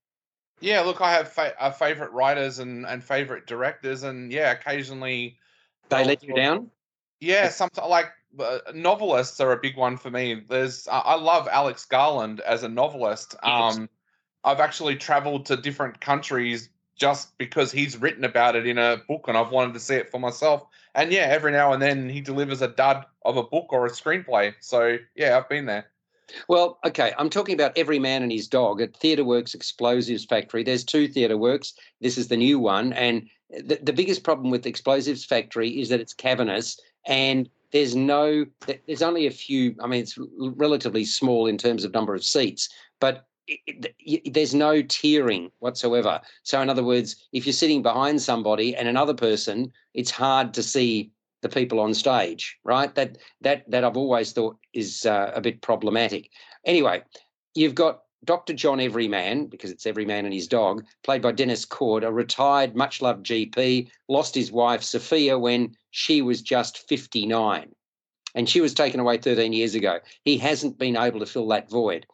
Yeah, 0.59 0.81
look, 0.81 1.01
I 1.01 1.11
have 1.11 1.31
fa- 1.31 1.53
uh, 1.59 1.69
favorite 1.69 2.11
writers 2.11 2.57
and 2.57 2.85
and 2.87 3.03
favorite 3.03 3.45
directors, 3.45 4.01
and 4.01 4.31
yeah, 4.31 4.51
occasionally 4.51 5.37
they 5.89 6.03
let 6.03 6.23
you 6.23 6.33
down. 6.33 6.71
Yeah, 7.19 7.49
something 7.49 7.83
like 7.87 8.11
uh, 8.39 8.59
novelists 8.73 9.39
are 9.39 9.51
a 9.51 9.57
big 9.57 9.77
one 9.77 9.97
for 9.97 10.09
me. 10.09 10.43
There's 10.47 10.87
I 10.91 11.15
love 11.15 11.47
Alex 11.51 11.85
Garland 11.85 12.39
as 12.41 12.63
a 12.63 12.69
novelist. 12.69 13.35
Um, 13.43 13.89
I've 14.43 14.59
actually 14.59 14.95
traveled 14.95 15.45
to 15.47 15.57
different 15.57 15.99
countries 15.99 16.69
just 16.95 17.37
because 17.37 17.71
he's 17.71 17.97
written 17.97 18.23
about 18.23 18.55
it 18.55 18.65
in 18.65 18.77
a 18.77 18.97
book, 19.07 19.25
and 19.27 19.37
I've 19.37 19.51
wanted 19.51 19.73
to 19.73 19.79
see 19.79 19.95
it 19.95 20.09
for 20.09 20.19
myself. 20.19 20.65
And 20.95 21.11
yeah, 21.11 21.27
every 21.29 21.51
now 21.51 21.73
and 21.73 21.81
then 21.81 22.09
he 22.09 22.21
delivers 22.21 22.61
a 22.61 22.67
dud 22.67 23.05
of 23.23 23.37
a 23.37 23.43
book 23.43 23.67
or 23.69 23.85
a 23.85 23.89
screenplay. 23.89 24.53
So 24.59 24.97
yeah, 25.15 25.37
I've 25.37 25.49
been 25.49 25.65
there. 25.65 25.85
Well, 26.47 26.79
okay, 26.85 27.13
I'm 27.17 27.29
talking 27.29 27.55
about 27.55 27.77
Every 27.77 27.99
Man 27.99 28.21
and 28.21 28.31
His 28.31 28.47
Dog 28.47 28.81
at 28.81 28.97
Theatre 28.97 29.23
Works 29.23 29.53
Explosives 29.53 30.25
Factory. 30.25 30.63
There's 30.63 30.83
two 30.83 31.07
Theatre 31.07 31.37
Works. 31.37 31.73
This 32.01 32.17
is 32.17 32.27
the 32.27 32.35
new 32.35 32.59
one, 32.59 32.91
and 32.93 33.29
the, 33.49 33.79
the 33.81 33.93
biggest 33.93 34.23
problem 34.23 34.49
with 34.49 34.65
Explosives 34.65 35.23
Factory 35.23 35.79
is 35.79 35.89
that 35.89 36.01
it's 36.01 36.13
cavernous 36.13 36.79
and 37.05 37.49
there's 37.71 37.95
no 37.95 38.45
there's 38.87 39.01
only 39.01 39.27
a 39.27 39.31
few 39.31 39.75
i 39.81 39.87
mean 39.87 40.01
it's 40.01 40.17
relatively 40.37 41.05
small 41.05 41.47
in 41.47 41.57
terms 41.57 41.83
of 41.83 41.93
number 41.93 42.15
of 42.15 42.23
seats 42.23 42.69
but 42.99 43.25
it, 43.47 43.93
it, 43.99 44.33
there's 44.33 44.53
no 44.53 44.81
tiering 44.83 45.49
whatsoever 45.59 46.19
so 46.43 46.61
in 46.61 46.69
other 46.69 46.83
words 46.83 47.27
if 47.33 47.45
you're 47.45 47.53
sitting 47.53 47.81
behind 47.81 48.21
somebody 48.21 48.75
and 48.75 48.87
another 48.87 49.13
person 49.13 49.71
it's 49.93 50.11
hard 50.11 50.53
to 50.53 50.63
see 50.63 51.11
the 51.41 51.49
people 51.49 51.79
on 51.79 51.93
stage 51.93 52.57
right 52.63 52.95
that 52.95 53.17
that 53.41 53.69
that 53.69 53.83
i've 53.83 53.97
always 53.97 54.31
thought 54.31 54.57
is 54.73 55.05
uh, 55.05 55.31
a 55.33 55.41
bit 55.41 55.61
problematic 55.61 56.29
anyway 56.65 57.01
you've 57.55 57.75
got 57.75 58.01
Dr. 58.25 58.53
John 58.53 58.79
Everyman, 58.79 59.45
because 59.45 59.71
it's 59.71 59.85
Everyman 59.85 60.25
and 60.25 60.33
his 60.33 60.47
dog, 60.47 60.83
played 61.03 61.21
by 61.21 61.31
Dennis 61.31 61.65
Coard, 61.65 62.03
a 62.03 62.11
retired, 62.11 62.75
much 62.75 63.01
loved 63.01 63.25
GP, 63.25 63.89
lost 64.09 64.33
his 64.33 64.51
wife, 64.51 64.83
Sophia, 64.83 65.37
when 65.37 65.75
she 65.97 66.21
was 66.21 66.43
just 66.43 66.87
59. 66.87 67.73
And 68.35 68.47
she 68.47 68.61
was 68.61 68.75
taken 68.75 68.99
away 68.99 69.17
13 69.17 69.51
years 69.51 69.73
ago. 69.73 69.97
He 70.23 70.37
hasn't 70.37 70.77
been 70.77 70.95
able 70.95 71.19
to 71.19 71.25
fill 71.25 71.47
that 71.47 71.71
void. 71.71 72.05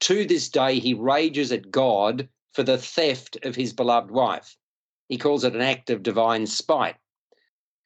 To 0.00 0.24
this 0.24 0.48
day, 0.48 0.78
he 0.78 0.94
rages 0.94 1.52
at 1.52 1.70
God 1.70 2.30
for 2.54 2.62
the 2.62 2.78
theft 2.78 3.36
of 3.42 3.54
his 3.54 3.74
beloved 3.74 4.10
wife. 4.10 4.56
He 5.10 5.18
calls 5.18 5.44
it 5.44 5.54
an 5.54 5.60
act 5.60 5.90
of 5.90 6.02
divine 6.02 6.46
spite. 6.46 6.96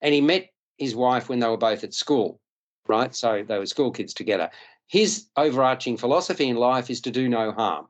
And 0.00 0.14
he 0.14 0.20
met 0.20 0.50
his 0.78 0.94
wife 0.94 1.28
when 1.28 1.40
they 1.40 1.48
were 1.48 1.56
both 1.56 1.82
at 1.82 1.94
school, 1.94 2.40
right? 2.86 3.12
So 3.12 3.44
they 3.46 3.58
were 3.58 3.66
school 3.66 3.90
kids 3.90 4.14
together. 4.14 4.50
His 4.86 5.26
overarching 5.36 5.96
philosophy 5.96 6.48
in 6.48 6.56
life 6.56 6.90
is 6.90 7.00
to 7.00 7.10
do 7.10 7.28
no 7.28 7.50
harm. 7.50 7.88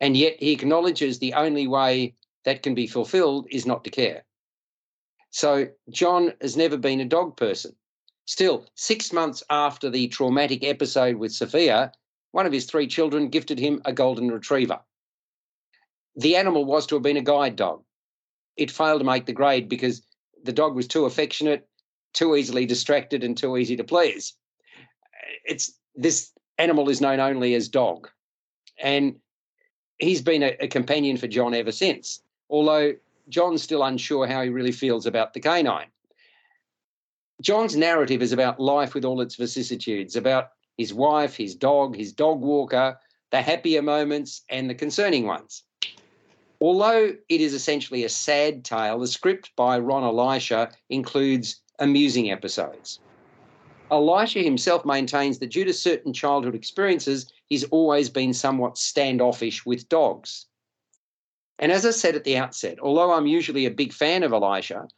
And 0.00 0.16
yet 0.16 0.36
he 0.38 0.52
acknowledges 0.52 1.18
the 1.18 1.34
only 1.34 1.66
way 1.66 2.14
that 2.44 2.62
can 2.62 2.76
be 2.76 2.86
fulfilled 2.86 3.48
is 3.50 3.66
not 3.66 3.82
to 3.82 3.90
care. 3.90 4.22
So 5.30 5.68
John 5.90 6.32
has 6.40 6.56
never 6.56 6.76
been 6.76 7.00
a 7.00 7.04
dog 7.04 7.36
person. 7.36 7.74
Still, 8.24 8.66
six 8.74 9.12
months 9.12 9.42
after 9.50 9.88
the 9.88 10.08
traumatic 10.08 10.64
episode 10.64 11.16
with 11.16 11.32
Sophia, 11.32 11.92
one 12.32 12.46
of 12.46 12.52
his 12.52 12.66
three 12.66 12.86
children 12.86 13.28
gifted 13.28 13.58
him 13.58 13.80
a 13.84 13.92
golden 13.92 14.30
retriever. 14.30 14.80
The 16.16 16.36
animal 16.36 16.64
was 16.64 16.86
to 16.86 16.96
have 16.96 17.02
been 17.02 17.16
a 17.16 17.22
guide 17.22 17.56
dog. 17.56 17.82
It 18.56 18.70
failed 18.70 19.00
to 19.00 19.06
make 19.06 19.26
the 19.26 19.32
grade 19.32 19.68
because 19.68 20.02
the 20.42 20.52
dog 20.52 20.74
was 20.74 20.88
too 20.88 21.04
affectionate, 21.04 21.68
too 22.14 22.34
easily 22.34 22.66
distracted, 22.66 23.22
and 23.22 23.36
too 23.36 23.56
easy 23.56 23.76
to 23.76 23.84
please. 23.84 24.34
It's 25.44 25.78
this 25.94 26.32
animal 26.58 26.88
is 26.88 27.00
known 27.00 27.20
only 27.20 27.54
as 27.54 27.68
dog, 27.68 28.08
and 28.78 29.16
he's 29.98 30.22
been 30.22 30.42
a, 30.42 30.56
a 30.60 30.68
companion 30.68 31.16
for 31.16 31.26
John 31.26 31.54
ever 31.54 31.72
since. 31.72 32.20
Although 32.48 32.94
John's 33.28 33.62
still 33.62 33.82
unsure 33.82 34.26
how 34.26 34.42
he 34.42 34.48
really 34.48 34.72
feels 34.72 35.06
about 35.06 35.34
the 35.34 35.40
canine. 35.40 35.88
John's 37.42 37.76
narrative 37.76 38.22
is 38.22 38.32
about 38.32 38.60
life 38.60 38.94
with 38.94 39.04
all 39.04 39.20
its 39.20 39.36
vicissitudes, 39.36 40.16
about 40.16 40.50
his 40.78 40.94
wife, 40.94 41.36
his 41.36 41.54
dog, 41.54 41.96
his 41.96 42.12
dog 42.12 42.40
walker, 42.40 42.98
the 43.30 43.42
happier 43.42 43.82
moments, 43.82 44.42
and 44.48 44.70
the 44.70 44.74
concerning 44.74 45.26
ones. 45.26 45.62
Although 46.60 47.14
it 47.28 47.40
is 47.40 47.52
essentially 47.52 48.04
a 48.04 48.08
sad 48.08 48.64
tale, 48.64 48.98
the 48.98 49.06
script 49.06 49.50
by 49.56 49.78
Ron 49.78 50.04
Elisha 50.04 50.70
includes 50.88 51.60
amusing 51.78 52.30
episodes. 52.30 53.00
Elisha 53.90 54.40
himself 54.40 54.84
maintains 54.84 55.38
that 55.38 55.50
due 55.50 55.64
to 55.64 55.72
certain 55.72 56.12
childhood 56.12 56.54
experiences, 56.54 57.30
he's 57.48 57.64
always 57.64 58.08
been 58.08 58.32
somewhat 58.32 58.78
standoffish 58.78 59.66
with 59.66 59.88
dogs. 59.88 60.46
And 61.58 61.72
as 61.72 61.86
I 61.86 61.90
said 61.90 62.14
at 62.14 62.24
the 62.24 62.36
outset, 62.36 62.78
although 62.80 63.12
I'm 63.12 63.26
usually 63.26 63.66
a 63.66 63.70
big 63.70 63.92
fan 63.92 64.22
of 64.22 64.32
Elisha, 64.32 64.88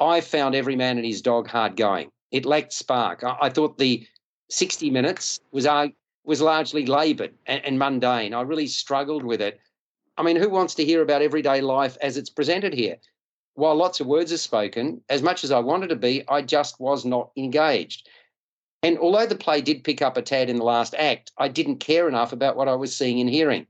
I 0.00 0.20
found 0.20 0.54
Every 0.54 0.74
Man 0.74 0.96
and 0.96 1.06
His 1.06 1.22
Dog 1.22 1.48
hard 1.48 1.76
going. 1.76 2.10
It 2.30 2.44
lacked 2.44 2.72
spark. 2.72 3.22
I, 3.22 3.36
I 3.42 3.48
thought 3.50 3.78
the 3.78 4.06
60 4.50 4.90
minutes 4.90 5.40
was 5.52 5.66
uh, 5.66 5.88
was 6.24 6.40
largely 6.40 6.86
laboured 6.86 7.34
and, 7.46 7.64
and 7.64 7.78
mundane. 7.78 8.34
I 8.34 8.42
really 8.42 8.66
struggled 8.66 9.24
with 9.24 9.40
it. 9.40 9.60
I 10.16 10.22
mean, 10.22 10.36
who 10.36 10.48
wants 10.48 10.74
to 10.76 10.84
hear 10.84 11.02
about 11.02 11.22
everyday 11.22 11.60
life 11.60 11.96
as 12.00 12.16
it's 12.16 12.30
presented 12.30 12.74
here? 12.74 12.98
While 13.54 13.74
lots 13.74 14.00
of 14.00 14.06
words 14.06 14.32
are 14.32 14.38
spoken, 14.38 15.02
as 15.08 15.22
much 15.22 15.44
as 15.44 15.52
I 15.52 15.58
wanted 15.58 15.88
to 15.88 15.96
be, 15.96 16.24
I 16.28 16.42
just 16.42 16.80
was 16.80 17.04
not 17.04 17.30
engaged. 17.36 18.08
And 18.82 18.98
although 18.98 19.26
the 19.26 19.36
play 19.36 19.60
did 19.60 19.84
pick 19.84 20.02
up 20.02 20.16
a 20.16 20.22
tad 20.22 20.48
in 20.50 20.56
the 20.56 20.64
last 20.64 20.94
act, 20.96 21.32
I 21.38 21.48
didn't 21.48 21.76
care 21.76 22.08
enough 22.08 22.32
about 22.32 22.56
what 22.56 22.68
I 22.68 22.74
was 22.74 22.96
seeing 22.96 23.20
and 23.20 23.30
hearing 23.30 23.66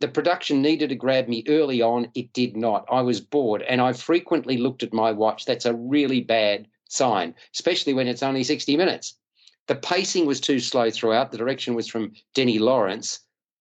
the 0.00 0.08
production 0.08 0.62
needed 0.62 0.90
to 0.90 0.94
grab 0.94 1.26
me 1.26 1.44
early 1.48 1.82
on. 1.82 2.10
It 2.14 2.32
did 2.32 2.56
not. 2.56 2.86
I 2.90 3.02
was 3.02 3.20
bored 3.20 3.62
and 3.62 3.80
I 3.80 3.92
frequently 3.92 4.56
looked 4.56 4.82
at 4.82 4.92
my 4.92 5.10
watch. 5.10 5.44
That's 5.44 5.64
a 5.66 5.74
really 5.74 6.20
bad 6.20 6.68
sign, 6.88 7.34
especially 7.54 7.94
when 7.94 8.06
it's 8.06 8.22
only 8.22 8.44
60 8.44 8.76
minutes. 8.76 9.16
The 9.66 9.74
pacing 9.74 10.24
was 10.26 10.40
too 10.40 10.60
slow 10.60 10.90
throughout. 10.90 11.30
The 11.30 11.38
direction 11.38 11.74
was 11.74 11.88
from 11.88 12.12
Denny 12.34 12.58
Lawrence. 12.58 13.20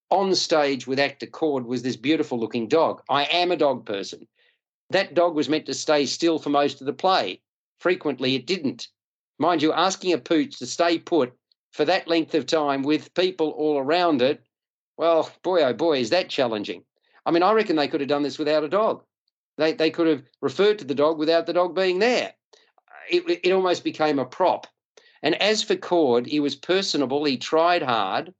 On 0.09 0.33
stage 0.35 0.87
with 0.87 0.99
actor 0.99 1.25
Coard 1.25 1.65
was 1.65 1.81
this 1.81 1.97
beautiful 1.97 2.39
looking 2.39 2.67
dog. 2.67 3.01
I 3.09 3.25
am 3.25 3.51
a 3.51 3.57
dog 3.57 3.85
person. 3.85 4.27
That 4.89 5.15
dog 5.15 5.35
was 5.35 5.49
meant 5.49 5.65
to 5.65 5.73
stay 5.73 6.05
still 6.05 6.39
for 6.39 6.49
most 6.49 6.79
of 6.79 6.87
the 6.87 6.93
play. 6.93 7.41
frequently 7.79 8.35
it 8.35 8.47
didn't. 8.47 8.87
Mind 9.37 9.61
you, 9.61 9.73
asking 9.73 10.13
a 10.13 10.17
pooch 10.17 10.57
to 10.57 10.65
stay 10.65 10.97
put 10.97 11.33
for 11.71 11.85
that 11.85 12.07
length 12.07 12.33
of 12.33 12.45
time 12.45 12.81
with 12.83 13.13
people 13.13 13.49
all 13.51 13.77
around 13.77 14.21
it, 14.21 14.41
well, 14.97 15.31
boy, 15.43 15.61
oh 15.61 15.73
boy, 15.73 15.99
is 15.99 16.09
that 16.09 16.29
challenging. 16.29 16.83
I 17.25 17.31
mean, 17.31 17.43
I 17.43 17.51
reckon 17.53 17.75
they 17.75 17.87
could 17.87 18.01
have 18.01 18.09
done 18.09 18.23
this 18.23 18.39
without 18.39 18.63
a 18.63 18.69
dog. 18.69 19.03
They, 19.57 19.73
they 19.73 19.91
could 19.91 20.07
have 20.07 20.23
referred 20.41 20.79
to 20.79 20.85
the 20.85 20.95
dog 20.95 21.17
without 21.17 21.45
the 21.45 21.53
dog 21.53 21.75
being 21.75 21.99
there. 21.99 22.33
It, 23.09 23.41
it 23.43 23.51
almost 23.51 23.83
became 23.83 24.19
a 24.19 24.25
prop. 24.25 24.67
And 25.23 25.35
as 25.41 25.63
for 25.63 25.75
Coard, 25.75 26.25
he 26.25 26.39
was 26.39 26.55
personable. 26.55 27.23
He 27.25 27.37
tried 27.37 27.81
hard, 27.81 28.33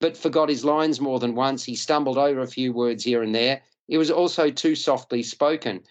but 0.00 0.16
forgot 0.16 0.48
his 0.48 0.64
lines 0.64 1.00
more 1.00 1.18
than 1.18 1.34
once. 1.34 1.64
He 1.64 1.76
stumbled 1.76 2.18
over 2.18 2.40
a 2.40 2.46
few 2.46 2.72
words 2.72 3.04
here 3.04 3.22
and 3.22 3.34
there. 3.34 3.62
It 3.88 3.98
was 3.98 4.10
also 4.10 4.50
too 4.50 4.74
softly 4.74 5.22
spoken. 5.22 5.82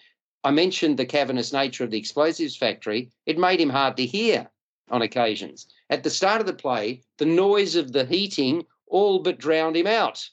I 0.44 0.50
mentioned 0.50 0.98
the 0.98 1.06
cavernous 1.06 1.52
nature 1.52 1.84
of 1.84 1.90
the 1.90 1.98
explosives 1.98 2.56
factory. 2.56 3.10
It 3.26 3.38
made 3.38 3.60
him 3.60 3.70
hard 3.70 3.96
to 3.98 4.06
hear 4.06 4.50
on 4.90 5.02
occasions. 5.02 5.66
At 5.88 6.02
the 6.02 6.10
start 6.10 6.40
of 6.40 6.46
the 6.46 6.54
play, 6.54 7.02
the 7.18 7.26
noise 7.26 7.76
of 7.76 7.92
the 7.92 8.04
heating 8.04 8.64
all 8.90 9.20
but 9.20 9.38
drowned 9.38 9.76
him 9.76 9.86
out 9.86 10.28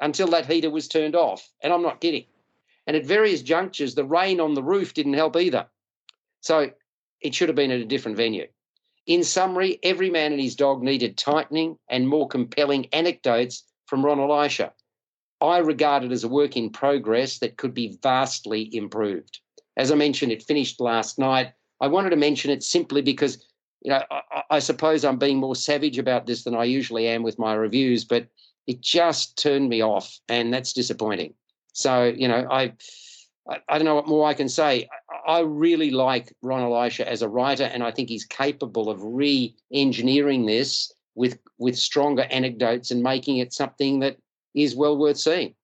until 0.00 0.28
that 0.28 0.46
heater 0.46 0.70
was 0.70 0.88
turned 0.88 1.14
off. 1.14 1.48
And 1.62 1.72
I'm 1.72 1.82
not 1.82 2.00
kidding. 2.00 2.24
And 2.86 2.96
at 2.96 3.06
various 3.06 3.42
junctures, 3.42 3.94
the 3.94 4.04
rain 4.04 4.40
on 4.40 4.54
the 4.54 4.62
roof 4.62 4.94
didn't 4.94 5.14
help 5.14 5.36
either. 5.36 5.66
So 6.40 6.70
it 7.20 7.34
should 7.34 7.48
have 7.48 7.56
been 7.56 7.70
at 7.70 7.80
a 7.80 7.86
different 7.86 8.16
venue. 8.16 8.46
In 9.06 9.22
summary, 9.22 9.78
every 9.82 10.10
man 10.10 10.32
and 10.32 10.40
his 10.40 10.56
dog 10.56 10.82
needed 10.82 11.16
tightening 11.16 11.78
and 11.88 12.08
more 12.08 12.26
compelling 12.26 12.86
anecdotes 12.92 13.64
from 13.86 14.04
Ron 14.04 14.20
Elisha. 14.20 14.72
I 15.40 15.58
regard 15.58 16.04
it 16.04 16.12
as 16.12 16.24
a 16.24 16.28
work 16.28 16.56
in 16.56 16.70
progress 16.70 17.38
that 17.38 17.58
could 17.58 17.74
be 17.74 17.98
vastly 18.02 18.74
improved. 18.74 19.40
As 19.76 19.92
I 19.92 19.94
mentioned, 19.94 20.32
it 20.32 20.42
finished 20.42 20.80
last 20.80 21.18
night. 21.18 21.52
I 21.80 21.88
wanted 21.88 22.10
to 22.10 22.16
mention 22.16 22.50
it 22.50 22.62
simply 22.62 23.02
because, 23.02 23.44
you 23.84 23.90
know, 23.90 24.02
I, 24.10 24.42
I 24.50 24.58
suppose 24.58 25.04
I'm 25.04 25.18
being 25.18 25.38
more 25.38 25.54
savage 25.54 25.98
about 25.98 26.26
this 26.26 26.42
than 26.44 26.54
I 26.54 26.64
usually 26.64 27.06
am 27.06 27.22
with 27.22 27.38
my 27.38 27.54
reviews, 27.54 28.04
but 28.04 28.26
it 28.66 28.80
just 28.80 29.40
turned 29.40 29.68
me 29.68 29.82
off, 29.82 30.18
and 30.28 30.52
that's 30.52 30.72
disappointing. 30.72 31.34
So, 31.74 32.04
you 32.04 32.26
know, 32.26 32.46
I, 32.50 32.72
I, 33.68 33.76
don't 33.76 33.84
know 33.84 33.94
what 33.94 34.08
more 34.08 34.26
I 34.26 34.32
can 34.32 34.48
say. 34.48 34.88
I, 35.26 35.32
I 35.32 35.40
really 35.40 35.90
like 35.90 36.34
Ron 36.40 36.62
Elisha 36.62 37.08
as 37.08 37.20
a 37.20 37.28
writer, 37.28 37.64
and 37.64 37.82
I 37.82 37.90
think 37.90 38.08
he's 38.08 38.24
capable 38.24 38.88
of 38.88 39.02
re-engineering 39.02 40.46
this 40.46 40.92
with 41.14 41.38
with 41.58 41.76
stronger 41.76 42.22
anecdotes 42.30 42.90
and 42.90 43.02
making 43.02 43.36
it 43.36 43.52
something 43.52 44.00
that 44.00 44.16
is 44.54 44.74
well 44.74 44.96
worth 44.96 45.18
seeing. 45.18 45.54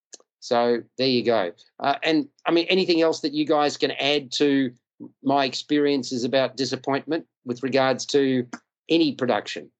So 0.40 0.82
there 0.96 1.08
you 1.08 1.24
go. 1.24 1.52
Uh, 1.78 1.96
and 2.02 2.28
I 2.46 2.50
mean, 2.50 2.66
anything 2.68 3.02
else 3.02 3.20
that 3.20 3.32
you 3.32 3.44
guys 3.44 3.76
can 3.76 3.90
add 3.92 4.32
to 4.32 4.72
my 5.22 5.44
experiences 5.44 6.24
about 6.24 6.56
disappointment 6.56 7.26
with 7.44 7.62
regards 7.62 8.06
to 8.06 8.46
any 8.88 9.14
production? 9.14 9.70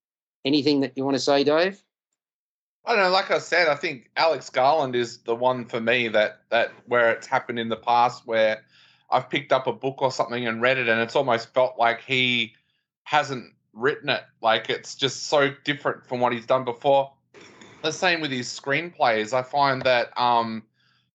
Anything 0.43 0.81
that 0.81 0.93
you 0.95 1.05
want 1.05 1.15
to 1.15 1.21
say, 1.21 1.43
Dave? 1.43 1.81
I 2.85 2.95
don't 2.95 3.03
know. 3.03 3.09
Like 3.11 3.29
I 3.29 3.37
said, 3.37 3.67
I 3.67 3.75
think 3.75 4.09
Alex 4.17 4.49
Garland 4.49 4.95
is 4.95 5.19
the 5.19 5.35
one 5.35 5.65
for 5.65 5.79
me 5.79 6.07
that 6.07 6.41
that 6.49 6.71
where 6.87 7.11
it's 7.11 7.27
happened 7.27 7.59
in 7.59 7.69
the 7.69 7.75
past 7.75 8.25
where 8.25 8.63
I've 9.09 9.29
picked 9.29 9.51
up 9.51 9.67
a 9.67 9.73
book 9.73 10.01
or 10.01 10.11
something 10.11 10.47
and 10.47 10.61
read 10.61 10.79
it, 10.79 10.89
and 10.89 10.99
it's 10.99 11.15
almost 11.15 11.53
felt 11.53 11.77
like 11.77 12.01
he 12.01 12.55
hasn't 13.03 13.53
written 13.73 14.09
it. 14.09 14.23
Like 14.41 14.69
it's 14.71 14.95
just 14.95 15.27
so 15.27 15.51
different 15.63 16.07
from 16.07 16.19
what 16.21 16.33
he's 16.33 16.47
done 16.47 16.65
before 16.65 17.11
the 17.81 17.91
same 17.91 18.21
with 18.21 18.31
his 18.31 18.47
screenplays. 18.47 19.33
I 19.33 19.43
find 19.43 19.81
that 19.83 20.17
um, 20.19 20.63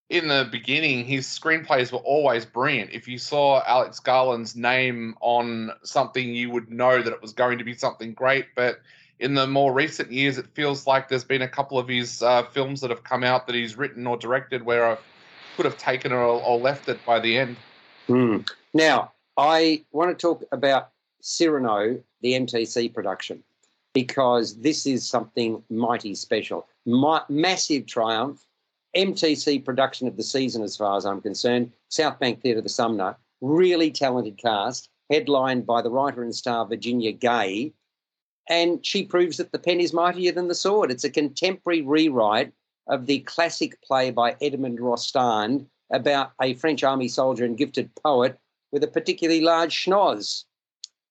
in 0.08 0.28
the 0.28 0.48
beginning, 0.50 1.04
his 1.04 1.26
screenplays 1.26 1.92
were 1.92 1.98
always 1.98 2.44
brilliant. 2.44 2.92
If 2.92 3.08
you 3.08 3.18
saw 3.18 3.62
Alex 3.66 3.98
Garland's 3.98 4.54
name 4.54 5.16
on 5.20 5.72
something, 5.82 6.34
you 6.34 6.50
would 6.50 6.70
know 6.70 7.02
that 7.02 7.12
it 7.12 7.20
was 7.20 7.32
going 7.32 7.58
to 7.58 7.64
be 7.64 7.74
something 7.74 8.12
great. 8.12 8.46
But 8.54 8.80
in 9.18 9.34
the 9.34 9.46
more 9.46 9.72
recent 9.72 10.12
years, 10.12 10.38
it 10.38 10.46
feels 10.54 10.86
like 10.86 11.08
there's 11.08 11.24
been 11.24 11.42
a 11.42 11.48
couple 11.48 11.78
of 11.78 11.88
his 11.88 12.22
uh, 12.22 12.44
films 12.44 12.80
that 12.82 12.90
have 12.90 13.02
come 13.02 13.24
out 13.24 13.46
that 13.46 13.56
he's 13.56 13.76
written 13.76 14.06
or 14.06 14.16
directed 14.16 14.64
where 14.64 14.86
I 14.86 14.96
could 15.56 15.64
have 15.64 15.78
taken 15.78 16.12
or, 16.12 16.22
or 16.22 16.58
left 16.58 16.88
it 16.88 17.04
by 17.04 17.18
the 17.18 17.36
end. 17.36 17.56
Mm. 18.08 18.48
Now, 18.74 19.12
I 19.36 19.84
want 19.90 20.16
to 20.16 20.20
talk 20.20 20.44
about 20.52 20.90
Cyrano, 21.20 22.00
the 22.20 22.32
MTC 22.32 22.94
production 22.94 23.42
because 23.92 24.60
this 24.60 24.86
is 24.86 25.08
something 25.08 25.62
mighty 25.70 26.14
special. 26.14 26.68
My, 26.84 27.22
massive 27.30 27.86
triumph, 27.86 28.46
MTC 28.94 29.64
production 29.64 30.06
of 30.06 30.16
the 30.16 30.22
season, 30.22 30.62
as 30.62 30.76
far 30.76 30.96
as 30.96 31.06
I'm 31.06 31.20
concerned. 31.20 31.72
South 31.88 32.18
Bank 32.18 32.40
Theatre, 32.40 32.60
the 32.60 32.68
Sumner, 32.68 33.16
really 33.40 33.90
talented 33.90 34.38
cast, 34.38 34.88
headlined 35.10 35.66
by 35.66 35.82
the 35.82 35.90
writer 35.90 36.22
and 36.22 36.34
star 36.34 36.66
Virginia 36.66 37.12
Gay. 37.12 37.72
And 38.48 38.84
she 38.84 39.04
proves 39.04 39.38
that 39.38 39.52
the 39.52 39.58
pen 39.58 39.80
is 39.80 39.92
mightier 39.92 40.32
than 40.32 40.48
the 40.48 40.54
sword. 40.54 40.90
It's 40.90 41.04
a 41.04 41.10
contemporary 41.10 41.82
rewrite 41.82 42.52
of 42.86 43.06
the 43.06 43.20
classic 43.20 43.80
play 43.82 44.10
by 44.10 44.36
Edmond 44.40 44.78
Rostand 44.78 45.66
about 45.92 46.32
a 46.40 46.54
French 46.54 46.84
army 46.84 47.08
soldier 47.08 47.44
and 47.44 47.58
gifted 47.58 47.94
poet 47.96 48.38
with 48.70 48.84
a 48.84 48.88
particularly 48.88 49.40
large 49.40 49.74
schnoz, 49.74 50.44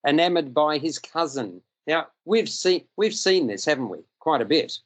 enamored 0.08 0.54
by 0.54 0.78
his 0.78 1.00
cousin 1.00 1.62
now 1.88 2.08
we've 2.26 2.50
seen 2.50 2.86
we've 2.98 3.16
seen 3.16 3.48
this, 3.48 3.66
haven't 3.66 3.90
we? 3.90 4.00
Quite 4.20 4.42
a 4.42 4.46
bit. 4.46 4.80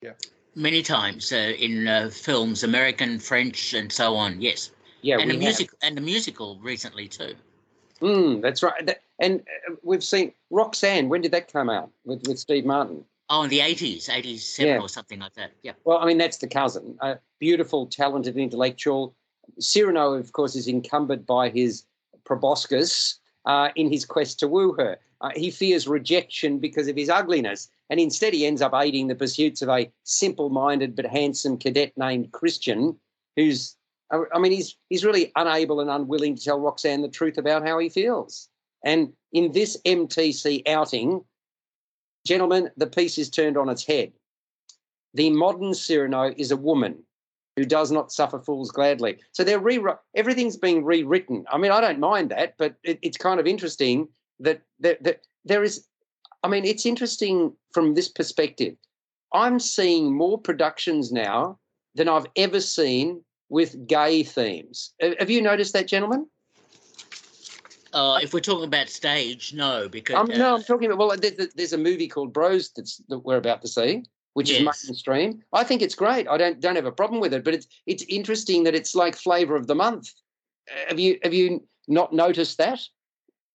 Yeah. 0.00 0.12
Many 0.54 0.82
times 0.82 1.32
uh, 1.32 1.54
in 1.58 1.88
uh, 1.88 2.10
films, 2.12 2.62
American, 2.62 3.18
French, 3.18 3.72
and 3.72 3.90
so 3.90 4.14
on. 4.14 4.40
Yes. 4.40 4.70
Yeah, 5.00 5.18
and 5.18 5.30
the 5.30 5.36
music 5.36 5.70
and 5.82 5.96
the 5.96 6.00
musical 6.00 6.58
recently 6.62 7.08
too. 7.08 7.34
Mm, 8.00 8.42
that's 8.42 8.62
right. 8.62 8.86
That, 8.86 9.02
and 9.18 9.40
uh, 9.40 9.74
we've 9.82 10.04
seen 10.04 10.32
Roxanne. 10.50 11.08
When 11.08 11.22
did 11.22 11.32
that 11.32 11.52
come 11.52 11.70
out 11.70 11.90
with, 12.04 12.26
with 12.28 12.38
Steve 12.38 12.64
Martin? 12.64 13.04
Oh, 13.28 13.42
in 13.44 13.50
the 13.50 13.60
eighties, 13.60 14.08
eighty-seven 14.08 14.74
yeah. 14.74 14.80
or 14.80 14.88
something 14.88 15.18
like 15.18 15.34
that. 15.34 15.52
Yeah. 15.62 15.72
Well, 15.84 15.98
I 15.98 16.06
mean, 16.06 16.18
that's 16.18 16.36
the 16.36 16.46
cousin. 16.46 16.96
A 17.00 17.18
beautiful, 17.40 17.86
talented 17.86 18.36
intellectual. 18.36 19.14
Cyrano, 19.58 20.12
of 20.12 20.32
course, 20.32 20.54
is 20.54 20.68
encumbered 20.68 21.24
by 21.24 21.48
his 21.48 21.84
proboscis 22.24 23.18
uh, 23.46 23.70
in 23.74 23.90
his 23.90 24.04
quest 24.04 24.38
to 24.40 24.48
woo 24.48 24.74
her. 24.74 24.98
Uh, 25.22 25.30
he 25.36 25.50
fears 25.50 25.86
rejection 25.86 26.58
because 26.58 26.88
of 26.88 26.96
his 26.96 27.08
ugliness, 27.08 27.70
and 27.88 28.00
instead 28.00 28.34
he 28.34 28.44
ends 28.44 28.60
up 28.60 28.74
aiding 28.74 29.06
the 29.06 29.14
pursuits 29.14 29.62
of 29.62 29.68
a 29.68 29.90
simple-minded 30.02 30.96
but 30.96 31.06
handsome 31.06 31.56
cadet 31.56 31.92
named 31.96 32.32
Christian, 32.32 32.98
who's 33.36 33.76
uh, 34.12 34.22
I 34.34 34.38
mean, 34.38 34.52
he's 34.52 34.76
he's 34.88 35.04
really 35.04 35.32
unable 35.36 35.80
and 35.80 35.90
unwilling 35.90 36.36
to 36.36 36.44
tell 36.44 36.60
Roxanne 36.60 37.02
the 37.02 37.08
truth 37.08 37.38
about 37.38 37.66
how 37.66 37.78
he 37.78 37.88
feels. 37.88 38.48
And 38.84 39.12
in 39.32 39.52
this 39.52 39.80
MTC 39.84 40.68
outing, 40.68 41.24
gentlemen, 42.26 42.70
the 42.76 42.86
piece 42.86 43.16
is 43.16 43.30
turned 43.30 43.56
on 43.56 43.68
its 43.68 43.86
head. 43.86 44.12
The 45.14 45.30
modern 45.30 45.72
Cyrano 45.74 46.34
is 46.36 46.50
a 46.50 46.56
woman 46.56 47.02
who 47.56 47.64
does 47.64 47.92
not 47.92 48.10
suffer 48.12 48.38
fools 48.38 48.70
gladly. 48.70 49.18
So 49.32 49.44
they're 49.44 49.58
re 49.58 49.80
everything's 50.14 50.56
being 50.56 50.84
rewritten. 50.84 51.44
I 51.50 51.58
mean, 51.58 51.70
I 51.70 51.80
don't 51.80 52.00
mind 52.00 52.30
that, 52.30 52.54
but 52.58 52.74
it, 52.82 52.98
it's 53.02 53.16
kind 53.16 53.38
of 53.38 53.46
interesting 53.46 54.08
that, 54.42 54.62
that, 54.80 55.02
that 55.02 55.20
there 55.44 55.64
is, 55.64 55.86
I 56.42 56.48
mean, 56.48 56.64
it's 56.64 56.86
interesting 56.86 57.52
from 57.72 57.94
this 57.94 58.08
perspective. 58.08 58.74
I'm 59.32 59.58
seeing 59.58 60.14
more 60.14 60.38
productions 60.38 61.10
now 61.10 61.58
than 61.94 62.08
I've 62.08 62.26
ever 62.36 62.60
seen 62.60 63.22
with 63.48 63.86
gay 63.86 64.22
themes. 64.22 64.94
Have 65.18 65.30
you 65.30 65.42
noticed 65.42 65.72
that, 65.74 65.86
gentlemen? 65.86 66.26
Uh, 67.92 68.18
if 68.22 68.32
we're 68.32 68.40
talking 68.40 68.64
about 68.64 68.88
stage, 68.88 69.52
no, 69.52 69.88
because 69.88 70.16
um, 70.16 70.26
no, 70.38 70.54
I'm 70.54 70.62
talking 70.62 70.90
about. 70.90 70.98
Well, 70.98 71.16
there's 71.54 71.74
a 71.74 71.78
movie 71.78 72.08
called 72.08 72.32
Bros 72.32 72.70
that's 72.74 73.02
that 73.08 73.18
we're 73.18 73.36
about 73.36 73.60
to 73.62 73.68
see, 73.68 74.04
which 74.32 74.50
yes. 74.50 74.60
is 74.60 74.88
mainstream. 74.88 75.42
I 75.52 75.62
think 75.62 75.82
it's 75.82 75.94
great. 75.94 76.26
I 76.26 76.38
don't 76.38 76.58
don't 76.58 76.76
have 76.76 76.86
a 76.86 76.92
problem 76.92 77.20
with 77.20 77.34
it, 77.34 77.44
but 77.44 77.52
it's 77.52 77.66
it's 77.86 78.04
interesting 78.08 78.64
that 78.64 78.74
it's 78.74 78.94
like 78.94 79.14
flavor 79.14 79.56
of 79.56 79.66
the 79.66 79.74
month. 79.74 80.10
Have 80.88 80.98
you 80.98 81.18
have 81.22 81.34
you 81.34 81.66
not 81.86 82.14
noticed 82.14 82.56
that, 82.56 82.80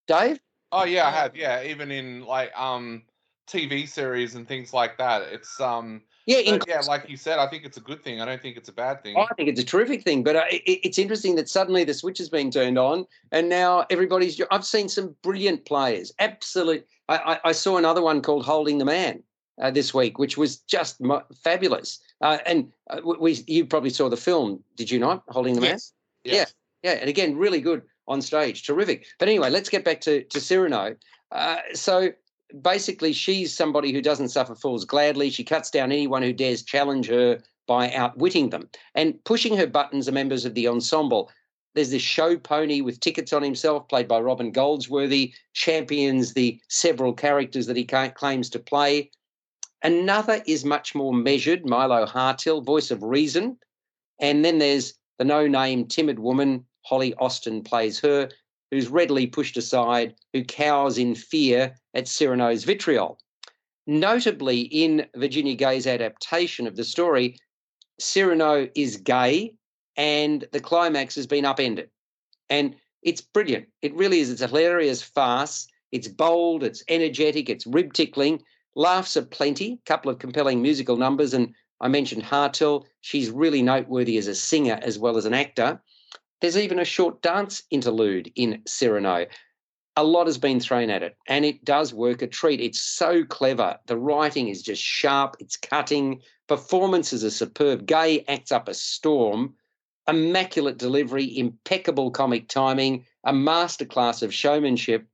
Dave? 0.07 0.39
Oh 0.71 0.83
yeah, 0.83 1.07
I 1.07 1.11
have. 1.11 1.35
Yeah, 1.35 1.63
even 1.63 1.91
in 1.91 2.25
like 2.25 2.57
um 2.57 3.03
TV 3.47 3.87
series 3.87 4.35
and 4.35 4.47
things 4.47 4.73
like 4.73 4.97
that. 4.97 5.21
It's 5.23 5.59
um 5.61 6.01
yeah, 6.25 6.59
yeah, 6.67 6.81
like 6.81 7.09
you 7.09 7.15
said, 7.15 7.39
I 7.39 7.47
think 7.47 7.63
it's 7.63 7.77
a 7.77 7.81
good 7.81 8.03
thing. 8.03 8.19
I 8.19 8.25
don't 8.25 8.41
think 8.41 8.57
it's 8.57 8.67
a 8.67 8.73
bad 8.73 9.01
thing. 9.01 9.15
I 9.15 9.27
think 9.37 9.47
it's 9.47 9.61
a 9.61 9.65
terrific 9.65 10.03
thing. 10.03 10.23
But 10.23 10.35
uh, 10.35 10.43
it, 10.51 10.81
it's 10.83 10.99
interesting 10.99 11.35
that 11.35 11.47
suddenly 11.47 11.85
the 11.85 11.93
switch 11.93 12.17
has 12.17 12.27
been 12.27 12.51
turned 12.51 12.77
on, 12.77 13.05
and 13.31 13.47
now 13.47 13.85
everybody's. 13.89 14.41
I've 14.51 14.65
seen 14.65 14.89
some 14.89 15.15
brilliant 15.23 15.65
players. 15.65 16.11
Absolutely, 16.19 16.83
I, 17.07 17.17
I, 17.17 17.39
I 17.45 17.51
saw 17.53 17.77
another 17.77 18.01
one 18.01 18.21
called 18.21 18.45
Holding 18.45 18.77
the 18.77 18.85
Man 18.85 19.23
uh, 19.61 19.71
this 19.71 19.93
week, 19.93 20.19
which 20.19 20.37
was 20.37 20.57
just 20.57 21.01
fabulous. 21.41 21.99
Uh, 22.19 22.39
and 22.45 22.73
uh, 22.89 22.99
we, 23.03 23.33
you 23.47 23.65
probably 23.65 23.91
saw 23.91 24.09
the 24.09 24.17
film, 24.17 24.61
did 24.75 24.91
you 24.91 24.99
not? 24.99 25.23
Holding 25.29 25.53
the 25.53 25.61
yes. 25.61 25.93
Man. 26.25 26.33
Yes. 26.33 26.53
Yeah, 26.83 26.91
yeah, 26.91 26.99
and 26.99 27.09
again, 27.09 27.37
really 27.37 27.61
good 27.61 27.83
on 28.07 28.21
stage. 28.21 28.65
Terrific. 28.65 29.05
But 29.19 29.27
anyway, 29.27 29.49
let's 29.49 29.69
get 29.69 29.83
back 29.83 30.01
to, 30.01 30.23
to 30.23 30.39
Cyrano. 30.39 30.95
Uh, 31.31 31.57
so 31.73 32.09
basically, 32.61 33.13
she's 33.13 33.55
somebody 33.55 33.91
who 33.91 34.01
doesn't 34.01 34.29
suffer 34.29 34.55
fools 34.55 34.85
gladly. 34.85 35.29
She 35.29 35.43
cuts 35.43 35.69
down 35.69 35.91
anyone 35.91 36.23
who 36.23 36.33
dares 36.33 36.63
challenge 36.63 37.07
her 37.07 37.39
by 37.67 37.91
outwitting 37.91 38.49
them. 38.49 38.69
And 38.95 39.21
pushing 39.25 39.55
her 39.57 39.67
buttons 39.67 40.07
are 40.07 40.13
members 40.13 40.45
of 40.45 40.53
the 40.53 40.67
ensemble. 40.67 41.29
there's 41.75 41.91
this 41.91 42.01
show 42.01 42.37
pony 42.37 42.81
with 42.81 42.99
tickets 42.99 43.33
on 43.33 43.43
himself, 43.43 43.87
played 43.87 44.07
by 44.07 44.19
Robin 44.19 44.51
Goldsworthy, 44.51 45.33
champions 45.53 46.33
the 46.33 46.59
several 46.69 47.13
characters 47.13 47.67
that 47.67 47.77
he 47.77 47.85
claims 47.85 48.49
to 48.49 48.59
play. 48.59 49.11
Another 49.83 50.41
is 50.47 50.65
much 50.65 50.95
more 50.95 51.13
measured, 51.13 51.67
Milo 51.67 52.07
Hartill, 52.07 52.61
voice 52.61 52.89
of 52.89 53.03
reason. 53.03 53.59
And 54.19 54.43
then 54.43 54.57
there's 54.57 54.95
the 55.19 55.25
no 55.25 55.47
name 55.47 55.85
timid 55.85 56.19
woman, 56.19 56.65
Holly 56.87 57.13
Austin 57.15 57.63
plays 57.63 57.99
her, 57.99 58.29
who's 58.71 58.87
readily 58.87 59.27
pushed 59.27 59.57
aside, 59.57 60.15
who 60.31 60.43
cowers 60.43 60.97
in 60.97 61.15
fear 61.15 61.75
at 61.93 62.07
Cyrano's 62.07 62.63
vitriol. 62.63 63.19
Notably, 63.85 64.61
in 64.61 65.05
Virginia 65.15 65.55
Gay's 65.55 65.85
adaptation 65.85 66.65
of 66.65 66.77
the 66.77 66.85
story, 66.85 67.35
Cyrano 67.99 68.69
is 68.75 68.95
gay 68.97 69.53
and 69.97 70.47
the 70.53 70.61
climax 70.61 71.15
has 71.15 71.27
been 71.27 71.45
upended. 71.45 71.89
And 72.49 72.75
it's 73.01 73.21
brilliant. 73.21 73.67
It 73.81 73.93
really 73.93 74.19
is. 74.19 74.29
It's 74.29 74.41
a 74.41 74.47
hilarious 74.47 75.01
farce. 75.01 75.67
It's 75.91 76.07
bold, 76.07 76.63
it's 76.63 76.83
energetic, 76.89 77.49
it's 77.49 77.65
rib 77.67 77.93
tickling, 77.93 78.43
laughs 78.75 79.15
aplenty, 79.15 79.73
a 79.73 79.85
couple 79.85 80.11
of 80.11 80.19
compelling 80.19 80.61
musical 80.61 80.97
numbers. 80.97 81.33
And 81.33 81.53
I 81.81 81.87
mentioned 81.87 82.23
Hartill. 82.23 82.85
She's 83.01 83.29
really 83.29 83.61
noteworthy 83.61 84.17
as 84.17 84.27
a 84.27 84.35
singer 84.35 84.79
as 84.81 84.97
well 84.99 85.17
as 85.17 85.25
an 85.25 85.33
actor. 85.33 85.81
There's 86.41 86.57
even 86.57 86.79
a 86.79 86.85
short 86.85 87.21
dance 87.21 87.63
interlude 87.71 88.31
in 88.35 88.61
Cyrano. 88.67 89.25
A 89.95 90.03
lot 90.03 90.27
has 90.27 90.37
been 90.37 90.59
thrown 90.59 90.89
at 90.91 91.01
it, 91.01 91.17
and 91.27 91.43
it 91.43 91.65
does 91.65 91.93
work 91.93 92.21
a 92.21 92.27
treat. 92.27 92.61
It's 92.61 92.79
so 92.79 93.25
clever. 93.25 93.79
The 93.87 93.97
writing 93.97 94.47
is 94.47 94.61
just 94.61 94.81
sharp, 94.81 95.37
it's 95.39 95.57
cutting. 95.57 96.21
Performances 96.47 97.23
are 97.23 97.31
superb. 97.31 97.87
Gay 97.87 98.23
acts 98.27 98.51
up 98.51 98.67
a 98.67 98.73
storm 98.73 99.55
immaculate 100.07 100.77
delivery, 100.77 101.37
impeccable 101.37 102.11
comic 102.11 102.47
timing, 102.47 103.05
a 103.23 103.33
masterclass 103.33 104.23
of 104.23 104.33
showmanship. 104.33 105.05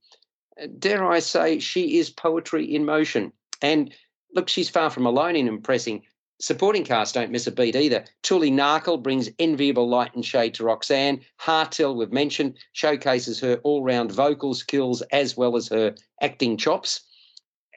Uh, 0.62 0.68
dare 0.78 1.10
I 1.10 1.20
say, 1.20 1.60
she 1.60 1.98
is 1.98 2.10
poetry 2.10 2.64
in 2.76 2.86
motion. 2.86 3.34
And 3.62 3.94
look, 4.36 4.50
she's 4.50 4.70
far 4.70 4.90
from 4.90 5.06
alone 5.06 5.36
in 5.36 5.48
impressing. 5.48 6.04
Supporting 6.44 6.84
cast 6.84 7.14
don't 7.14 7.32
miss 7.32 7.48
a 7.48 7.54
beat 7.54 7.74
either. 7.74 8.04
Tuli 8.22 8.52
Narkle 8.52 9.02
brings 9.02 9.30
enviable 9.40 9.88
light 9.88 10.14
and 10.14 10.26
shade 10.26 10.54
to 10.56 10.66
Roxanne. 10.66 11.22
Hartill, 11.38 11.96
we've 11.96 12.12
mentioned, 12.12 12.58
showcases 12.74 13.40
her 13.40 13.62
all 13.64 13.82
round 13.82 14.12
vocal 14.12 14.54
skills 14.54 15.02
as 15.14 15.38
well 15.38 15.56
as 15.56 15.70
her 15.70 15.96
acting 16.20 16.58
chops. 16.58 17.00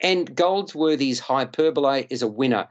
And 0.03 0.35
Goldsworthy's 0.35 1.21
hyperbole 1.21 2.09
is 2.11 2.23
a 2.23 2.27
winner. 2.27 2.67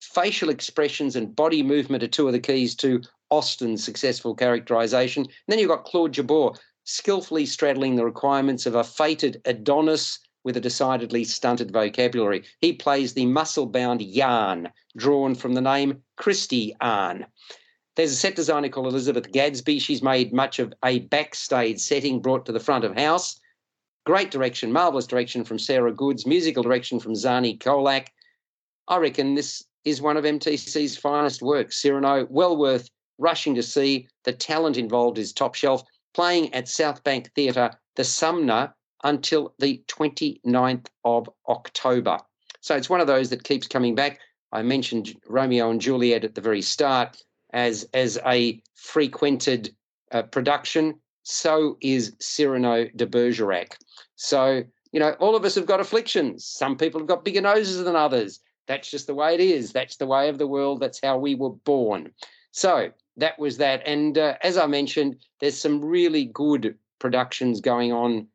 Facial 0.00 0.50
expressions 0.50 1.16
and 1.16 1.34
body 1.34 1.64
movement 1.64 2.04
are 2.04 2.08
two 2.08 2.28
of 2.28 2.32
the 2.32 2.38
keys 2.38 2.76
to 2.76 3.02
Austin's 3.28 3.82
successful 3.82 4.36
characterization. 4.36 5.24
And 5.24 5.32
then 5.48 5.58
you've 5.58 5.66
got 5.66 5.84
Claude 5.84 6.12
Jabbour 6.12 6.56
skillfully 6.84 7.46
straddling 7.46 7.96
the 7.96 8.04
requirements 8.04 8.66
of 8.66 8.76
a 8.76 8.84
fated 8.84 9.42
Adonis 9.46 10.20
with 10.44 10.56
a 10.56 10.60
decidedly 10.60 11.24
stunted 11.24 11.72
vocabulary. 11.72 12.44
He 12.60 12.74
plays 12.74 13.14
the 13.14 13.26
muscle 13.26 13.66
bound 13.66 14.02
yarn, 14.02 14.70
drawn 14.96 15.34
from 15.34 15.54
the 15.54 15.60
name 15.60 16.02
Christy 16.16 16.76
Arn. 16.80 17.26
There's 17.96 18.12
a 18.12 18.16
set 18.16 18.36
designer 18.36 18.68
called 18.68 18.88
Elizabeth 18.88 19.30
Gadsby. 19.32 19.78
She's 19.78 20.02
made 20.02 20.32
much 20.32 20.58
of 20.58 20.74
a 20.84 21.00
backstage 21.00 21.80
setting 21.80 22.20
brought 22.20 22.44
to 22.46 22.52
the 22.52 22.60
front 22.60 22.84
of 22.84 22.96
house. 22.96 23.40
Great 24.04 24.30
direction, 24.30 24.72
marvelous 24.72 25.06
direction 25.06 25.44
from 25.44 25.58
Sarah 25.58 25.92
Goodes, 25.92 26.26
musical 26.26 26.62
direction 26.62 27.00
from 27.00 27.14
Xani 27.14 27.58
Kolac. 27.58 28.08
I 28.88 28.98
reckon 28.98 29.34
this 29.34 29.64
is 29.84 30.02
one 30.02 30.16
of 30.16 30.24
MTC's 30.24 30.96
finest 30.96 31.40
works. 31.40 31.80
Cyrano, 31.80 32.26
well 32.28 32.56
worth 32.56 32.90
rushing 33.18 33.54
to 33.54 33.62
see. 33.62 34.08
The 34.24 34.32
talent 34.32 34.76
involved 34.76 35.18
is 35.18 35.32
top 35.32 35.54
shelf. 35.54 35.82
Playing 36.12 36.52
at 36.52 36.68
South 36.68 37.02
Bank 37.02 37.30
Theatre, 37.34 37.70
the 37.96 38.04
Sumner, 38.04 38.74
until 39.04 39.54
the 39.58 39.82
29th 39.88 40.86
of 41.04 41.30
October. 41.48 42.18
So 42.60 42.74
it's 42.74 42.90
one 42.90 43.00
of 43.00 43.06
those 43.06 43.30
that 43.30 43.44
keeps 43.44 43.68
coming 43.68 43.94
back. 43.94 44.18
I 44.52 44.62
mentioned 44.62 45.14
Romeo 45.28 45.70
and 45.70 45.80
Juliet 45.80 46.24
at 46.24 46.34
the 46.34 46.40
very 46.40 46.62
start 46.62 47.22
as, 47.52 47.86
as 47.92 48.18
a 48.26 48.60
frequented 48.74 49.74
uh, 50.12 50.22
production. 50.22 50.98
So 51.22 51.76
is 51.80 52.14
Cyrano 52.18 52.86
de 52.96 53.06
Bergerac. 53.06 53.76
So, 54.16 54.62
you 54.92 55.00
know, 55.00 55.12
all 55.20 55.36
of 55.36 55.44
us 55.44 55.54
have 55.54 55.66
got 55.66 55.80
afflictions. 55.80 56.46
Some 56.46 56.76
people 56.76 57.00
have 57.00 57.08
got 57.08 57.24
bigger 57.24 57.40
noses 57.40 57.84
than 57.84 57.96
others. 57.96 58.40
That's 58.66 58.90
just 58.90 59.06
the 59.06 59.14
way 59.14 59.34
it 59.34 59.40
is. 59.40 59.72
That's 59.72 59.96
the 59.96 60.06
way 60.06 60.28
of 60.28 60.38
the 60.38 60.46
world. 60.46 60.80
That's 60.80 61.00
how 61.02 61.18
we 61.18 61.34
were 61.34 61.50
born. 61.50 62.12
So 62.52 62.90
that 63.16 63.38
was 63.38 63.58
that. 63.58 63.82
And 63.86 64.16
uh, 64.16 64.36
as 64.42 64.56
I 64.56 64.66
mentioned, 64.66 65.16
there's 65.40 65.58
some 65.58 65.84
really 65.84 66.26
good 66.26 66.76
productions 66.98 67.60
going 67.60 67.92
on. 67.92 68.26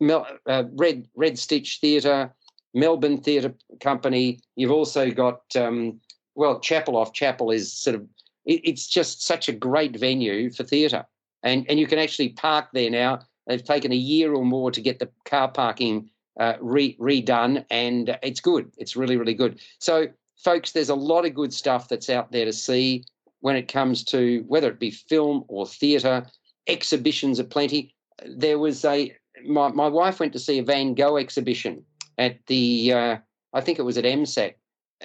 Mel, 0.00 0.26
uh, 0.46 0.64
Red 0.72 1.08
Red 1.14 1.38
Stitch 1.38 1.78
Theatre, 1.80 2.32
Melbourne 2.74 3.18
Theatre 3.18 3.54
Company. 3.80 4.40
You've 4.56 4.70
also 4.70 5.10
got 5.10 5.40
um, 5.56 6.00
well, 6.34 6.60
Chapel 6.60 6.96
off 6.96 7.12
Chapel 7.12 7.50
is 7.50 7.72
sort 7.72 7.96
of 7.96 8.06
it, 8.44 8.60
it's 8.64 8.86
just 8.86 9.22
such 9.22 9.48
a 9.48 9.52
great 9.52 9.98
venue 9.98 10.50
for 10.50 10.64
theatre, 10.64 11.04
and 11.42 11.66
and 11.68 11.78
you 11.78 11.86
can 11.86 11.98
actually 11.98 12.30
park 12.30 12.68
there 12.72 12.90
now. 12.90 13.20
They've 13.46 13.62
taken 13.62 13.92
a 13.92 13.96
year 13.96 14.34
or 14.34 14.44
more 14.44 14.70
to 14.70 14.80
get 14.80 14.98
the 14.98 15.10
car 15.26 15.48
parking 15.48 16.10
uh, 16.40 16.54
re, 16.60 16.96
redone, 16.98 17.64
and 17.70 18.18
it's 18.22 18.40
good. 18.40 18.70
It's 18.78 18.96
really 18.96 19.16
really 19.16 19.34
good. 19.34 19.60
So, 19.78 20.08
folks, 20.36 20.72
there's 20.72 20.88
a 20.88 20.94
lot 20.94 21.26
of 21.26 21.34
good 21.34 21.52
stuff 21.52 21.88
that's 21.88 22.10
out 22.10 22.32
there 22.32 22.44
to 22.44 22.52
see 22.52 23.04
when 23.40 23.56
it 23.56 23.68
comes 23.68 24.02
to 24.02 24.42
whether 24.48 24.68
it 24.68 24.78
be 24.78 24.90
film 24.90 25.44
or 25.48 25.66
theatre, 25.66 26.26
exhibitions 26.66 27.38
are 27.38 27.44
plenty. 27.44 27.94
There 28.24 28.58
was 28.58 28.84
a 28.86 29.14
my, 29.46 29.68
my 29.68 29.88
wife 29.88 30.20
went 30.20 30.32
to 30.32 30.38
see 30.38 30.58
a 30.58 30.62
Van 30.62 30.94
Gogh 30.94 31.16
exhibition 31.16 31.84
at 32.18 32.44
the 32.46 32.92
uh, 32.92 33.16
I 33.52 33.60
think 33.60 33.78
it 33.78 33.82
was 33.82 33.96
at 33.96 34.04
MSAC. 34.04 34.54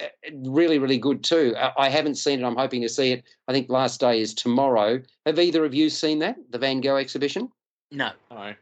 Uh, 0.00 0.06
really, 0.44 0.78
really 0.78 0.98
good 0.98 1.22
too. 1.22 1.54
I 1.76 1.88
haven't 1.88 2.16
seen 2.16 2.40
it. 2.40 2.44
I'm 2.44 2.56
hoping 2.56 2.82
to 2.82 2.88
see 2.88 3.12
it. 3.12 3.24
I 3.48 3.52
think 3.52 3.70
last 3.70 4.00
day 4.00 4.20
is 4.20 4.34
tomorrow. 4.34 5.00
Have 5.26 5.38
either 5.38 5.64
of 5.64 5.74
you 5.74 5.90
seen 5.90 6.18
that, 6.20 6.36
the 6.50 6.58
Van 6.58 6.80
Gogh 6.80 6.96
exhibition? 6.96 7.50
No. 7.90 8.10
No. 8.30 8.54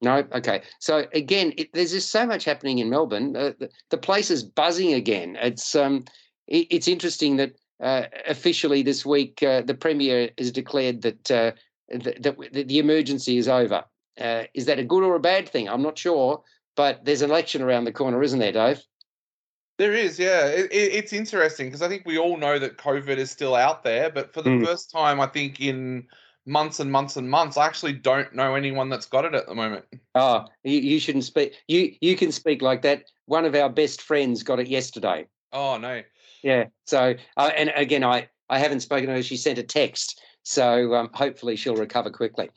No. 0.00 0.24
Okay. 0.32 0.62
So 0.80 1.06
again, 1.12 1.52
it, 1.56 1.72
there's 1.72 1.92
just 1.92 2.10
so 2.10 2.26
much 2.26 2.44
happening 2.44 2.78
in 2.78 2.90
Melbourne. 2.90 3.36
Uh, 3.36 3.52
the, 3.58 3.70
the, 3.90 3.98
place 3.98 4.30
is 4.30 4.42
buzzing 4.42 4.94
again. 4.94 5.38
It's 5.40 5.76
um, 5.76 6.04
it, 6.48 6.66
it's 6.70 6.88
interesting 6.88 7.36
that 7.36 7.54
uh, 7.80 8.06
officially 8.26 8.82
this 8.82 9.06
week, 9.06 9.42
uh, 9.42 9.62
the 9.62 9.74
Premier 9.74 10.30
has 10.38 10.50
declared 10.50 11.02
that, 11.02 11.30
uh, 11.30 11.52
th- 11.90 12.18
that, 12.20 12.68
the 12.68 12.78
emergency 12.78 13.38
is 13.38 13.48
over. 13.48 13.84
Uh, 14.20 14.44
is 14.54 14.66
that 14.66 14.78
a 14.78 14.84
good 14.84 15.02
or 15.02 15.14
a 15.14 15.20
bad 15.20 15.48
thing? 15.48 15.68
I'm 15.68 15.82
not 15.82 15.98
sure, 15.98 16.42
but 16.76 17.04
there's 17.04 17.22
an 17.22 17.30
election 17.30 17.62
around 17.62 17.84
the 17.84 17.92
corner, 17.92 18.22
isn't 18.22 18.38
there, 18.38 18.52
Dave? 18.52 18.82
There 19.78 19.92
is, 19.92 20.18
yeah. 20.18 20.46
It, 20.46 20.70
it, 20.72 20.92
it's 20.92 21.12
interesting 21.12 21.66
because 21.66 21.82
I 21.82 21.88
think 21.88 22.04
we 22.04 22.18
all 22.18 22.36
know 22.36 22.58
that 22.58 22.76
COVID 22.76 23.16
is 23.16 23.30
still 23.30 23.54
out 23.54 23.82
there, 23.82 24.10
but 24.10 24.32
for 24.32 24.42
the 24.42 24.50
mm. 24.50 24.66
first 24.66 24.90
time, 24.90 25.20
I 25.20 25.26
think 25.26 25.60
in 25.60 26.06
months 26.46 26.80
and 26.80 26.90
months 26.90 27.16
and 27.16 27.28
months, 27.28 27.56
I 27.56 27.66
actually 27.66 27.94
don't 27.94 28.34
know 28.34 28.54
anyone 28.54 28.88
that's 28.88 29.06
got 29.06 29.24
it 29.24 29.34
at 29.34 29.46
the 29.46 29.54
moment. 29.54 29.84
Oh, 30.14 30.44
you, 30.62 30.78
you 30.78 31.00
shouldn't 31.00 31.24
speak. 31.24 31.54
You 31.68 31.94
you 32.00 32.16
can 32.16 32.32
speak 32.32 32.62
like 32.62 32.82
that. 32.82 33.04
One 33.26 33.44
of 33.44 33.54
our 33.54 33.70
best 33.70 34.02
friends 34.02 34.42
got 34.42 34.60
it 34.60 34.68
yesterday. 34.68 35.26
Oh 35.52 35.78
no. 35.78 36.02
Yeah. 36.42 36.66
So, 36.86 37.14
uh, 37.36 37.50
and 37.56 37.72
again, 37.74 38.04
I, 38.04 38.28
I 38.48 38.58
haven't 38.58 38.80
spoken 38.80 39.06
to 39.06 39.14
her. 39.14 39.22
She 39.22 39.36
sent 39.36 39.58
a 39.58 39.62
text. 39.62 40.20
So 40.42 40.94
um, 40.94 41.10
hopefully 41.14 41.56
she'll 41.56 41.76
recover 41.76 42.10
quickly. 42.10 42.50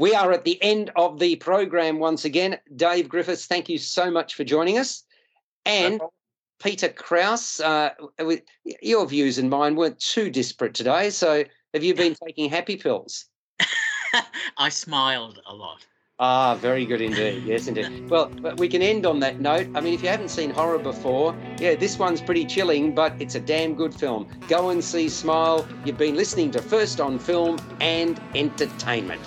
We 0.00 0.14
are 0.14 0.32
at 0.32 0.46
the 0.46 0.60
end 0.62 0.90
of 0.96 1.18
the 1.18 1.36
program 1.36 1.98
once 1.98 2.24
again. 2.24 2.58
Dave 2.74 3.06
Griffiths, 3.06 3.44
thank 3.44 3.68
you 3.68 3.76
so 3.76 4.10
much 4.10 4.34
for 4.34 4.44
joining 4.44 4.78
us. 4.78 5.04
And 5.66 5.98
no 5.98 6.10
Peter 6.58 6.88
Krausz, 6.88 7.60
uh, 7.62 7.90
your 8.80 9.06
views 9.06 9.36
and 9.36 9.50
mine 9.50 9.76
weren't 9.76 9.98
too 9.98 10.30
disparate 10.30 10.72
today. 10.72 11.10
So 11.10 11.44
have 11.74 11.84
you 11.84 11.94
been 11.94 12.14
taking 12.14 12.48
happy 12.48 12.76
pills? 12.76 13.26
I 14.56 14.70
smiled 14.70 15.42
a 15.46 15.54
lot. 15.54 15.86
Ah, 16.18 16.54
very 16.54 16.86
good 16.86 17.02
indeed. 17.02 17.42
Yes, 17.44 17.66
indeed. 17.66 18.08
Well, 18.08 18.30
we 18.56 18.68
can 18.68 18.80
end 18.80 19.04
on 19.04 19.20
that 19.20 19.38
note. 19.38 19.68
I 19.74 19.82
mean, 19.82 19.92
if 19.92 20.02
you 20.02 20.08
haven't 20.08 20.30
seen 20.30 20.48
horror 20.48 20.78
before, 20.78 21.36
yeah, 21.58 21.74
this 21.74 21.98
one's 21.98 22.22
pretty 22.22 22.46
chilling, 22.46 22.94
but 22.94 23.12
it's 23.20 23.34
a 23.34 23.40
damn 23.40 23.74
good 23.74 23.94
film. 23.94 24.28
Go 24.48 24.70
and 24.70 24.82
see 24.82 25.10
Smile. 25.10 25.68
You've 25.84 25.98
been 25.98 26.14
listening 26.14 26.50
to 26.52 26.62
First 26.62 27.02
on 27.02 27.18
Film 27.18 27.58
and 27.82 28.18
Entertainment. 28.34 29.20